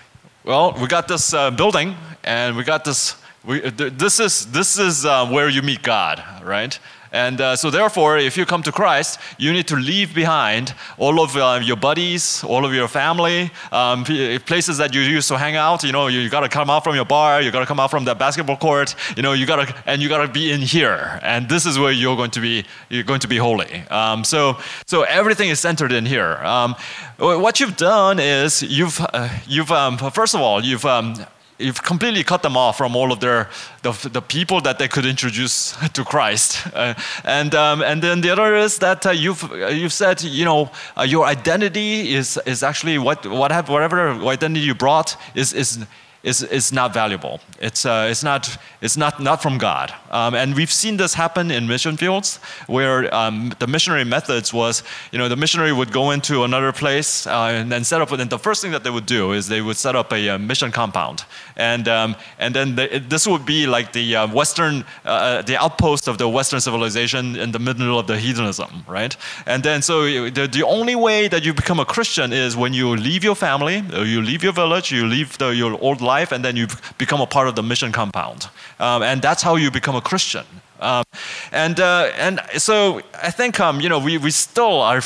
well, 0.45 0.77
we 0.81 0.87
got 0.87 1.09
this 1.09 1.35
uh, 1.35 1.51
building 1.51 1.97
and 2.23 2.57
we 2.57 2.63
got 2.63 2.85
this. 2.85 3.17
We, 3.45 3.61
this 3.71 4.21
is, 4.21 4.47
this 4.53 4.79
is 4.79 5.05
uh, 5.05 5.27
where 5.27 5.49
you 5.49 5.63
meet 5.63 5.83
God, 5.83 6.23
right? 6.45 6.79
And 7.17 7.41
uh, 7.41 7.57
so, 7.57 7.71
therefore, 7.71 8.19
if 8.19 8.37
you 8.37 8.45
come 8.45 8.63
to 8.65 8.73
Christ, 8.73 9.19
you 9.39 9.51
need 9.53 9.67
to 9.69 9.77
leave 9.77 10.15
behind 10.15 10.75
all 10.99 11.21
of 11.25 11.35
uh, 11.35 11.61
your 11.63 11.77
buddies, 11.77 12.45
all 12.45 12.67
of 12.67 12.75
your 12.75 12.89
family, 12.89 13.51
um, 13.73 14.05
places 14.45 14.77
that 14.77 14.95
you 14.95 15.01
used 15.01 15.29
to 15.29 15.39
hang 15.39 15.57
out. 15.57 15.83
You 15.83 15.93
know, 15.93 16.09
you, 16.09 16.21
you 16.21 16.29
got 16.29 16.41
to 16.41 16.51
come 16.51 16.69
out 16.69 16.85
from 16.85 16.95
your 16.95 17.07
bar, 17.07 17.41
you 17.41 17.51
got 17.51 17.61
to 17.61 17.67
come 17.67 17.81
out 17.81 17.91
from 17.91 18.05
the 18.05 18.15
basketball 18.15 18.59
court. 18.59 18.95
You 19.17 19.23
know, 19.23 19.33
you 19.33 19.47
got 19.47 19.67
to, 19.67 19.75
and 19.87 20.03
you 20.03 20.11
got 20.11 20.27
to 20.27 20.31
be 20.31 20.53
in 20.53 20.61
here. 20.61 21.19
And 21.23 21.49
this 21.49 21.65
is 21.65 21.79
where 21.79 21.91
you're 21.93 22.17
going 22.17 22.33
to 22.33 22.41
be. 22.41 22.65
You're 22.91 23.05
going 23.05 23.21
to 23.21 23.29
be 23.29 23.39
holy. 23.39 23.81
Um, 23.89 24.23
so, 24.23 24.59
so 24.85 25.03
everything 25.05 25.49
is 25.49 25.59
centered 25.59 25.93
in 25.93 26.05
here. 26.05 26.35
Um, 26.45 26.75
what 27.19 27.61
you've 27.61 27.79
done 27.79 28.19
is 28.19 28.63
you've, 28.63 29.01
uh, 29.01 29.31
you've 29.47 29.73
um, 29.73 29.97
first 29.97 30.35
of 30.35 30.43
all, 30.43 30.63
you've 30.63 30.85
um, 30.85 31.15
you've 31.59 31.83
completely 31.83 32.23
cut 32.23 32.43
them 32.43 32.57
off 32.57 32.77
from 32.77 32.97
all 32.97 33.13
of 33.13 33.21
their 33.21 33.49
the, 33.83 33.93
the 34.13 34.21
people 34.21 34.61
that 34.61 34.79
they 34.79 34.89
could 34.89 35.07
introduce 35.07 35.73
to 35.93 36.05
Christ. 36.05 36.67
Uh, 36.75 36.95
and 37.25 37.55
um, 37.55 37.83
and 37.83 38.03
then 38.03 38.21
the 38.21 38.31
other 38.31 38.55
is 38.57 38.79
that 38.79 39.07
uh, 39.07 39.11
you've 39.11 39.45
uh, 39.51 39.69
you've 39.69 39.93
said 39.93 40.23
you 40.23 40.45
know 40.45 40.71
uh, 40.97 41.03
your 41.03 41.27
identity 41.27 42.15
is 42.15 42.39
is 42.47 42.63
actually 42.63 42.99
what 42.99 43.27
what 43.27 43.53
have, 43.53 43.69
whatever 43.69 44.11
identity 44.27 44.61
you 44.61 44.75
brought 44.75 45.17
is 45.35 45.53
is 45.53 45.87
is, 46.27 46.43
is 46.43 46.73
not 46.73 46.93
valuable. 46.93 47.41
It's, 47.61 47.87
uh, 47.87 48.09
it's, 48.11 48.25
not, 48.25 48.59
it's 48.81 48.97
not, 48.97 49.21
not 49.21 49.41
from 49.41 49.59
God. 49.59 49.95
Um, 50.11 50.35
and 50.35 50.57
we've 50.57 50.73
seen 50.73 50.97
this 50.97 51.15
happen 51.15 51.53
in 51.53 51.69
mission 51.69 51.97
fields 51.97 52.39
where 52.67 53.15
um, 53.15 53.53
the 53.61 53.69
missionary 53.69 54.05
methods 54.05 54.53
was, 54.53 54.83
you 55.13 55.19
know, 55.21 55.29
the 55.29 55.37
missionary 55.37 55.73
would 55.73 55.93
go 55.93 56.11
into 56.11 56.43
another 56.43 56.73
place 56.73 57.29
uh, 57.29 57.53
and 57.55 57.71
then 57.71 57.85
set 57.85 58.01
up, 58.01 58.11
and 58.11 58.29
the 58.29 58.41
first 58.41 58.61
thing 58.61 58.73
that 58.73 58.83
they 58.83 58.91
would 58.91 59.07
do 59.07 59.33
is 59.33 59.47
they 59.47 59.63
would 59.63 59.77
set 59.77 59.95
up 59.95 60.13
a, 60.13 60.29
a 60.29 60.39
mission 60.39 60.73
compound. 60.73 61.25
And, 61.57 61.89
um, 61.89 62.17
and 62.39 62.55
then 62.55 62.77
the, 62.77 63.03
this 63.09 63.27
would 63.27 63.47
be 63.47 63.67
like 63.67 63.93
the 63.93 64.17
uh, 64.17 64.27
Western, 64.29 64.85
uh, 65.05 65.09
uh, 65.09 65.43
the 65.43 65.57
outpost 65.57 66.09
of 66.09 66.19
the 66.19 66.29
Western 66.29 66.61
civilization 66.61 67.37
in 67.37 67.53
the 67.53 67.59
middle 67.59 67.99
of 67.99 68.07
the 68.07 68.19
heathenism, 68.19 68.85
right? 68.87 69.17
And 69.47 69.63
then 69.63 69.83
so 69.83 70.05
the, 70.05 70.47
the 70.47 70.63
only 70.63 70.95
way 70.95 71.29
that 71.29 71.45
you 71.45 71.55
become 71.55 71.81
a 71.81 71.87
Christian 71.87 72.33
is 72.33 72.57
when 72.57 72.75
you 72.75 72.97
leave 72.97 73.25
your 73.25 73.35
family, 73.35 73.83
or 73.95 74.05
you 74.05 74.21
leave 74.21 74.43
your 74.43 74.53
village, 74.53 74.93
you 74.93 75.07
leave 75.07 75.39
the, 75.39 75.49
your 75.49 75.81
old 75.81 76.01
life, 76.01 76.33
and 76.33 76.45
then 76.45 76.57
you 76.57 76.67
become 76.99 77.21
a 77.21 77.27
part 77.27 77.49
of 77.49 77.55
the 77.55 77.63
mission 77.63 77.93
compound. 77.93 78.49
Um, 78.79 79.03
and 79.03 79.23
that's 79.23 79.43
how 79.43 79.57
you 79.57 79.71
become 79.71 79.97
a 79.97 80.03
Christian. 80.03 80.45
Um, 80.81 81.05
and, 81.53 81.81
uh, 81.81 82.11
and 82.17 82.41
so 82.59 83.01
I 83.23 83.31
think, 83.31 83.61
um, 83.61 83.81
you 83.81 83.89
know, 83.89 83.99
we, 83.99 84.19
we 84.19 84.31
still 84.31 84.81
are 84.81 85.03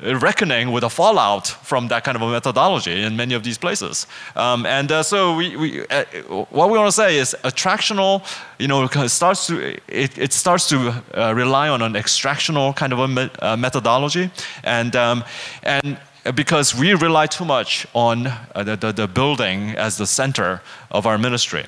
reckoning 0.00 0.72
with 0.72 0.82
the 0.82 0.88
fallout 0.88 1.46
from 1.46 1.88
that 1.88 2.04
kind 2.04 2.16
of 2.16 2.22
a 2.22 2.30
methodology 2.30 3.02
in 3.02 3.16
many 3.16 3.34
of 3.34 3.42
these 3.42 3.58
places. 3.58 4.06
Um, 4.34 4.64
and 4.66 4.90
uh, 4.90 5.02
so 5.02 5.36
we, 5.36 5.56
we 5.56 5.86
uh, 5.88 6.04
what 6.50 6.70
we 6.70 6.78
want 6.78 6.88
to 6.88 6.92
say 6.92 7.18
is 7.18 7.36
attractional, 7.44 8.22
you 8.58 8.68
know, 8.68 8.86
starts 9.06 9.46
to, 9.48 9.76
it, 9.88 10.16
it 10.16 10.32
starts 10.32 10.68
to 10.68 11.02
uh, 11.14 11.34
rely 11.34 11.68
on 11.68 11.82
an 11.82 11.94
extractional 11.94 12.74
kind 12.74 12.92
of 12.92 12.98
a 13.00 13.08
me 13.08 13.28
uh, 13.40 13.56
methodology. 13.56 14.30
And, 14.62 14.94
um, 14.96 15.24
and 15.62 15.98
because 16.34 16.74
we 16.74 16.94
rely 16.94 17.26
too 17.26 17.44
much 17.44 17.86
on 17.94 18.26
uh, 18.26 18.62
the, 18.62 18.76
the, 18.76 18.92
the, 18.92 19.08
building 19.08 19.70
as 19.76 19.96
the 19.96 20.06
center 20.06 20.60
of 20.90 21.06
our 21.06 21.18
ministry. 21.18 21.66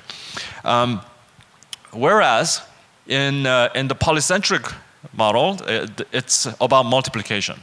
Um, 0.64 1.01
whereas 1.93 2.62
in, 3.09 3.46
uh, 3.46 3.70
in 3.74 3.88
the 3.88 3.94
polycentric 3.94 4.72
model, 5.12 5.59
it, 5.66 6.06
it's 6.12 6.46
about 6.61 6.84
multiplication. 6.84 7.59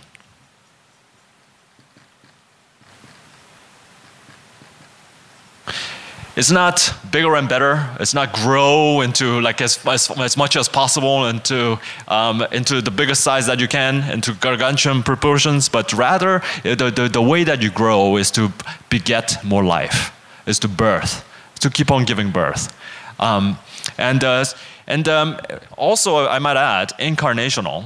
it's 6.35 6.51
not 6.51 6.93
bigger 7.11 7.35
and 7.35 7.47
better. 7.47 7.89
It's 7.99 8.13
not 8.13 8.33
grow 8.33 9.01
into 9.01 9.39
like 9.41 9.61
as, 9.61 9.79
as, 9.85 10.11
as 10.11 10.35
much 10.35 10.55
as 10.57 10.67
possible 10.67 11.27
into, 11.27 11.79
um, 12.07 12.41
into 12.51 12.81
the 12.81 12.91
biggest 12.91 13.21
size 13.21 13.45
that 13.47 13.59
you 13.59 13.67
can, 13.67 14.09
into 14.11 14.33
gargantuan 14.33 15.03
proportions, 15.03 15.69
but 15.69 15.93
rather 15.93 16.41
the, 16.63 16.91
the, 16.93 17.09
the 17.11 17.21
way 17.21 17.43
that 17.45 17.61
you 17.61 17.71
grow 17.71 18.17
is 18.17 18.31
to 18.31 18.51
beget 18.89 19.43
more 19.43 19.63
life, 19.63 20.11
is 20.45 20.59
to 20.59 20.67
birth, 20.67 21.25
to 21.61 21.69
keep 21.69 21.89
on 21.89 22.03
giving 22.03 22.31
birth. 22.31 22.75
Um, 23.19 23.57
and 23.97 24.23
uh, 24.23 24.45
and 24.88 25.07
um, 25.07 25.39
also, 25.77 26.27
I 26.27 26.39
might 26.39 26.57
add, 26.57 26.89
incarnational. 26.99 27.86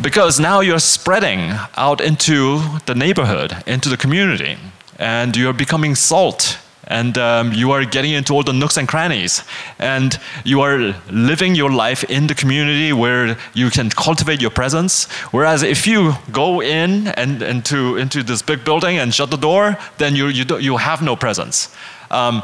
Because 0.00 0.38
now 0.38 0.60
you're 0.60 0.78
spreading 0.78 1.52
out 1.76 2.00
into 2.00 2.60
the 2.86 2.94
neighborhood, 2.94 3.56
into 3.66 3.88
the 3.88 3.96
community, 3.96 4.56
and 4.98 5.36
you're 5.36 5.54
becoming 5.54 5.94
salt 5.94 6.58
and 6.86 7.18
um, 7.18 7.52
you 7.52 7.72
are 7.72 7.84
getting 7.84 8.12
into 8.12 8.32
all 8.32 8.42
the 8.42 8.52
nooks 8.52 8.76
and 8.76 8.86
crannies. 8.86 9.42
And 9.78 10.18
you 10.44 10.60
are 10.60 10.94
living 11.10 11.54
your 11.54 11.70
life 11.70 12.04
in 12.04 12.26
the 12.26 12.34
community 12.34 12.92
where 12.92 13.36
you 13.54 13.70
can 13.70 13.90
cultivate 13.90 14.40
your 14.40 14.50
presence. 14.50 15.10
Whereas 15.32 15.62
if 15.62 15.86
you 15.86 16.14
go 16.30 16.62
in 16.62 17.08
and 17.08 17.42
into, 17.42 17.96
into 17.96 18.22
this 18.22 18.42
big 18.42 18.64
building 18.64 18.98
and 18.98 19.12
shut 19.12 19.30
the 19.30 19.36
door 19.36 19.76
then 19.98 20.14
you, 20.14 20.28
you, 20.28 20.44
you 20.58 20.76
have 20.76 21.02
no 21.02 21.16
presence. 21.16 21.74
Um, 22.10 22.42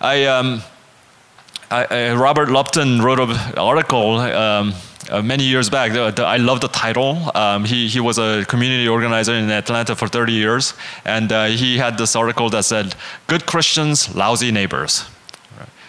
I, 0.00 0.24
um, 0.24 0.62
I, 1.70 1.84
I, 1.84 2.14
Robert 2.14 2.50
Lupton 2.50 3.02
wrote 3.02 3.20
an 3.20 3.36
article 3.58 4.18
um, 4.18 4.72
uh, 5.10 5.22
many 5.22 5.44
years 5.44 5.70
back. 5.70 5.92
The, 5.92 6.10
the, 6.10 6.24
I 6.24 6.36
love 6.36 6.60
the 6.60 6.68
title. 6.68 7.30
Um, 7.34 7.64
he, 7.64 7.88
he 7.88 8.00
was 8.00 8.18
a 8.18 8.44
community 8.46 8.88
organizer 8.88 9.34
in 9.34 9.50
Atlanta 9.50 9.94
for 9.96 10.08
30 10.08 10.32
years, 10.32 10.74
and 11.04 11.32
uh, 11.32 11.46
he 11.46 11.78
had 11.78 11.98
this 11.98 12.14
article 12.16 12.50
that 12.50 12.64
said, 12.64 12.94
Good 13.26 13.46
Christians, 13.46 14.14
lousy 14.14 14.50
neighbors. 14.50 15.04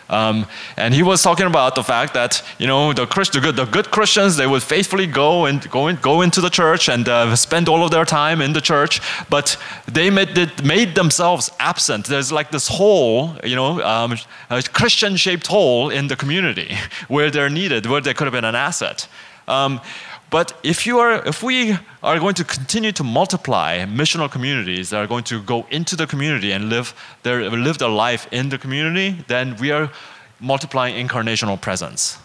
Um, 0.09 0.47
and 0.75 0.93
he 0.93 1.03
was 1.03 1.21
talking 1.21 1.45
about 1.45 1.75
the 1.75 1.83
fact 1.83 2.13
that 2.15 2.41
you 2.57 2.65
know 2.65 2.93
the, 2.93 3.05
Christ, 3.05 3.33
the, 3.33 3.39
good, 3.39 3.55
the 3.55 3.65
good 3.65 3.91
Christians 3.91 4.37
they 4.37 4.47
would 4.47 4.63
faithfully 4.63 5.05
go 5.05 5.45
and 5.45 5.69
go, 5.69 5.87
in, 5.87 5.97
go 5.97 6.21
into 6.21 6.41
the 6.41 6.49
church 6.49 6.89
and 6.89 7.07
uh, 7.07 7.35
spend 7.35 7.69
all 7.69 7.83
of 7.83 7.91
their 7.91 8.05
time 8.05 8.41
in 8.41 8.53
the 8.53 8.61
church, 8.61 9.01
but 9.29 9.57
they 9.85 10.09
made, 10.09 10.63
made 10.63 10.95
themselves 10.95 11.51
absent. 11.59 12.07
There's 12.07 12.31
like 12.31 12.51
this 12.51 12.67
hole, 12.67 13.37
you 13.43 13.55
know, 13.55 13.81
um, 13.83 14.15
a 14.49 14.63
Christian-shaped 14.63 15.47
hole 15.47 15.89
in 15.89 16.07
the 16.07 16.15
community 16.15 16.75
where 17.07 17.29
they're 17.29 17.49
needed, 17.49 17.85
where 17.85 18.01
they 18.01 18.13
could 18.13 18.25
have 18.25 18.33
been 18.33 18.45
an 18.45 18.55
asset. 18.55 19.07
Um, 19.47 19.81
but 20.29 20.57
if, 20.63 20.85
you 20.85 20.99
are, 20.99 21.25
if 21.27 21.41
we 21.41 21.75
are 22.03 22.19
going 22.19 22.35
to 22.35 22.43
continue 22.43 22.91
to 22.91 23.03
multiply 23.03 23.85
missional 23.85 24.29
communities 24.29 24.89
that 24.91 24.97
are 24.97 25.07
going 25.07 25.23
to 25.25 25.41
go 25.41 25.65
into 25.71 25.95
the 25.95 26.05
community 26.05 26.51
and 26.51 26.69
live 26.69 26.93
their, 27.23 27.49
live 27.49 27.77
their 27.79 27.89
life 27.89 28.27
in 28.31 28.49
the 28.49 28.57
community, 28.57 29.23
then 29.27 29.55
we 29.57 29.71
are 29.71 29.91
multiplying 30.39 31.07
incarnational 31.07 31.59
presence. 31.59 32.17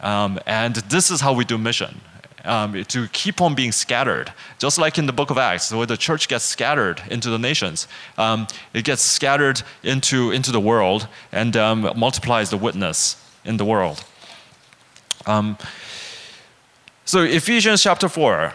Um, 0.00 0.38
and 0.46 0.76
this 0.76 1.10
is 1.10 1.20
how 1.20 1.32
we 1.34 1.44
do 1.44 1.58
mission. 1.58 2.00
Um, 2.42 2.84
to 2.84 3.06
keep 3.08 3.42
on 3.42 3.54
being 3.54 3.70
scattered. 3.70 4.32
Just 4.58 4.78
like 4.78 4.96
in 4.96 5.04
the 5.04 5.12
book 5.12 5.28
of 5.28 5.36
Acts, 5.36 5.70
where 5.70 5.84
the 5.84 5.98
church 5.98 6.26
gets 6.26 6.42
scattered 6.42 7.02
into 7.10 7.28
the 7.28 7.38
nations, 7.38 7.86
um, 8.16 8.46
it 8.72 8.84
gets 8.84 9.02
scattered 9.02 9.60
into, 9.82 10.30
into 10.30 10.50
the 10.50 10.60
world 10.60 11.06
and 11.32 11.54
um, 11.58 11.92
multiplies 11.96 12.48
the 12.48 12.56
witness 12.56 13.22
in 13.44 13.58
the 13.58 13.64
world. 13.66 14.02
Um, 15.26 15.58
so, 17.10 17.24
Ephesians 17.24 17.82
chapter 17.82 18.08
4 18.08 18.52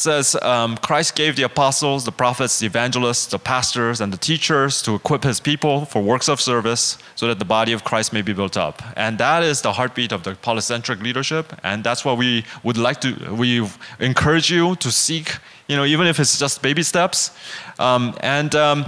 says 0.00 0.34
um, 0.40 0.78
Christ 0.78 1.14
gave 1.14 1.36
the 1.36 1.42
apostles, 1.42 2.06
the 2.06 2.10
prophets, 2.10 2.58
the 2.58 2.64
evangelists, 2.64 3.26
the 3.26 3.38
pastors, 3.38 4.00
and 4.00 4.10
the 4.10 4.16
teachers 4.16 4.80
to 4.80 4.94
equip 4.94 5.24
his 5.24 5.40
people 5.40 5.84
for 5.84 6.00
works 6.00 6.26
of 6.26 6.40
service 6.40 6.96
so 7.16 7.26
that 7.26 7.38
the 7.38 7.44
body 7.44 7.74
of 7.74 7.84
Christ 7.84 8.14
may 8.14 8.22
be 8.22 8.32
built 8.32 8.56
up. 8.56 8.82
And 8.96 9.18
that 9.18 9.42
is 9.42 9.60
the 9.60 9.74
heartbeat 9.74 10.10
of 10.12 10.22
the 10.22 10.30
polycentric 10.36 11.02
leadership. 11.02 11.52
And 11.62 11.84
that's 11.84 12.02
what 12.02 12.16
we 12.16 12.46
would 12.62 12.78
like 12.78 13.02
to, 13.02 13.12
we 13.34 13.68
encourage 14.00 14.50
you 14.50 14.76
to 14.76 14.90
seek, 14.90 15.36
you 15.66 15.76
know, 15.76 15.84
even 15.84 16.06
if 16.06 16.18
it's 16.18 16.38
just 16.38 16.62
baby 16.62 16.84
steps. 16.84 17.32
Um, 17.78 18.16
and, 18.20 18.54
um, 18.54 18.86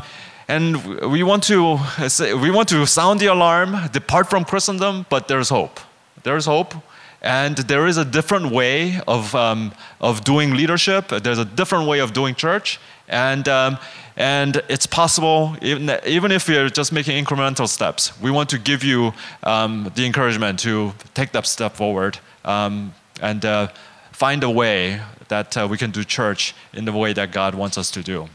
and 0.48 0.82
we 1.12 1.24
want 1.24 1.42
to 1.42 1.78
say, 2.08 2.32
we 2.32 2.50
want 2.50 2.70
to 2.70 2.86
sound 2.86 3.20
the 3.20 3.26
alarm, 3.26 3.76
depart 3.92 4.30
from 4.30 4.46
Christendom, 4.46 5.04
but 5.10 5.28
there's 5.28 5.50
hope. 5.50 5.78
There's 6.22 6.46
hope 6.46 6.74
and 7.22 7.56
there 7.56 7.86
is 7.86 7.96
a 7.96 8.04
different 8.04 8.50
way 8.50 9.00
of, 9.06 9.34
um, 9.34 9.72
of 10.00 10.24
doing 10.24 10.54
leadership. 10.54 11.08
There's 11.08 11.38
a 11.38 11.44
different 11.44 11.86
way 11.86 11.98
of 11.98 12.12
doing 12.12 12.34
church. 12.34 12.80
And, 13.08 13.46
um, 13.48 13.78
and 14.16 14.62
it's 14.68 14.86
possible, 14.86 15.56
even, 15.60 15.90
even 16.06 16.32
if 16.32 16.48
you're 16.48 16.70
just 16.70 16.92
making 16.92 17.22
incremental 17.22 17.68
steps, 17.68 18.18
we 18.20 18.30
want 18.30 18.48
to 18.50 18.58
give 18.58 18.84
you 18.84 19.12
um, 19.42 19.90
the 19.94 20.06
encouragement 20.06 20.58
to 20.60 20.92
take 21.14 21.32
that 21.32 21.46
step 21.46 21.74
forward 21.74 22.18
um, 22.44 22.94
and 23.20 23.44
uh, 23.44 23.68
find 24.12 24.42
a 24.42 24.50
way 24.50 25.00
that 25.28 25.56
uh, 25.56 25.66
we 25.70 25.76
can 25.76 25.90
do 25.90 26.04
church 26.04 26.54
in 26.72 26.84
the 26.84 26.92
way 26.92 27.12
that 27.12 27.32
God 27.32 27.54
wants 27.54 27.76
us 27.76 27.90
to 27.92 28.02
do. 28.02 28.28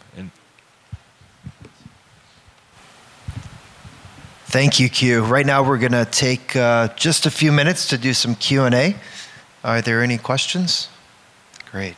Thank 4.55 4.79
you, 4.79 4.87
Q. 4.87 5.25
Right 5.25 5.45
now, 5.45 5.67
we're 5.67 5.77
going 5.77 5.91
to 5.91 6.05
take 6.05 6.55
uh, 6.55 6.87
just 6.95 7.25
a 7.25 7.29
few 7.29 7.51
minutes 7.51 7.89
to 7.89 7.97
do 7.97 8.13
some 8.13 8.35
Q 8.35 8.63
and 8.63 8.73
A. 8.73 8.95
Are 9.65 9.81
there 9.81 10.01
any 10.01 10.17
questions? 10.17 10.87
Great. 11.71 11.97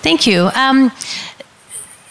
Thank 0.00 0.26
you. 0.26 0.48
Um, 0.54 0.90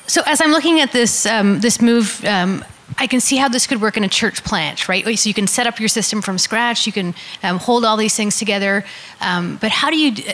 So 0.05 0.21
as 0.28 0.41
I'm 0.41 0.51
looking 0.51 0.80
at 0.80 0.91
this 0.91 1.26
um, 1.26 1.59
this 1.59 1.82
move, 1.82 2.23
um, 2.23 2.63
I 2.99 3.07
can 3.07 3.19
see 3.19 3.38
how 3.38 3.49
this 3.49 3.65
could 3.65 3.82
work 3.82 3.97
in 3.97 4.03
a 4.03 4.07
church 4.07 4.43
plant, 4.43 4.88
right? 4.88 5.03
So 5.17 5.28
you 5.28 5.34
can 5.34 5.47
set 5.47 5.65
up 5.65 5.80
your 5.80 5.89
system 5.89 6.21
from 6.21 6.38
scratch. 6.38 6.86
You 6.86 6.93
can 6.93 7.15
um, 7.41 7.57
hold 7.57 7.84
all 7.84 7.97
these 7.97 8.15
things 8.15 8.38
together. 8.38 8.86
Um, 9.21 9.57
but 9.59 9.71
how 9.71 9.89
do 9.89 9.97
you 9.97 10.11
d- 10.11 10.34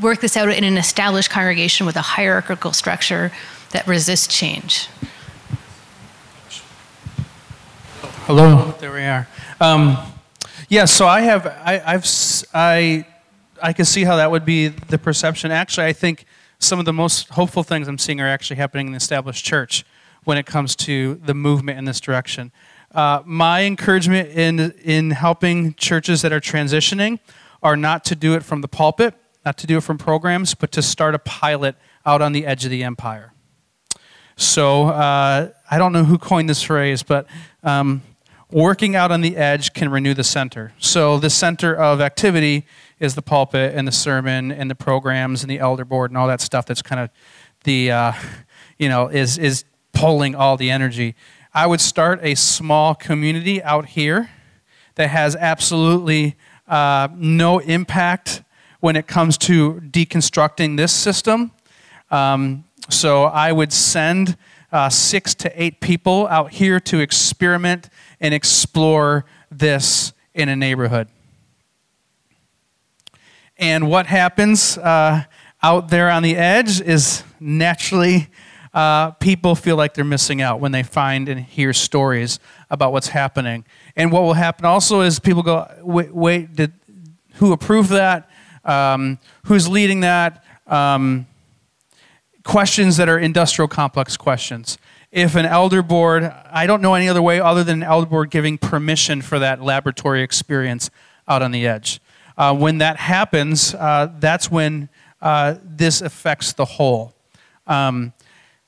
work 0.00 0.20
this 0.20 0.38
out 0.38 0.48
in 0.48 0.64
an 0.64 0.78
established 0.78 1.28
congregation 1.28 1.84
with 1.84 1.96
a 1.96 2.00
hierarchical 2.00 2.72
structure 2.72 3.30
that 3.72 3.86
resists 3.86 4.26
change? 4.26 4.88
Hello. 8.26 8.72
There 8.78 8.92
we 8.92 9.02
are. 9.02 9.26
Um, 9.60 9.98
yeah. 10.68 10.84
So 10.84 11.06
I 11.06 11.22
have. 11.22 11.46
I, 11.46 11.82
I've. 11.84 12.06
I. 12.54 13.06
I 13.60 13.72
can 13.72 13.84
see 13.84 14.04
how 14.04 14.16
that 14.16 14.30
would 14.30 14.44
be 14.44 14.68
the 14.68 14.98
perception. 14.98 15.50
Actually, 15.50 15.86
I 15.86 15.92
think 15.92 16.24
some 16.58 16.78
of 16.78 16.84
the 16.84 16.92
most 16.92 17.28
hopeful 17.30 17.62
things 17.62 17.88
I'm 17.88 17.98
seeing 17.98 18.20
are 18.20 18.26
actually 18.26 18.56
happening 18.56 18.86
in 18.86 18.92
the 18.92 18.96
established 18.96 19.44
church 19.44 19.84
when 20.24 20.38
it 20.38 20.46
comes 20.46 20.76
to 20.76 21.16
the 21.16 21.34
movement 21.34 21.78
in 21.78 21.84
this 21.84 22.00
direction. 22.00 22.52
Uh, 22.92 23.22
my 23.24 23.64
encouragement 23.64 24.30
in 24.30 24.72
in 24.84 25.10
helping 25.10 25.74
churches 25.74 26.22
that 26.22 26.32
are 26.32 26.40
transitioning 26.40 27.18
are 27.62 27.76
not 27.76 28.04
to 28.04 28.14
do 28.14 28.34
it 28.34 28.44
from 28.44 28.60
the 28.60 28.68
pulpit, 28.68 29.14
not 29.44 29.56
to 29.58 29.66
do 29.66 29.78
it 29.78 29.82
from 29.82 29.98
programs, 29.98 30.54
but 30.54 30.70
to 30.72 30.82
start 30.82 31.14
a 31.14 31.18
pilot 31.18 31.74
out 32.06 32.22
on 32.22 32.32
the 32.32 32.46
edge 32.46 32.64
of 32.64 32.70
the 32.70 32.84
empire. 32.84 33.31
So 34.36 34.84
uh, 34.88 35.50
I 35.70 35.78
don't 35.78 35.92
know 35.92 36.04
who 36.04 36.18
coined 36.18 36.48
this 36.48 36.62
phrase, 36.62 37.02
but 37.02 37.26
um, 37.62 38.02
working 38.50 38.96
out 38.96 39.10
on 39.10 39.20
the 39.20 39.36
edge 39.36 39.72
can 39.72 39.90
renew 39.90 40.14
the 40.14 40.24
center. 40.24 40.72
So 40.78 41.18
the 41.18 41.30
center 41.30 41.74
of 41.74 42.00
activity 42.00 42.66
is 43.00 43.14
the 43.14 43.22
pulpit 43.22 43.74
and 43.74 43.86
the 43.88 43.92
sermon 43.92 44.52
and 44.52 44.70
the 44.70 44.74
programs 44.74 45.42
and 45.42 45.50
the 45.50 45.58
elder 45.58 45.84
board 45.84 46.10
and 46.10 46.18
all 46.18 46.28
that 46.28 46.40
stuff. 46.40 46.66
That's 46.66 46.82
kind 46.82 47.00
of 47.00 47.10
the 47.64 47.90
uh, 47.90 48.12
you 48.78 48.88
know 48.88 49.08
is 49.08 49.38
is 49.38 49.64
pulling 49.92 50.34
all 50.34 50.56
the 50.56 50.70
energy. 50.70 51.14
I 51.54 51.66
would 51.66 51.80
start 51.80 52.20
a 52.22 52.34
small 52.34 52.94
community 52.94 53.62
out 53.62 53.86
here 53.86 54.30
that 54.94 55.08
has 55.08 55.36
absolutely 55.36 56.36
uh, 56.66 57.08
no 57.14 57.58
impact 57.58 58.42
when 58.80 58.96
it 58.96 59.06
comes 59.06 59.36
to 59.38 59.74
deconstructing 59.74 60.76
this 60.76 60.92
system. 60.92 61.52
Um, 62.10 62.64
so 62.88 63.24
I 63.24 63.52
would 63.52 63.72
send 63.72 64.36
uh, 64.70 64.88
six 64.88 65.34
to 65.36 65.62
eight 65.62 65.80
people 65.80 66.26
out 66.28 66.52
here 66.52 66.80
to 66.80 67.00
experiment 67.00 67.88
and 68.20 68.32
explore 68.32 69.24
this 69.50 70.12
in 70.34 70.48
a 70.48 70.56
neighborhood. 70.56 71.08
And 73.58 73.88
what 73.88 74.06
happens 74.06 74.78
uh, 74.78 75.24
out 75.62 75.88
there 75.88 76.10
on 76.10 76.22
the 76.22 76.36
edge 76.36 76.80
is 76.80 77.22
naturally 77.38 78.28
uh, 78.74 79.10
people 79.12 79.54
feel 79.54 79.76
like 79.76 79.94
they're 79.94 80.04
missing 80.04 80.40
out 80.40 80.58
when 80.58 80.72
they 80.72 80.82
find 80.82 81.28
and 81.28 81.38
hear 81.40 81.72
stories 81.72 82.40
about 82.70 82.92
what's 82.92 83.08
happening. 83.08 83.64
And 83.94 84.10
what 84.10 84.22
will 84.22 84.32
happen 84.32 84.64
also 84.64 85.02
is 85.02 85.18
people 85.18 85.42
go, 85.42 85.70
wait, 85.82 86.14
wait 86.14 86.56
did, 86.56 86.72
who 87.34 87.52
approved 87.52 87.90
that? 87.90 88.30
Um, 88.64 89.18
who's 89.44 89.68
leading 89.68 90.00
that? 90.00 90.42
Um, 90.66 91.26
questions 92.44 92.96
that 92.96 93.08
are 93.08 93.18
industrial 93.18 93.68
complex 93.68 94.16
questions. 94.16 94.78
If 95.10 95.34
an 95.34 95.46
elder 95.46 95.82
board, 95.82 96.24
I 96.50 96.66
don't 96.66 96.80
know 96.80 96.94
any 96.94 97.08
other 97.08 97.22
way 97.22 97.40
other 97.40 97.62
than 97.62 97.82
an 97.82 97.88
elder 97.88 98.06
board 98.06 98.30
giving 98.30 98.58
permission 98.58 99.22
for 99.22 99.38
that 99.38 99.62
laboratory 99.62 100.22
experience 100.22 100.90
out 101.28 101.42
on 101.42 101.52
the 101.52 101.66
edge. 101.66 102.00
Uh, 102.36 102.54
when 102.54 102.78
that 102.78 102.96
happens, 102.96 103.74
uh, 103.74 104.10
that's 104.18 104.50
when 104.50 104.88
uh, 105.20 105.56
this 105.62 106.00
affects 106.00 106.54
the 106.54 106.64
whole. 106.64 107.14
Um, 107.66 108.12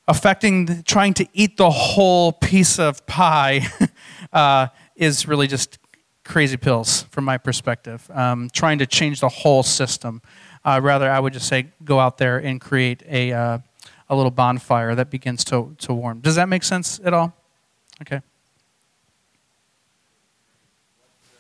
affecting, 0.06 0.82
trying 0.82 1.14
to 1.14 1.26
eat 1.32 1.56
the 1.56 1.70
whole 1.70 2.32
piece 2.32 2.78
of 2.78 3.04
pie 3.06 3.66
uh, 4.32 4.68
is 4.96 5.26
really 5.26 5.46
just 5.46 5.78
crazy 6.24 6.56
pills 6.56 7.02
from 7.10 7.24
my 7.24 7.38
perspective. 7.38 8.10
Um, 8.12 8.50
trying 8.52 8.78
to 8.78 8.86
change 8.86 9.20
the 9.20 9.28
whole 9.28 9.62
system. 9.62 10.22
Uh, 10.64 10.80
rather, 10.82 11.10
I 11.10 11.20
would 11.20 11.32
just 11.32 11.46
say 11.46 11.66
go 11.84 12.00
out 12.00 12.18
there 12.18 12.38
and 12.38 12.60
create 12.60 13.02
a, 13.06 13.32
uh, 13.32 13.58
a 14.08 14.16
little 14.16 14.30
bonfire 14.30 14.94
that 14.94 15.10
begins 15.10 15.44
to, 15.44 15.74
to 15.78 15.92
warm. 15.92 16.20
Does 16.20 16.36
that 16.36 16.48
make 16.48 16.62
sense 16.62 17.00
at 17.04 17.12
all? 17.12 17.34
Okay. 18.02 18.20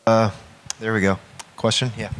Uh, 0.06 0.30
there 0.78 0.92
we 0.92 1.00
go. 1.00 1.18
Question? 1.56 1.90
Yeah. 1.96 2.10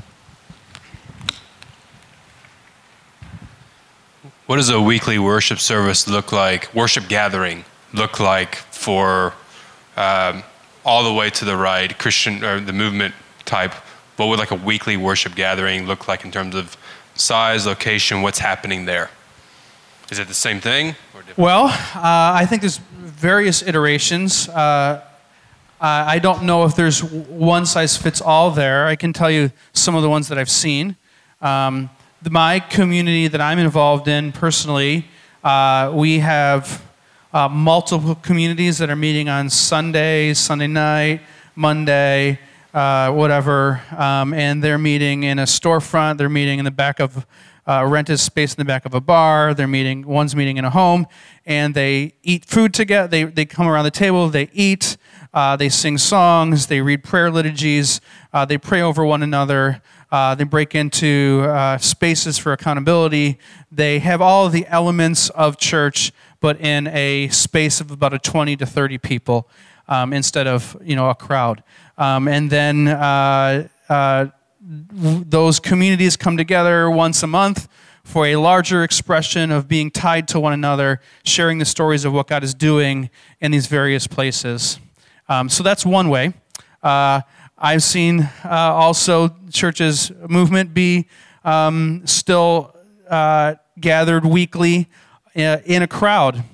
What 4.47 4.57
does 4.57 4.71
a 4.71 4.81
weekly 4.81 5.19
worship 5.19 5.59
service 5.59 6.09
look 6.09 6.33
like, 6.33 6.75
worship 6.75 7.09
gathering 7.09 7.65
look 7.93 8.21
like 8.21 8.57
for 8.57 9.35
um, 9.97 10.43
all 10.85 11.05
the 11.05 11.13
way 11.13 11.31
to 11.31 11.45
the 11.45 11.57
right, 11.57 11.97
Christian 11.99 12.43
or 12.45 12.61
the 12.61 12.73
movement 12.73 13.15
type? 13.45 13.73
What 14.17 14.29
would 14.29 14.39
like 14.39 14.51
a 14.51 14.57
weekly 14.57 14.97
worship 14.97 15.35
gathering 15.35 15.87
look 15.87 16.09
like 16.09 16.25
in 16.25 16.31
terms 16.31 16.55
of 16.55 16.77
size, 17.15 17.67
location, 17.67 18.23
what's 18.23 18.39
happening 18.39 18.85
there? 18.85 19.11
Is 20.11 20.19
it 20.19 20.29
the 20.29 20.35
same 20.35 20.61
thing? 20.61 20.95
Well, 21.37 21.65
uh, 21.67 21.71
I 21.95 22.47
think 22.47 22.63
there's 22.63 22.79
various 22.79 23.63
iterations. 23.63 24.49
Uh, 24.49 25.03
I 25.81 26.15
I 26.15 26.19
don't 26.19 26.45
know 26.45 26.65
if 26.65 26.77
there's 26.77 27.03
one 27.03 27.67
size 27.67 27.97
fits 27.97 28.21
all 28.21 28.51
there. 28.51 28.87
I 28.87 28.97
can 28.97 29.13
tell 29.13 29.31
you 29.31 29.51
some 29.73 29.95
of 29.95 30.03
the 30.03 30.09
ones 30.09 30.29
that 30.29 30.39
I've 30.39 30.51
seen. 30.51 30.97
Um, 31.41 31.91
the, 32.23 32.31
my 32.31 32.61
community 32.61 33.29
that 33.29 33.41
I'm 33.41 33.59
involved 33.59 34.09
in 34.09 34.33
personally, 34.33 35.07
uh, 35.43 35.93
we 35.95 36.21
have 36.21 36.83
uh, 37.33 37.49
multiple 37.49 38.15
communities 38.15 38.79
that 38.79 38.89
are 38.89 38.97
meeting 38.97 39.29
on 39.29 39.51
Sunday, 39.51 40.33
Sunday 40.35 40.69
night, 40.69 41.21
Monday, 41.55 42.39
uh, 42.75 43.13
whatever, 43.13 43.81
um, 43.97 44.35
and 44.35 44.63
they're 44.63 44.79
meeting 44.79 45.23
in 45.23 45.39
a 45.39 45.45
storefront. 45.45 46.19
They're 46.19 46.29
meeting 46.29 46.59
in 46.59 46.65
the 46.65 46.73
back 46.73 46.99
of 46.99 47.25
uh, 47.67 47.87
rented 47.89 48.19
space 48.19 48.53
in 48.53 48.61
the 48.61 48.65
back 48.65 48.85
of 48.85 48.95
a 48.95 49.01
bar. 49.01 49.55
They're 49.55 49.69
meeting. 49.69 50.05
One's 50.07 50.35
meeting 50.35 50.57
in 50.57 50.65
a 50.65 50.71
home, 50.71 51.07
and 51.47 51.75
they 51.75 52.15
eat 52.25 52.45
food 52.45 52.75
together. 52.75 53.09
They 53.09 53.25
they 53.25 53.45
come 53.47 53.69
around 53.69 53.85
the 53.85 53.93
table. 53.93 54.29
They 54.29 54.51
eat. 54.53 54.97
Uh, 55.33 55.57
they 55.57 55.69
sing 55.69 55.99
songs. 55.99 56.67
They 56.67 56.81
read 56.81 57.05
prayer 57.05 57.31
liturgies. 57.31 58.01
Uh, 58.33 58.45
they 58.45 58.59
pray 58.59 58.83
over 58.83 59.05
one 59.05 59.23
another. 59.23 59.81
Uh, 60.11 60.35
they 60.35 60.45
break 60.45 60.75
into 60.75 61.45
uh, 61.49 61.79
spaces 61.79 62.39
for 62.39 62.53
accountability. 62.53 63.39
They 63.71 64.01
have 64.01 64.21
all 64.21 64.49
the 64.49 64.67
elements 64.67 65.31
of 65.31 65.59
church, 65.59 66.13
but 66.41 66.61
in 66.61 66.89
a 66.89 67.29
space 67.29 67.81
of 67.81 67.91
about 67.91 68.15
a 68.15 68.19
20 68.19 68.57
to 68.57 68.67
30 68.67 68.99
people 68.99 69.49
um, 69.89 70.13
instead 70.13 70.47
of 70.47 70.77
you 70.83 70.97
know 70.97 71.11
a 71.11 71.15
crowd. 71.15 71.63
Um, 71.97 72.29
and 72.29 72.51
then 72.51 72.89
uh, 72.89 73.69
uh, 73.89 74.27
those 74.61 75.61
communities 75.61 76.17
come 76.17 76.37
together 76.37 76.91
once 76.91 77.23
a 77.23 77.27
month 77.27 77.69
for 78.03 78.27
a 78.27 78.37
larger 78.37 78.85
expression 78.85 79.51
of 79.51 79.67
being 79.67 79.91
tied 79.91 80.29
to 80.29 80.41
one 80.41 80.53
another, 80.53 81.01
sharing 81.25 81.59
the 81.59 81.65
stories 81.65 82.05
of 82.05 82.13
what 82.13 82.27
God 82.27 82.45
is 82.45 82.55
doing 82.55 83.11
in 83.41 83.51
these 83.51 83.67
various 83.67 84.07
places. 84.07 84.79
Um, 85.29 85.49
so 85.49 85.63
that's 85.63 85.87
one 85.87 86.09
way. 86.11 86.35
Uh, 86.83 87.23
I've 87.57 87.83
seen 87.83 88.29
uh, 88.45 88.49
also 88.51 89.35
church 89.51 89.81
as 89.81 90.13
movement 90.29 90.75
be 90.75 91.07
um, 91.45 92.03
still 92.05 92.77
uh, 93.09 93.55
gathered 93.81 94.27
weekly 94.27 94.89
uh, 95.37 95.59
in 95.65 95.83
a 95.83 95.87
crowd. 95.87 96.45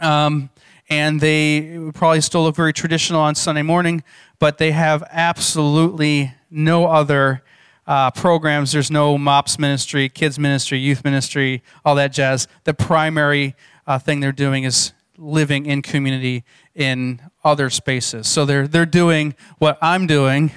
Um, 0.00 0.50
and 0.94 1.20
they 1.20 1.90
probably 1.92 2.20
still 2.20 2.44
look 2.44 2.54
very 2.54 2.72
traditional 2.72 3.20
on 3.20 3.34
Sunday 3.34 3.62
morning, 3.62 4.04
but 4.38 4.58
they 4.58 4.70
have 4.70 5.02
absolutely 5.10 6.32
no 6.50 6.86
other 6.86 7.42
uh, 7.86 8.12
programs. 8.12 8.70
There's 8.70 8.92
no 8.92 9.18
MOPS 9.18 9.58
ministry, 9.58 10.08
kids 10.08 10.38
ministry, 10.38 10.78
youth 10.78 11.04
ministry, 11.04 11.64
all 11.84 11.96
that 11.96 12.12
jazz. 12.12 12.46
The 12.62 12.74
primary 12.74 13.56
uh, 13.88 13.98
thing 13.98 14.20
they're 14.20 14.30
doing 14.30 14.62
is 14.62 14.92
living 15.18 15.66
in 15.66 15.82
community 15.82 16.44
in 16.76 17.20
other 17.42 17.70
spaces. 17.70 18.28
So 18.28 18.44
they're, 18.44 18.68
they're 18.68 18.86
doing 18.86 19.34
what 19.58 19.78
I'm 19.82 20.06
doing 20.06 20.52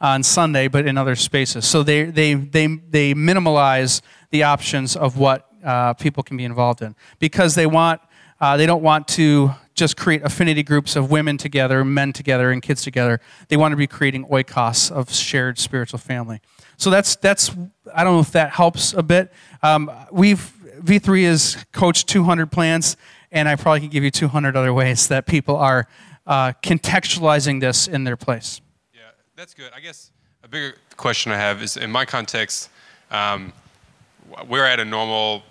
on 0.00 0.22
Sunday, 0.22 0.68
but 0.68 0.86
in 0.86 0.96
other 0.96 1.16
spaces. 1.16 1.66
So 1.66 1.82
they, 1.82 2.04
they, 2.04 2.34
they, 2.34 2.66
they 2.66 3.14
minimalize 3.14 4.00
the 4.30 4.44
options 4.44 4.94
of 4.94 5.18
what 5.18 5.48
uh, 5.64 5.94
people 5.94 6.22
can 6.22 6.36
be 6.36 6.44
involved 6.44 6.82
in 6.82 6.94
because 7.18 7.56
they 7.56 7.66
want 7.66 8.00
uh, 8.42 8.56
they 8.56 8.66
don't 8.66 8.82
want 8.82 9.06
to 9.06 9.52
just 9.74 9.96
create 9.96 10.22
affinity 10.22 10.62
groups 10.62 10.96
of 10.96 11.10
women 11.10 11.38
together, 11.38 11.84
men 11.84 12.12
together, 12.12 12.50
and 12.50 12.62
kids 12.62 12.82
together. 12.82 13.20
They 13.48 13.56
want 13.56 13.72
to 13.72 13.76
be 13.76 13.86
creating 13.86 14.26
oikos 14.26 14.90
of 14.90 15.12
shared 15.12 15.58
spiritual 15.58 15.98
family. 15.98 16.40
So 16.76 16.90
that's 16.90 17.16
that's 17.16 17.50
I 17.94 18.04
don't 18.04 18.14
know 18.14 18.20
if 18.20 18.32
that 18.32 18.50
helps 18.50 18.92
a 18.92 19.02
bit. 19.02 19.32
Um, 19.62 19.90
we've 20.10 20.52
V3 20.82 21.24
has 21.26 21.64
coached 21.72 22.08
200 22.08 22.50
plants, 22.50 22.96
and 23.30 23.48
I 23.48 23.56
probably 23.56 23.80
can 23.80 23.88
give 23.90 24.04
you 24.04 24.10
200 24.10 24.56
other 24.56 24.74
ways 24.74 25.08
that 25.08 25.26
people 25.26 25.56
are 25.56 25.86
uh, 26.26 26.52
contextualizing 26.62 27.60
this 27.60 27.88
in 27.88 28.04
their 28.04 28.16
place. 28.16 28.60
Yeah, 28.94 29.00
that's 29.36 29.54
good. 29.54 29.70
I 29.74 29.80
guess 29.80 30.10
a 30.42 30.48
bigger 30.48 30.76
question 30.96 31.32
I 31.32 31.36
have 31.36 31.62
is 31.62 31.76
in 31.76 31.90
my 31.90 32.04
context, 32.04 32.68
um, 33.10 33.52
we're 34.48 34.64
at 34.64 34.80
a 34.80 34.84
normal 34.84 35.42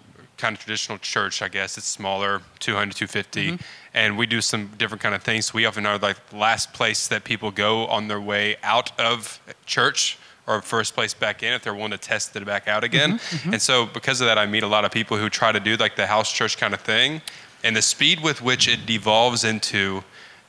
kind 0.42 0.56
of 0.56 0.60
traditional 0.60 0.98
church, 0.98 1.42
I 1.42 1.48
guess. 1.48 1.78
It's 1.78 1.88
smaller, 1.88 2.42
200, 2.60 2.96
250, 2.96 3.52
mm-hmm. 3.52 3.56
and 3.94 4.18
we 4.18 4.26
do 4.26 4.42
some 4.42 4.72
different 4.78 5.02
kind 5.02 5.16
of 5.16 5.24
things. 5.24 5.54
We 5.54 5.66
often 5.66 5.86
are 5.86 5.98
like 5.98 6.18
the 6.30 6.38
last 6.38 6.74
place 6.74 7.08
that 7.08 7.24
people 7.24 7.52
go 7.52 7.86
on 7.88 8.08
their 8.08 8.20
way 8.20 8.58
out 8.64 9.00
of 9.00 9.40
church 9.66 10.18
or 10.48 10.62
first 10.62 10.96
place 10.96 11.14
back 11.14 11.44
in 11.44 11.54
if 11.54 11.64
they're 11.64 11.76
willing 11.76 11.92
to 11.92 11.98
test 11.98 12.36
it 12.36 12.46
back 12.46 12.68
out 12.68 12.84
again. 12.84 13.12
Mm-hmm, 13.14 13.36
mm-hmm. 13.36 13.54
And 13.54 13.62
so 13.62 13.86
because 13.86 14.20
of 14.20 14.28
that, 14.28 14.38
I 14.38 14.46
meet 14.48 14.64
a 14.64 14.68
lot 14.68 14.84
of 14.84 14.92
people 14.92 15.18
who 15.18 15.30
try 15.30 15.52
to 15.52 15.60
do 15.60 15.78
like 15.78 15.96
the 15.96 16.08
house 16.08 16.32
church 16.32 16.58
kind 16.58 16.74
of 16.74 16.82
thing, 16.82 17.22
and 17.64 17.76
the 17.76 17.82
speed 17.82 18.22
with 18.22 18.42
which 18.42 18.68
it 18.68 18.86
devolves 18.86 19.44
into 19.44 20.04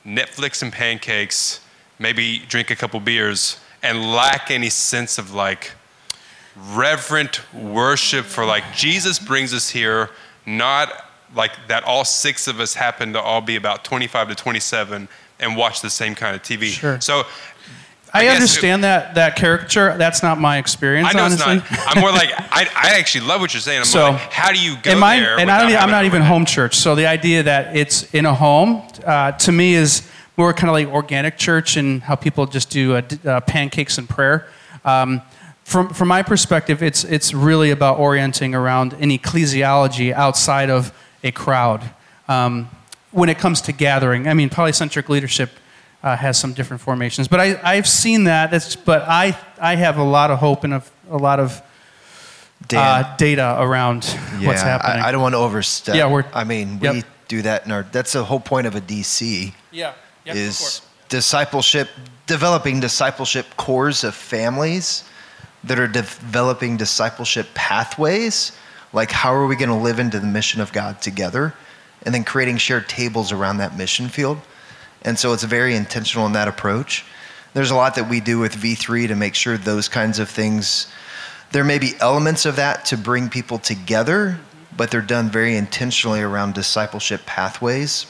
Netflix 0.05 0.63
and 0.63 0.73
pancakes, 0.73 1.61
maybe 1.99 2.39
drink 2.49 2.71
a 2.71 2.77
couple 2.77 2.99
beers, 2.99 3.61
and 3.83 4.13
lack 4.13 4.51
any 4.51 4.71
sense 4.71 5.19
of 5.19 5.35
like 5.35 5.73
reverent 6.57 7.41
worship 7.55 8.25
for 8.25 8.45
like 8.45 8.65
Jesus 8.75 9.19
brings 9.19 9.53
us 9.55 9.69
here, 9.71 10.11
not 10.47 10.93
like 11.35 11.53
that 11.69 11.85
all 11.85 12.05
six 12.05 12.47
of 12.49 12.61
us 12.61 12.75
happen 12.75 13.13
to 13.15 13.21
all 13.21 13.41
be 13.41 13.57
about 13.57 13.85
25 13.85 14.29
to 14.29 14.35
27 14.35 15.09
and 15.41 15.57
watch 15.57 15.81
the 15.81 15.91
same 15.91 16.15
kind 16.15 16.37
of 16.37 16.43
TV. 16.43 16.67
Sure. 16.67 17.01
So 17.01 17.23
I, 18.15 18.25
guess 18.25 18.35
understand 18.35 18.85
that 18.85 19.15
that 19.15 19.37
caricature. 19.37 19.97
That's 19.97 20.23
not 20.23 20.39
my 20.39 20.59
experience. 20.59 21.09
I 21.09 21.13
know 21.17 21.25
honestly. 21.25 21.55
it's 21.57 21.71
not. 21.71 21.97
I'm 21.97 22.01
more 22.03 22.11
like 22.11 22.29
I, 22.37 22.69
I 22.77 22.99
actually 22.99 23.27
love 23.27 23.41
what 23.41 23.55
you're 23.55 23.63
saying. 23.63 23.79
I'm 23.79 23.85
So, 23.87 24.11
like, 24.11 24.21
how 24.31 24.53
do 24.53 24.61
you 24.61 24.77
go 24.83 24.99
my, 24.99 25.19
there? 25.19 25.39
and 25.39 25.51
I 25.51 25.65
I'm 25.83 25.91
not 25.91 26.05
even 26.05 26.17
overnight? 26.21 26.29
home 26.29 26.45
church. 26.45 26.77
So 26.77 26.95
the 26.95 27.07
idea 27.07 27.43
that 27.45 27.75
it's 27.75 28.13
in 28.13 28.27
a 28.27 28.35
home 28.35 28.83
uh, 29.07 29.33
to 29.33 29.53
me 29.53 29.73
is 29.75 30.07
more 30.37 30.53
kind 30.53 30.69
of 30.69 30.75
like 30.75 30.89
organic 30.89 31.39
church 31.39 31.79
and 31.79 32.03
how 32.03 32.15
people 32.15 32.45
just 32.47 32.69
do 32.69 33.01
d- 33.01 33.19
uh, 33.27 33.41
pancakes 33.41 33.97
and 33.97 34.07
prayer. 34.07 34.47
Um, 34.85 35.23
from, 35.73 35.89
from 35.95 36.09
my 36.09 36.23
perspective, 36.23 36.83
it's, 36.83 37.03
it's 37.05 37.33
really 37.35 37.71
about 37.71 37.99
orienting 37.99 38.55
around 38.55 38.93
an 38.95 39.09
ecclesiology 39.11 40.13
outside 40.13 40.69
of 40.71 40.93
a 41.25 41.33
crowd. 41.33 41.83
Um, 42.29 42.69
when 43.11 43.29
it 43.29 43.39
comes 43.39 43.61
to 43.63 43.73
gathering, 43.73 44.29
I 44.29 44.35
mean, 44.35 44.51
polycentric 44.51 45.09
leadership 45.09 45.51
uh, 46.03 46.17
has 46.17 46.39
some 46.39 46.53
different 46.53 46.81
formations, 46.83 47.27
but 47.29 47.41
I, 47.41 47.59
I've 47.63 47.89
seen 47.89 48.25
that. 48.25 48.51
But 48.85 49.03
I, 49.09 49.37
I 49.61 49.77
have 49.77 49.99
a 49.99 50.03
lot 50.05 50.31
of 50.31 50.39
hope 50.39 50.65
and 50.65 50.75
a, 50.75 50.83
a 51.11 51.17
lot 51.17 51.41
of 51.41 51.63
uh, 52.75 53.17
data 53.17 53.57
around 53.59 54.05
what's 54.43 54.63
happening. 54.63 55.03
I, 55.03 55.09
I 55.09 55.13
don't 55.13 55.23
want 55.23 55.35
to 55.35 55.39
overstep. 55.39 55.95
Yeah, 55.95 56.07
we're- 56.11 56.29
I 56.35 56.45
mean, 56.45 56.81
we 56.81 56.89
Yep. 56.89 57.05
do 57.29 57.43
that 57.43 57.65
in 57.67 57.73
our. 57.73 57.83
That's 57.85 58.13
the 58.13 58.25
whole 58.25 58.41
point 58.41 58.67
of 58.67 58.75
a 58.75 58.81
DC. 58.81 59.53
yeah, 59.71 59.95
yeah, 60.25 60.35
is 60.35 60.83
discipleship, 61.09 61.89
developing 62.27 62.81
discipleship 62.81 63.47
cores 63.57 64.05
of 64.05 64.15
families 64.15 65.05
that 65.65 65.79
are 65.79 65.87
developing 65.87 66.77
discipleship 66.77 67.49
pathways. 67.55 68.53
Like, 68.93 69.11
how 69.11 69.35
are 69.35 69.47
we 69.47 69.57
going 69.57 69.69
to 69.69 69.75
live 69.75 69.99
into 69.99 70.19
the 70.19 70.27
mission 70.27 70.61
of 70.61 70.73
God 70.73 71.01
together? 71.01 71.55
And 72.05 72.15
then 72.15 72.25
creating 72.25 72.57
shared 72.59 72.89
tables 72.89 73.33
around 73.33 73.59
that 73.59 73.77
mission 73.77 74.09
field. 74.09 74.39
And 75.03 75.19
so 75.19 75.33
it's 75.33 75.45
very 75.45 75.75
intentional 75.75 76.27
in 76.27 76.33
that 76.33 76.49
approach. 76.49 77.05
There's 77.55 77.71
a 77.71 77.75
lot 77.75 77.97
that 77.97 78.09
we 78.09 78.21
do 78.21 78.39
with 78.39 78.55
V3 78.55 79.09
to 79.09 79.15
make 79.15 79.35
sure 79.35 79.57
those 79.57 79.89
kinds 79.89 80.19
of 80.19 80.29
things, 80.29 80.87
there 81.53 81.65
may 81.65 81.79
be 81.79 81.93
elements 82.01 82.47
of 82.47 82.57
that 82.57 82.87
to 82.87 82.97
bring 82.97 83.29
people 83.29 83.59
together, 83.59 84.39
but 84.77 84.91
they're 84.91 85.03
done 85.03 85.29
very 85.29 85.57
intentionally 85.57 86.21
around 86.21 86.55
discipleship 86.55 87.27
pathways 87.27 88.07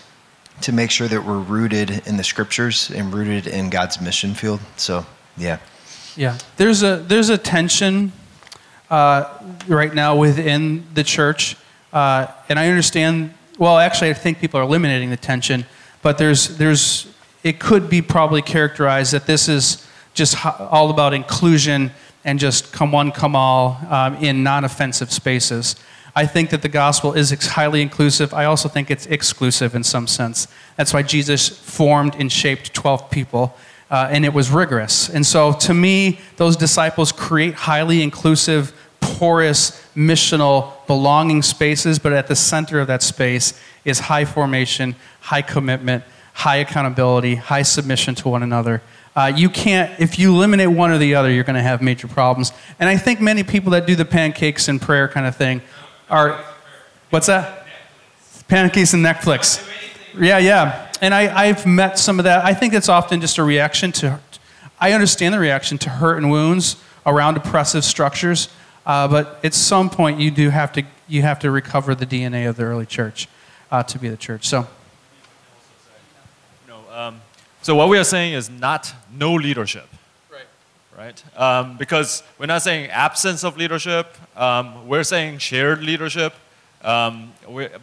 to 0.61 0.73
make 0.73 0.91
sure 0.91 1.09
that 1.09 1.25
we're 1.25 1.39
rooted 1.39 2.07
in 2.07 2.17
the 2.17 2.25
scriptures 2.25 2.91
and 2.91 3.13
rooted 3.13 3.47
in 3.47 3.69
God's 3.69 4.01
mission 4.01 4.35
field. 4.35 4.61
So, 4.77 5.05
yeah. 5.37 5.59
Yeah, 6.17 6.37
there's 6.57 6.83
a 6.83 6.97
there's 6.97 7.31
a 7.31 7.39
tension 7.39 8.13
uh, 8.91 9.25
right 9.67 9.95
now 9.95 10.17
within 10.17 10.85
the 10.93 11.03
church, 11.03 11.57
uh, 11.93 12.27
and 12.49 12.59
I 12.59 12.69
understand. 12.69 13.35
Well, 13.59 13.79
actually, 13.79 14.11
I 14.11 14.15
think 14.15 14.39
people 14.39 14.61
are 14.61 14.65
eliminating 14.65 15.11
the 15.11 15.17
tension, 15.17 15.65
but 16.03 16.19
there's 16.19 16.59
there's 16.59 17.13
it 17.43 17.59
could 17.59 17.89
be 17.89 18.03
probably 18.03 18.43
characterized 18.43 19.13
that 19.13 19.27
this 19.27 19.49
is 19.49 19.87
just 20.15 20.45
all 20.45 20.91
about 20.91 21.15
inclusion 21.15 21.91
and 22.25 22.39
just 22.39 22.73
come 22.73 22.93
one, 22.93 23.11
come 23.11 23.35
all 23.35 23.81
um, 23.89 24.15
in 24.17 24.43
non-offensive 24.43 25.11
spaces. 25.11 25.77
I 26.15 26.27
think 26.27 26.51
that 26.51 26.61
the 26.61 26.69
gospel 26.69 27.15
is 27.15 27.31
highly 27.31 27.81
inclusive. 27.81 28.35
I 28.35 28.45
also 28.45 28.69
think 28.69 28.91
it's 28.91 29.07
exclusive 29.07 29.75
in 29.75 29.83
some 29.83 30.07
sense. 30.07 30.47
That's 30.77 30.93
why 30.93 31.03
Jesus 31.03 31.49
formed 31.49 32.15
and 32.17 32.31
shaped 32.31 32.75
12 32.75 33.11
people 33.11 33.57
uh, 33.93 34.09
and 34.11 34.25
it 34.25 34.33
was 34.33 34.51
rigorous. 34.51 35.11
And 35.11 35.25
so, 35.25 35.53
to 35.53 35.75
me, 35.75 36.19
those 36.39 36.57
disciples 36.57 37.13
create 37.13 37.55
highly 37.55 38.03
inclusive, 38.03 38.73
porous, 39.01 39.87
missional, 39.95 40.73
belonging 40.87 41.43
spaces, 41.43 41.99
but 41.99 42.15
at 42.15 42.27
the 42.27 42.35
center 42.35 42.81
of 42.81 42.87
that 42.87 43.03
space 43.03 43.53
is 43.85 44.01
high 44.01 44.25
formation, 44.25 44.97
high 45.21 45.43
commitment, 45.43 46.05
high 46.33 46.57
accountability, 46.57 47.35
high 47.35 47.61
submission 47.61 48.15
to 48.15 48.29
one 48.31 48.43
another. 48.43 48.81
Uh, 49.15 49.31
you 49.37 49.51
can't, 49.51 50.01
if 50.01 50.19
you 50.19 50.35
eliminate 50.35 50.71
one 50.71 50.91
or 50.91 50.97
the 50.97 51.15
other, 51.15 51.31
you're 51.31 51.45
going 51.45 51.55
to 51.55 51.63
have 51.63 51.83
major 51.83 52.09
problems. 52.09 52.51
And 52.81 52.89
I 52.89 52.97
think 52.97 53.21
many 53.21 53.43
people 53.43 53.73
that 53.73 53.87
do 53.87 53.95
the 53.95 54.07
pancakes 54.07 54.69
and 54.69 54.81
prayer 54.81 55.07
kind 55.07 55.27
of 55.27 55.37
thing 55.37 55.61
are, 56.09 56.43
what's 57.11 57.27
that? 57.27 57.67
Pancakes 58.49 58.95
and 58.95 59.05
Netflix. 59.05 59.69
Yeah, 60.19 60.39
yeah. 60.39 60.92
And 61.03 61.13
I, 61.13 61.47
I've 61.47 61.67
met 61.67 61.99
some 61.99 62.21
of 62.21 62.25
that. 62.25 62.45
I 62.45 62.55
think 62.55 62.75
it's 62.75 62.89
often 62.89 63.21
just 63.21 63.37
a 63.37 63.43
reaction 63.43 63.91
to, 63.93 64.21
I 64.81 64.93
understand 64.93 65.35
the 65.35 65.41
reaction 65.41 65.77
to 65.79 65.91
hurt 65.91 66.17
and 66.17 66.31
wounds 66.31 66.77
around 67.05 67.37
oppressive 67.37 67.85
structures, 67.85 68.49
uh, 68.87 69.09
but 69.09 69.45
at 69.45 69.53
some 69.53 69.91
point 69.91 70.21
you 70.21 70.31
do 70.31 70.51
have 70.51 70.73
to, 70.75 70.85
you 71.09 71.23
have 71.23 71.41
to 71.41 71.51
recover 71.51 71.97
the 71.97 72.07
DNA 72.07 72.49
of 72.49 72.55
the 72.55 72.63
early 72.63 72.87
church 72.87 73.27
uh, 73.73 73.83
to 73.83 73.99
be 73.99 74.09
the 74.09 74.17
church. 74.17 74.47
So, 74.47 74.69
You 76.67 76.73
know, 76.73 76.97
um, 76.97 77.21
so 77.63 77.75
what 77.75 77.89
we 77.89 77.99
are 77.99 78.05
saying 78.05 78.35
is 78.35 78.49
not 78.49 78.95
no 79.13 79.35
leadership. 79.35 79.89
Right. 80.31 80.47
Right? 80.97 81.37
Um, 81.37 81.77
because 81.79 82.23
we're 82.39 82.47
not 82.47 82.63
saying 82.63 82.91
absence 82.91 83.43
of 83.43 83.57
leadership. 83.57 84.07
Um, 84.37 84.87
we're 84.87 85.03
saying 85.03 85.39
shared 85.39 85.83
leadership, 85.83 86.33
um, 86.83 87.33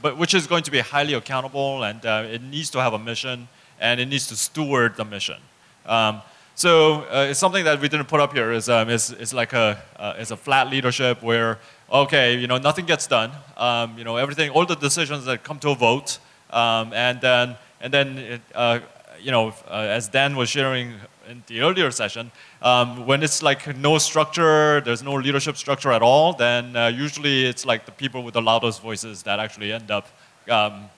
but 0.01 0.17
which 0.17 0.33
is 0.33 0.47
going 0.47 0.63
to 0.63 0.71
be 0.71 0.79
highly 0.79 1.13
accountable 1.13 1.83
and 1.83 2.05
uh, 2.05 2.25
it 2.29 2.41
needs 2.41 2.69
to 2.71 2.81
have 2.81 2.93
a 2.93 2.99
mission 2.99 3.47
and 3.79 3.99
it 3.99 4.07
needs 4.07 4.27
to 4.27 4.35
steward 4.35 4.95
the 4.97 5.05
mission. 5.05 5.37
Um, 5.85 6.21
so 6.55 7.03
uh, 7.03 7.27
it's 7.29 7.39
something 7.39 7.63
that 7.63 7.79
we 7.79 7.87
didn't 7.87 8.07
put 8.07 8.19
up 8.19 8.33
here. 8.33 8.51
Is 8.51 8.67
um, 8.67 8.89
is, 8.89 9.11
is 9.11 9.33
like 9.33 9.53
a 9.53 9.81
uh, 9.95 10.15
is 10.19 10.31
a 10.31 10.37
flat 10.37 10.69
leadership 10.69 11.23
where 11.23 11.57
okay, 11.91 12.35
you 12.37 12.47
know, 12.47 12.57
nothing 12.57 12.85
gets 12.85 13.07
done. 13.07 13.31
Um, 13.57 13.97
you 13.97 14.03
know, 14.03 14.17
everything, 14.17 14.49
all 14.49 14.65
the 14.65 14.75
decisions 14.75 15.25
that 15.25 15.43
come 15.43 15.59
to 15.59 15.69
a 15.69 15.75
vote, 15.75 16.19
um, 16.49 16.91
and 16.93 17.21
then 17.21 17.55
and 17.81 17.93
then 17.93 18.17
it, 18.17 18.41
uh, 18.53 18.79
you 19.21 19.31
know, 19.31 19.53
uh, 19.69 19.95
as 19.97 20.09
Dan 20.09 20.35
was 20.35 20.49
sharing 20.49 20.95
in 21.29 21.43
the 21.47 21.61
earlier 21.61 21.91
session, 21.91 22.31
um, 22.61 23.05
when 23.05 23.21
it's 23.21 23.43
like 23.43 23.77
no 23.77 23.97
structure, 23.99 24.81
there's 24.81 25.03
no 25.03 25.13
leadership 25.13 25.57
structure 25.57 25.91
at 25.91 26.01
all, 26.01 26.33
then 26.33 26.75
uh, 26.75 26.87
usually 26.87 27.45
it's 27.45 27.65
like 27.65 27.85
the 27.85 27.91
people 27.91 28.23
with 28.23 28.33
the 28.33 28.41
loudest 28.41 28.81
voices 28.81 29.23
that 29.23 29.39
actually 29.39 29.71
end 29.71 29.91
up. 29.91 30.07
Um, 30.49 30.89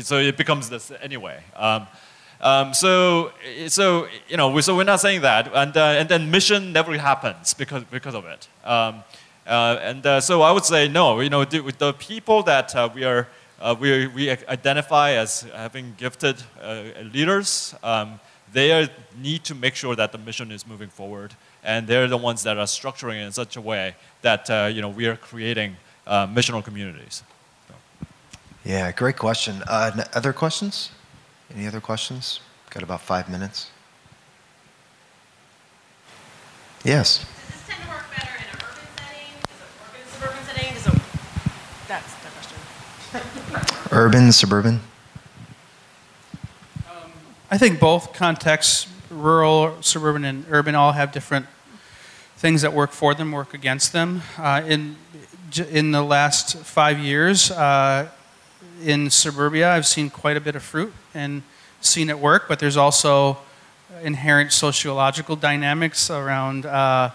so 0.00 0.18
it 0.18 0.36
becomes 0.36 0.70
this 0.70 0.92
anyway. 1.02 1.42
Um, 1.56 1.86
um, 2.40 2.74
so, 2.74 3.32
so 3.68 4.06
you 4.28 4.36
know, 4.36 4.50
we, 4.50 4.62
so 4.62 4.76
we're 4.76 4.84
not 4.84 5.00
saying 5.00 5.22
that, 5.22 5.50
and 5.54 5.76
uh, 5.76 5.98
and 5.98 6.08
then 6.08 6.30
mission 6.30 6.72
never 6.72 6.96
happens 6.98 7.54
because 7.54 7.84
because 7.84 8.14
of 8.14 8.24
it. 8.24 8.48
Um, 8.64 9.02
uh, 9.46 9.78
and 9.82 10.06
uh, 10.06 10.20
so 10.20 10.42
I 10.42 10.50
would 10.50 10.64
say 10.64 10.88
no. 10.88 11.20
You 11.20 11.30
know, 11.30 11.44
the, 11.44 11.60
with 11.60 11.78
the 11.78 11.92
people 11.92 12.42
that 12.44 12.74
uh, 12.74 12.88
we 12.92 13.04
are 13.04 13.28
uh, 13.60 13.76
we 13.78 14.08
we 14.08 14.30
identify 14.30 15.12
as 15.12 15.42
having 15.54 15.94
gifted 15.96 16.42
uh, 16.60 16.82
leaders, 17.12 17.76
um, 17.84 18.18
they 18.52 18.72
are, 18.72 18.88
need 19.20 19.44
to 19.44 19.54
make 19.54 19.74
sure 19.74 19.96
that 19.96 20.12
the 20.12 20.18
mission 20.18 20.50
is 20.50 20.66
moving 20.66 20.88
forward, 20.88 21.34
and 21.64 21.86
they're 21.86 22.08
the 22.08 22.16
ones 22.16 22.42
that 22.42 22.56
are 22.58 22.66
structuring 22.66 23.20
it 23.20 23.26
in 23.26 23.32
such 23.32 23.56
a 23.56 23.60
way 23.60 23.94
that 24.22 24.50
uh, 24.50 24.70
you 24.72 24.80
know 24.80 24.88
we 24.88 25.06
are 25.06 25.16
creating 25.16 25.76
uh, 26.06 26.26
missional 26.26 26.62
communities. 26.62 27.22
Yeah, 28.64 28.92
great 28.92 29.16
question. 29.16 29.62
Uh, 29.66 29.90
n- 29.94 30.04
other 30.14 30.32
questions? 30.32 30.90
Any 31.54 31.66
other 31.66 31.80
questions? 31.80 32.40
Got 32.70 32.82
about 32.82 33.00
five 33.00 33.28
minutes. 33.28 33.70
Yes. 36.84 37.24
Urban, 43.90 44.26
this 44.26 44.42
I 47.52 47.58
think 47.58 47.78
both 47.80 48.14
contexts, 48.14 48.86
rural, 49.10 49.76
suburban, 49.82 50.24
and 50.24 50.46
urban, 50.48 50.74
all 50.74 50.92
have 50.92 51.12
different 51.12 51.44
things 52.38 52.62
that 52.62 52.72
work 52.72 52.92
for 52.92 53.12
them, 53.12 53.30
work 53.30 53.52
against 53.52 53.92
them. 53.92 54.22
Uh, 54.38 54.62
in, 54.66 54.96
in 55.70 55.90
the 55.90 56.02
last 56.02 56.56
five 56.56 56.98
years, 56.98 57.50
uh, 57.50 58.08
in 58.82 59.10
suburbia, 59.10 59.70
I've 59.70 59.86
seen 59.86 60.08
quite 60.08 60.38
a 60.38 60.40
bit 60.40 60.56
of 60.56 60.62
fruit 60.62 60.94
and 61.12 61.42
seen 61.82 62.08
it 62.08 62.18
work, 62.18 62.48
but 62.48 62.58
there's 62.58 62.78
also 62.78 63.36
inherent 64.02 64.50
sociological 64.50 65.36
dynamics 65.36 66.08
around 66.10 66.64
uh, 66.64 67.10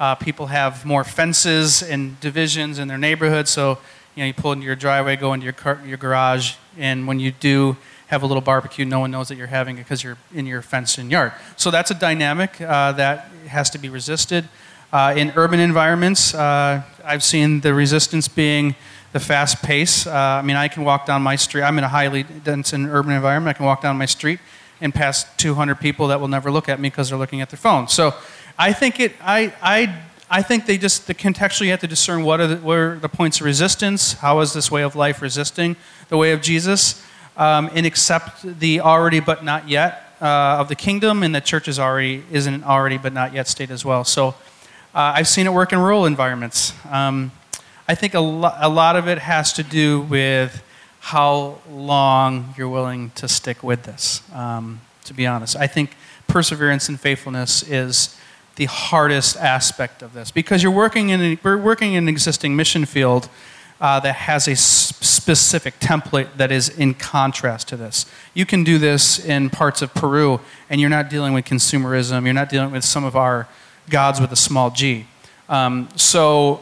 uh, 0.00 0.16
people 0.16 0.46
have 0.48 0.84
more 0.84 1.04
fences 1.04 1.84
and 1.84 2.18
divisions 2.18 2.80
in 2.80 2.88
their 2.88 2.98
neighborhood, 2.98 3.46
so 3.46 3.78
You 4.16 4.24
know, 4.24 4.26
you 4.26 4.34
pull 4.34 4.50
into 4.50 4.66
your 4.66 4.74
driveway, 4.74 5.14
go 5.14 5.34
into 5.34 5.44
your 5.44 5.52
car, 5.52 5.80
your 5.86 5.98
garage, 5.98 6.54
and 6.76 7.06
when 7.06 7.20
you 7.20 7.30
do 7.30 7.76
have 8.08 8.22
a 8.22 8.26
little 8.26 8.40
barbecue, 8.40 8.84
no 8.84 9.00
one 9.00 9.10
knows 9.10 9.28
that 9.28 9.36
you're 9.36 9.46
having 9.46 9.76
it 9.76 9.84
because 9.84 10.02
you're 10.02 10.18
in 10.34 10.46
your 10.46 10.62
fenced-in 10.62 11.10
yard. 11.10 11.32
So 11.56 11.70
that's 11.70 11.90
a 11.90 11.94
dynamic 11.94 12.60
uh, 12.60 12.92
that 12.92 13.30
has 13.46 13.70
to 13.70 13.78
be 13.78 13.88
resisted. 13.88 14.48
Uh, 14.92 15.14
in 15.16 15.32
urban 15.36 15.60
environments, 15.60 16.34
uh, 16.34 16.82
I've 17.04 17.22
seen 17.22 17.60
the 17.60 17.74
resistance 17.74 18.26
being 18.26 18.74
the 19.12 19.20
fast 19.20 19.62
pace. 19.62 20.06
Uh, 20.06 20.12
I 20.12 20.42
mean, 20.42 20.56
I 20.56 20.68
can 20.68 20.84
walk 20.84 21.04
down 21.04 21.22
my 21.22 21.36
street. 21.36 21.62
I'm 21.62 21.76
in 21.76 21.84
a 21.84 21.88
highly 21.88 22.22
dense 22.22 22.72
and 22.72 22.86
urban 22.86 23.12
environment. 23.12 23.54
I 23.54 23.58
can 23.58 23.66
walk 23.66 23.82
down 23.82 23.98
my 23.98 24.06
street 24.06 24.40
and 24.80 24.94
pass 24.94 25.26
200 25.36 25.76
people 25.76 26.08
that 26.08 26.20
will 26.20 26.28
never 26.28 26.50
look 26.50 26.68
at 26.68 26.80
me 26.80 26.88
because 26.88 27.10
they're 27.10 27.18
looking 27.18 27.40
at 27.40 27.50
their 27.50 27.58
phone. 27.58 27.88
So 27.88 28.14
I 28.58 28.72
think 28.72 29.00
it. 29.00 29.12
I 29.20 29.52
I 29.62 30.02
I 30.30 30.42
think 30.42 30.66
they 30.66 30.78
just 30.78 31.06
the 31.06 31.14
contextually 31.14 31.66
you 31.66 31.70
have 31.70 31.80
to 31.80 31.86
discern 31.86 32.22
what 32.22 32.40
are 32.40 32.46
the, 32.46 32.56
what 32.56 32.76
are 32.76 32.98
the 32.98 33.08
points 33.08 33.40
of 33.40 33.46
resistance. 33.46 34.14
How 34.14 34.40
is 34.40 34.52
this 34.52 34.70
way 34.70 34.82
of 34.82 34.94
life 34.94 35.22
resisting 35.22 35.76
the 36.08 36.16
way 36.16 36.32
of 36.32 36.42
Jesus? 36.42 37.04
Um, 37.38 37.70
and 37.72 37.86
accept 37.86 38.42
the 38.58 38.80
already 38.80 39.20
but 39.20 39.44
not 39.44 39.68
yet 39.68 40.12
uh, 40.20 40.58
of 40.58 40.68
the 40.68 40.74
kingdom, 40.74 41.22
and 41.22 41.32
the 41.32 41.40
church 41.40 41.68
is 41.68 41.78
already 41.78 42.24
is 42.32 42.46
an 42.46 42.64
already 42.64 42.98
but 42.98 43.12
not 43.12 43.32
yet 43.32 43.46
state 43.46 43.70
as 43.70 43.84
well. 43.84 44.04
So 44.04 44.34
uh, 44.94 45.14
I've 45.14 45.28
seen 45.28 45.46
it 45.46 45.52
work 45.52 45.72
in 45.72 45.78
rural 45.78 46.06
environments. 46.06 46.72
Um, 46.90 47.30
I 47.86 47.94
think 47.94 48.14
a, 48.14 48.20
lo- 48.20 48.54
a 48.58 48.68
lot 48.68 48.96
of 48.96 49.06
it 49.06 49.18
has 49.18 49.52
to 49.54 49.62
do 49.62 50.00
with 50.02 50.62
how 51.00 51.58
long 51.70 52.54
you're 52.58 52.68
willing 52.68 53.10
to 53.14 53.28
stick 53.28 53.62
with 53.62 53.84
this. 53.84 54.22
Um, 54.34 54.80
to 55.04 55.14
be 55.14 55.26
honest, 55.26 55.56
I 55.56 55.66
think 55.66 55.96
perseverance 56.26 56.88
and 56.88 57.00
faithfulness 57.00 57.62
is 57.62 58.18
the 58.56 58.66
hardest 58.66 59.36
aspect 59.36 60.02
of 60.02 60.12
this 60.12 60.30
because 60.30 60.62
you're 60.62 60.72
working 60.72 61.10
in 61.10 61.20
a, 61.20 61.38
we're 61.42 61.56
working 61.56 61.94
in 61.94 62.04
an 62.04 62.08
existing 62.08 62.56
mission 62.56 62.84
field 62.84 63.28
uh, 63.80 64.00
that 64.00 64.14
has 64.14 64.48
a 64.48 64.56
specific 64.56 65.78
template 65.78 66.36
that 66.36 66.50
is 66.50 66.68
in 66.68 66.94
contrast 66.94 67.68
to 67.68 67.76
this. 67.76 68.06
You 68.34 68.44
can 68.44 68.64
do 68.64 68.78
this 68.78 69.24
in 69.24 69.50
parts 69.50 69.82
of 69.82 69.94
Peru, 69.94 70.40
and 70.68 70.80
you're 70.80 70.90
not 70.90 71.08
dealing 71.08 71.32
with 71.32 71.44
consumerism. 71.44 72.24
You're 72.24 72.34
not 72.34 72.48
dealing 72.48 72.72
with 72.72 72.84
some 72.84 73.04
of 73.04 73.14
our 73.16 73.48
gods 73.88 74.20
with 74.20 74.32
a 74.32 74.36
small 74.36 74.70
g. 74.70 75.06
Um, 75.48 75.88
so, 75.96 76.60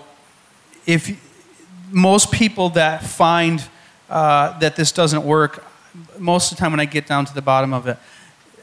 if 0.87 1.23
most 1.91 2.31
people 2.31 2.71
that 2.71 3.03
find 3.03 3.67
uh, 4.09 4.59
that 4.59 4.77
this 4.77 4.93
doesn't 4.93 5.25
work, 5.25 5.64
most 6.19 6.53
of 6.53 6.59
the 6.59 6.61
time 6.61 6.71
when 6.71 6.81
I 6.81 6.85
get 6.85 7.07
down 7.07 7.25
to 7.25 7.35
the 7.35 7.43
bottom 7.43 7.73
of 7.73 7.87
it, 7.89 7.99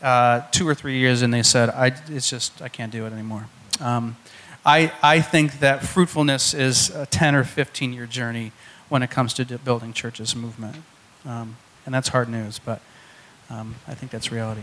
uh, 0.01 0.41
two 0.51 0.67
or 0.67 0.75
three 0.75 0.99
years, 0.99 1.21
and 1.21 1.33
they 1.33 1.43
said, 1.43 1.69
I, 1.69 1.91
"It's 2.07 2.29
just 2.29 2.61
I 2.61 2.69
can't 2.69 2.91
do 2.91 3.05
it 3.05 3.13
anymore." 3.13 3.47
Um, 3.79 4.15
I, 4.65 4.93
I 5.01 5.19
think 5.19 5.59
that 5.59 5.83
fruitfulness 5.83 6.53
is 6.53 6.89
a 6.89 7.05
10 7.05 7.35
or 7.35 7.43
15 7.43 7.93
year 7.93 8.05
journey 8.05 8.51
when 8.89 9.03
it 9.03 9.09
comes 9.09 9.33
to 9.35 9.45
building 9.59 9.93
church 9.93 10.19
as 10.19 10.35
movement. 10.35 10.77
Um, 11.25 11.57
and 11.85 11.93
that's 11.93 12.09
hard 12.09 12.29
news, 12.29 12.59
but 12.59 12.81
um, 13.49 13.75
I 13.87 13.93
think 13.93 14.11
that's 14.11 14.31
reality. 14.31 14.61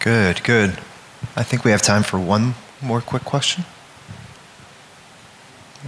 Good, 0.00 0.42
good. 0.44 0.78
I 1.36 1.42
think 1.42 1.64
we 1.64 1.70
have 1.70 1.82
time 1.82 2.02
for 2.02 2.18
one 2.18 2.54
more 2.82 3.00
quick 3.00 3.24
question. 3.24 3.64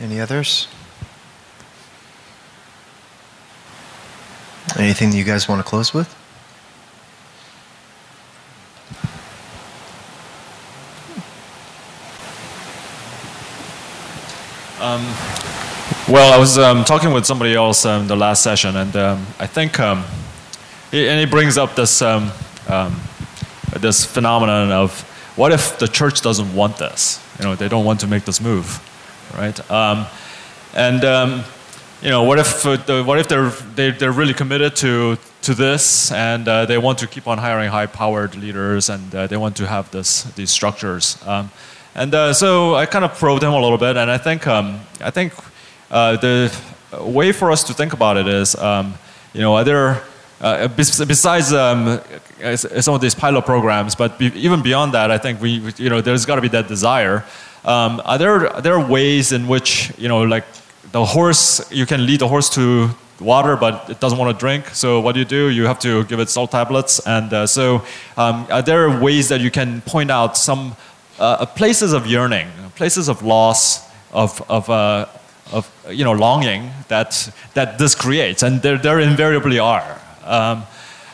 Any 0.01 0.21
others? 0.21 0.67
Anything 4.79 5.11
that 5.11 5.17
you 5.17 5.25
guys 5.25 5.49
want 5.49 5.59
to 5.59 5.69
close 5.69 5.93
with? 5.93 6.15
Well, 16.11 16.33
I 16.33 16.39
was 16.39 16.59
um, 16.59 16.85
talking 16.85 17.13
with 17.13 17.25
somebody 17.25 17.55
else 17.55 17.87
um, 17.87 18.09
the 18.09 18.17
last 18.17 18.43
session, 18.43 18.75
and 18.75 18.97
um, 18.97 19.27
I 19.39 19.47
think, 19.47 19.79
um, 19.79 20.05
he, 20.91 21.09
and 21.09 21.21
he 21.21 21.27
brings 21.27 21.57
up 21.57 21.77
this 21.77 22.03
um, 22.03 22.33
um, 22.69 23.01
this 23.79 24.05
phenomenon 24.05 24.73
of 24.73 25.03
what 25.37 25.53
if 25.53 25.79
the 25.79 25.87
church 25.87 26.21
doesn't 26.21 26.53
want 26.53 26.79
this? 26.79 27.25
You 27.39 27.45
know, 27.45 27.55
they 27.55 27.69
don't 27.69 27.85
want 27.85 28.01
to 28.01 28.09
make 28.09 28.25
this 28.25 28.41
move, 28.41 28.81
right? 29.37 29.59
and 30.75 31.45
you 32.03 32.09
know, 32.11 32.25
what 32.25 32.41
if 32.41 32.67
uh, 32.67 32.77
the, 32.77 33.05
what 33.05 33.21
if 33.21 33.29
they're 33.29 33.51
they, 33.77 33.93
they're 33.93 34.11
really 34.11 34.35
committed 34.35 34.75
to 34.77 35.17
to 35.43 35.55
this, 35.55 36.11
and 36.11 36.49
uh, 36.49 36.67
they 36.67 36.79
want 36.79 36.99
to 36.99 37.07
keep 37.07 37.29
on 37.29 37.39
hiring 37.39 37.71
high-powered 37.71 38.35
leaders, 38.35 38.89
and 38.91 39.15
uh, 39.15 39.27
they 39.29 39.37
want 39.37 39.57
to 39.59 39.67
have 39.67 39.89
this 39.93 40.25
these 40.35 40.51
structures. 40.51 41.23
And 41.93 42.15
uh, 42.15 42.33
so 42.33 42.77
I 42.77 42.87
kind 42.87 43.05
of 43.05 43.15
probed 43.19 43.43
him 43.43 43.53
a 43.53 43.61
little 43.61 43.79
bit, 43.79 43.97
and 43.97 44.11
I 44.11 44.19
think 44.19 44.47
um, 44.47 44.81
I 45.01 45.11
think 45.11 45.33
uh, 45.91 46.17
the 46.17 46.53
way 47.01 47.33
for 47.33 47.51
us 47.51 47.65
to 47.65 47.75
think 47.75 47.93
about 47.93 48.17
it 48.17 48.27
is, 48.27 48.55
um, 48.57 48.95
you 49.33 49.41
know, 49.41 49.57
other 49.57 50.03
uh, 50.41 50.69
besides 50.69 51.53
um, 51.53 52.01
some 52.55 52.95
of 52.95 53.01
these 53.03 53.15
pilot 53.15 53.45
programs, 53.45 53.95
but 53.95 54.19
be, 54.19 54.27
even 54.35 54.63
beyond 54.63 54.95
that, 54.95 55.11
I 55.11 55.19
think 55.19 55.41
we, 55.41 55.63
you 55.77 55.91
know, 55.91 56.01
there's 56.01 56.25
got 56.25 56.37
to 56.37 56.41
be 56.41 56.49
that 56.49 56.67
desire. 56.67 57.25
Um, 57.65 58.01
are 58.07 58.17
there 58.17 58.49
are 58.49 58.61
there 58.63 58.81
ways 58.81 59.33
in 59.33 59.47
which 59.49 59.93
you 59.99 60.09
know, 60.09 60.23
like 60.23 60.45
the 60.93 61.05
horse, 61.05 61.71
you 61.71 61.87
can 61.87 62.07
lead 62.07 62.21
the 62.21 62.29
horse 62.29 62.49
to 62.51 62.91
water, 63.21 63.57
but 63.57 63.91
it 63.91 64.01
doesn't 64.01 64.19
want 64.19 64.35
to 64.35 64.39
drink. 64.39 64.69
So 64.69 65.01
what 65.01 65.13
do 65.13 65.21
you 65.21 65.27
do? 65.27 65.51
You 65.51 65.67
have 65.67 65.79
to 65.81 66.05
give 66.05 66.21
it 66.21 66.31
salt 66.31 66.51
tablets. 66.51 67.01
And 67.07 67.33
uh, 67.33 67.47
so, 67.47 67.85
um, 68.17 68.47
are 68.51 68.63
there 68.63 68.89
ways 68.99 69.29
that 69.29 69.41
you 69.41 69.51
can 69.51 69.83
point 69.83 70.11
out 70.11 70.37
some 70.37 70.75
uh, 71.19 71.45
places 71.47 71.93
of 71.93 72.07
yearning, 72.07 72.49
places 72.77 73.09
of 73.09 73.23
loss, 73.23 73.89
of, 74.13 74.43
of, 74.51 74.69
uh, 74.71 75.07
of 75.53 75.71
you 75.91 76.05
know, 76.05 76.13
longing 76.13 76.71
that, 76.89 77.33
that 77.55 77.79
this 77.79 77.95
creates, 77.95 78.43
and 78.43 78.63
there, 78.63 78.79
there 78.79 79.01
invariably 79.01 79.59
are. 79.59 80.01
Um, 80.25 80.65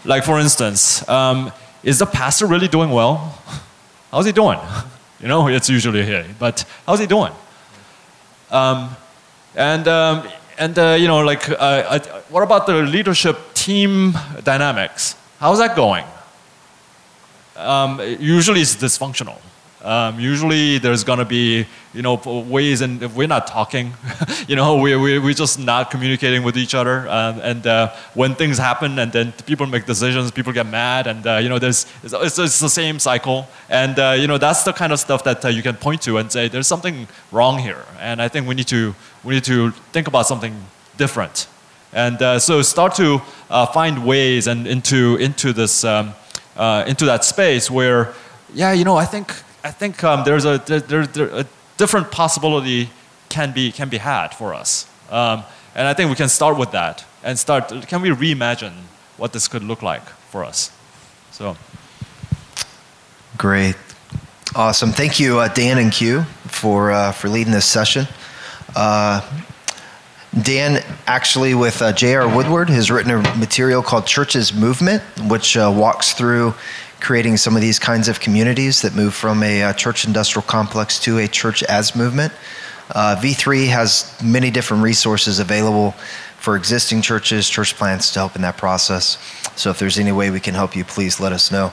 like, 0.05 0.25
for 0.25 0.39
instance, 0.39 1.07
um, 1.09 1.53
is 1.83 1.99
the 1.99 2.07
pastor 2.07 2.47
really 2.47 2.69
doing 2.69 2.91
well? 2.91 3.39
How's 4.11 4.27
he 4.27 4.33
doing? 4.33 4.59
You 5.19 5.29
know, 5.29 5.49
it's 5.49 5.71
usually 5.71 6.05
here, 6.05 6.27
but 6.39 6.67
how's 6.85 7.01
he 7.01 7.07
doing? 7.07 7.33
Um, 8.51 8.95
and 9.55 9.89
um, 9.89 10.29
and 10.59 10.79
uh, 10.79 10.97
you 11.01 11.09
know, 11.09 11.21
like, 11.25 11.49
uh, 11.49 11.99
what 12.29 12.43
about 12.43 12.67
the 12.67 12.83
leadership 12.83 13.39
team 13.55 14.13
dynamics? 14.45 15.17
How's 15.41 15.59
that 15.59 15.75
going? 15.75 16.05
Um, 17.57 17.99
usually 18.21 18.61
it's 18.61 18.77
dysfunctional. 18.77 19.39
Um, 19.87 20.19
usually 20.19 20.79
there's 20.79 21.05
going 21.05 21.21
to 21.21 21.25
be, 21.25 21.65
you 21.95 22.03
know, 22.03 22.17
ways, 22.17 22.81
and 22.81 23.01
we're 23.15 23.29
not 23.29 23.47
talking, 23.47 23.95
you 24.49 24.57
know, 24.57 24.79
we, 24.79 24.97
we, 24.97 25.21
we're 25.21 25.33
just 25.33 25.61
not 25.61 25.93
communicating 25.93 26.43
with 26.43 26.59
each 26.59 26.75
other. 26.75 27.09
Um, 27.09 27.39
and 27.41 27.65
uh, 27.65 27.95
when 28.15 28.35
things 28.35 28.59
happen 28.59 28.99
and 28.99 29.13
then 29.13 29.31
people 29.47 29.65
make 29.65 29.87
decisions, 29.87 30.33
people 30.33 30.53
get 30.53 30.67
mad, 30.67 31.07
and, 31.07 31.25
uh, 31.25 31.37
you 31.37 31.49
know, 31.49 31.61
there's, 31.61 31.87
it's, 32.03 32.13
it's, 32.13 32.37
it's, 32.37 32.59
the 32.59 32.69
same 32.69 32.99
cycle. 32.99 33.47
And, 33.69 33.97
uh, 33.97 34.17
you 34.19 34.27
know, 34.27 34.39
that's 34.39 34.65
the 34.65 34.73
kind 34.73 34.93
of 34.93 34.99
stuff 34.99 35.23
that 35.23 35.45
uh, 35.45 35.49
you 35.51 35.63
can 35.63 35.77
point 35.77 36.03
to 36.03 36.19
and 36.19 36.33
say, 36.33 36.49
there's 36.49 36.67
something 36.67 37.07
wrong 37.31 37.61
here. 37.61 37.85
And 38.01 38.21
I 38.21 38.27
think 38.27 38.49
we 38.49 38.57
need 38.57 38.67
to, 38.69 38.93
we 39.23 39.35
need 39.35 39.45
to 39.45 39.71
think 39.93 40.09
about 40.09 40.27
something 40.27 40.65
different. 40.97 41.47
And 41.93 42.21
uh, 42.21 42.41
so 42.41 42.61
start 42.63 42.97
to 42.97 43.23
uh, 43.49 43.67
find 43.67 44.05
ways 44.05 44.49
and 44.49 44.67
into, 44.67 45.15
into, 45.15 45.53
this, 45.53 45.85
um, 45.85 46.13
into 46.59 47.05
that 47.05 47.25
space 47.25 47.71
where, 47.71 48.15
yeah, 48.53 48.73
you 48.73 48.85
know, 48.85 48.97
I 48.97 49.05
think 49.05 49.33
I 49.67 49.73
think 49.73 50.05
um, 50.05 50.23
there's 50.25 50.45
a, 50.45 50.63
there, 50.65 51.09
there, 51.09 51.27
a 51.41 51.45
different 51.77 52.13
possibility 52.13 52.89
can 53.29 53.53
be, 53.53 53.73
can 53.73 53.89
be 53.89 53.97
had 53.97 54.29
for 54.29 54.55
us. 54.55 54.89
Um, 55.11 55.43
and 55.75 55.89
I 55.89 55.93
think 55.93 56.09
we 56.09 56.15
can 56.15 56.29
start 56.29 56.57
with 56.57 56.71
that 56.71 57.05
and 57.25 57.37
start, 57.37 57.69
can 57.89 58.01
we 58.01 58.11
reimagine 58.11 58.75
what 59.17 59.33
this 59.33 59.49
could 59.49 59.65
look 59.65 59.83
like 59.83 60.05
for 60.31 60.45
us? 60.45 60.71
So. 61.33 61.57
Great. 63.37 63.75
Awesome. 64.55 64.93
Thank 64.93 65.19
you, 65.19 65.41
uh, 65.41 65.49
Dan 65.49 65.79
and 65.79 65.91
Q, 65.91 66.23
for, 66.47 66.93
uh, 66.93 67.11
for 67.11 67.29
leading 67.29 67.53
this 67.53 67.67
session. 67.67 68.07
Uh, 68.77 69.21
Dan, 70.41 70.85
actually, 71.09 71.55
with 71.55 71.83
uh, 71.83 71.93
J.R. 71.93 72.33
Woodward, 72.33 72.71
has 72.71 72.89
written 72.89 73.11
a 73.11 73.37
material 73.37 73.83
called 73.83 74.07
Church 74.07 74.37
as 74.37 74.53
Movement, 74.53 75.03
which 75.29 75.57
uh, 75.57 75.73
walks 75.75 76.13
through 76.13 76.55
creating 77.07 77.37
some 77.37 77.55
of 77.55 77.63
these 77.63 77.79
kinds 77.79 78.09
of 78.09 78.19
communities 78.19 78.83
that 78.83 78.93
move 78.93 79.15
from 79.15 79.41
a, 79.45 79.61
a 79.61 79.69
uh, 79.69 79.73
church 79.73 80.05
industrial 80.05 80.43
complex 80.43 80.99
to 80.99 81.19
a 81.19 81.29
church 81.29 81.63
as 81.63 81.95
movement. 81.95 82.33
Uh, 82.91 83.15
V3 83.17 83.69
has 83.69 84.13
many 84.21 84.51
different 84.51 84.83
resources 84.83 85.39
available 85.39 85.93
for 86.41 86.57
existing 86.57 87.03
churches, 87.03 87.49
church 87.49 87.77
plants 87.77 88.13
to 88.13 88.19
help 88.19 88.35
in 88.35 88.43
that 88.43 88.57
process. 88.57 89.19
So 89.55 89.71
if 89.71 89.79
there's 89.79 90.01
any 90.01 90.11
way 90.11 90.31
we 90.31 90.41
can 90.41 90.55
help 90.55 90.75
you, 90.75 90.85
please 90.85 91.21
let 91.21 91.33
us 91.33 91.53
know. 91.53 91.73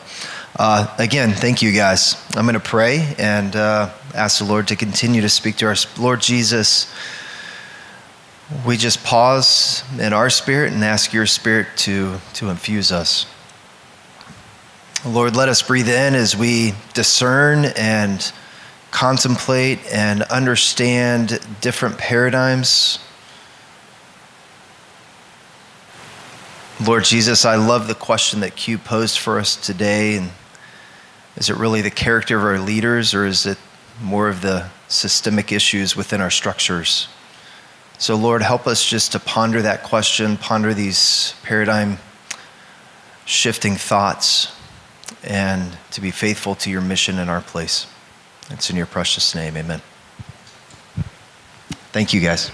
Uh, 0.55 0.85
again, 0.99 1.31
thank 1.31 1.63
you 1.63 1.71
guys. 1.71 2.15
I'm 2.35 2.45
going 2.45 2.53
to 2.53 2.59
pray 2.59 3.15
and 3.17 3.55
uh, 3.55 3.89
ask 4.13 4.37
the 4.37 4.45
Lord 4.45 4.67
to 4.67 4.75
continue 4.75 5.21
to 5.21 5.29
speak 5.29 5.55
to 5.57 5.71
us. 5.71 5.97
Lord 5.97 6.21
Jesus, 6.21 6.93
we 8.67 8.77
just 8.77 9.03
pause 9.03 9.83
in 9.97 10.13
our 10.13 10.29
spirit 10.29 10.73
and 10.73 10.83
ask 10.83 11.11
your 11.11 11.25
spirit 11.25 11.69
to, 11.77 12.19
to 12.35 12.51
infuse 12.51 12.91
us. 12.91 13.25
Lord, 15.05 15.35
let 15.35 15.49
us 15.49 15.61
breathe 15.61 15.89
in 15.89 16.15
as 16.15 16.35
we 16.35 16.73
discern 16.93 17.65
and 17.65 18.31
contemplate 18.91 19.79
and 19.91 20.21
understand 20.23 21.39
different 21.61 21.97
paradigms 21.97 22.99
Lord 26.85 27.05
Jesus, 27.05 27.45
I 27.45 27.55
love 27.55 27.87
the 27.87 27.95
question 27.95 28.41
that 28.41 28.57
Q 28.57 28.77
posed 28.77 29.17
for 29.17 29.39
us 29.39 29.55
today. 29.55 30.17
And 30.17 30.31
is 31.37 31.49
it 31.49 31.55
really 31.55 31.81
the 31.81 31.91
character 31.91 32.37
of 32.37 32.43
our 32.43 32.59
leaders, 32.59 33.13
or 33.13 33.25
is 33.25 33.45
it 33.45 33.57
more 34.01 34.27
of 34.27 34.41
the 34.41 34.69
systemic 34.89 35.51
issues 35.53 35.95
within 35.95 36.19
our 36.19 36.31
structures? 36.31 37.07
So, 37.99 38.15
Lord, 38.15 38.41
help 38.41 38.67
us 38.67 38.83
just 38.83 39.13
to 39.13 39.19
ponder 39.19 39.61
that 39.61 39.83
question, 39.83 40.35
ponder 40.35 40.73
these 40.73 41.35
paradigm 41.43 41.99
shifting 43.23 43.75
thoughts, 43.75 44.52
and 45.23 45.77
to 45.91 46.01
be 46.01 46.11
faithful 46.11 46.55
to 46.55 46.69
your 46.69 46.81
mission 46.81 47.19
in 47.19 47.29
our 47.29 47.41
place. 47.41 47.87
It's 48.49 48.69
in 48.69 48.75
your 48.75 48.85
precious 48.85 49.33
name. 49.35 49.57
Amen. 49.57 49.81
Thank 51.91 52.13
you, 52.13 52.21
guys. 52.21 52.51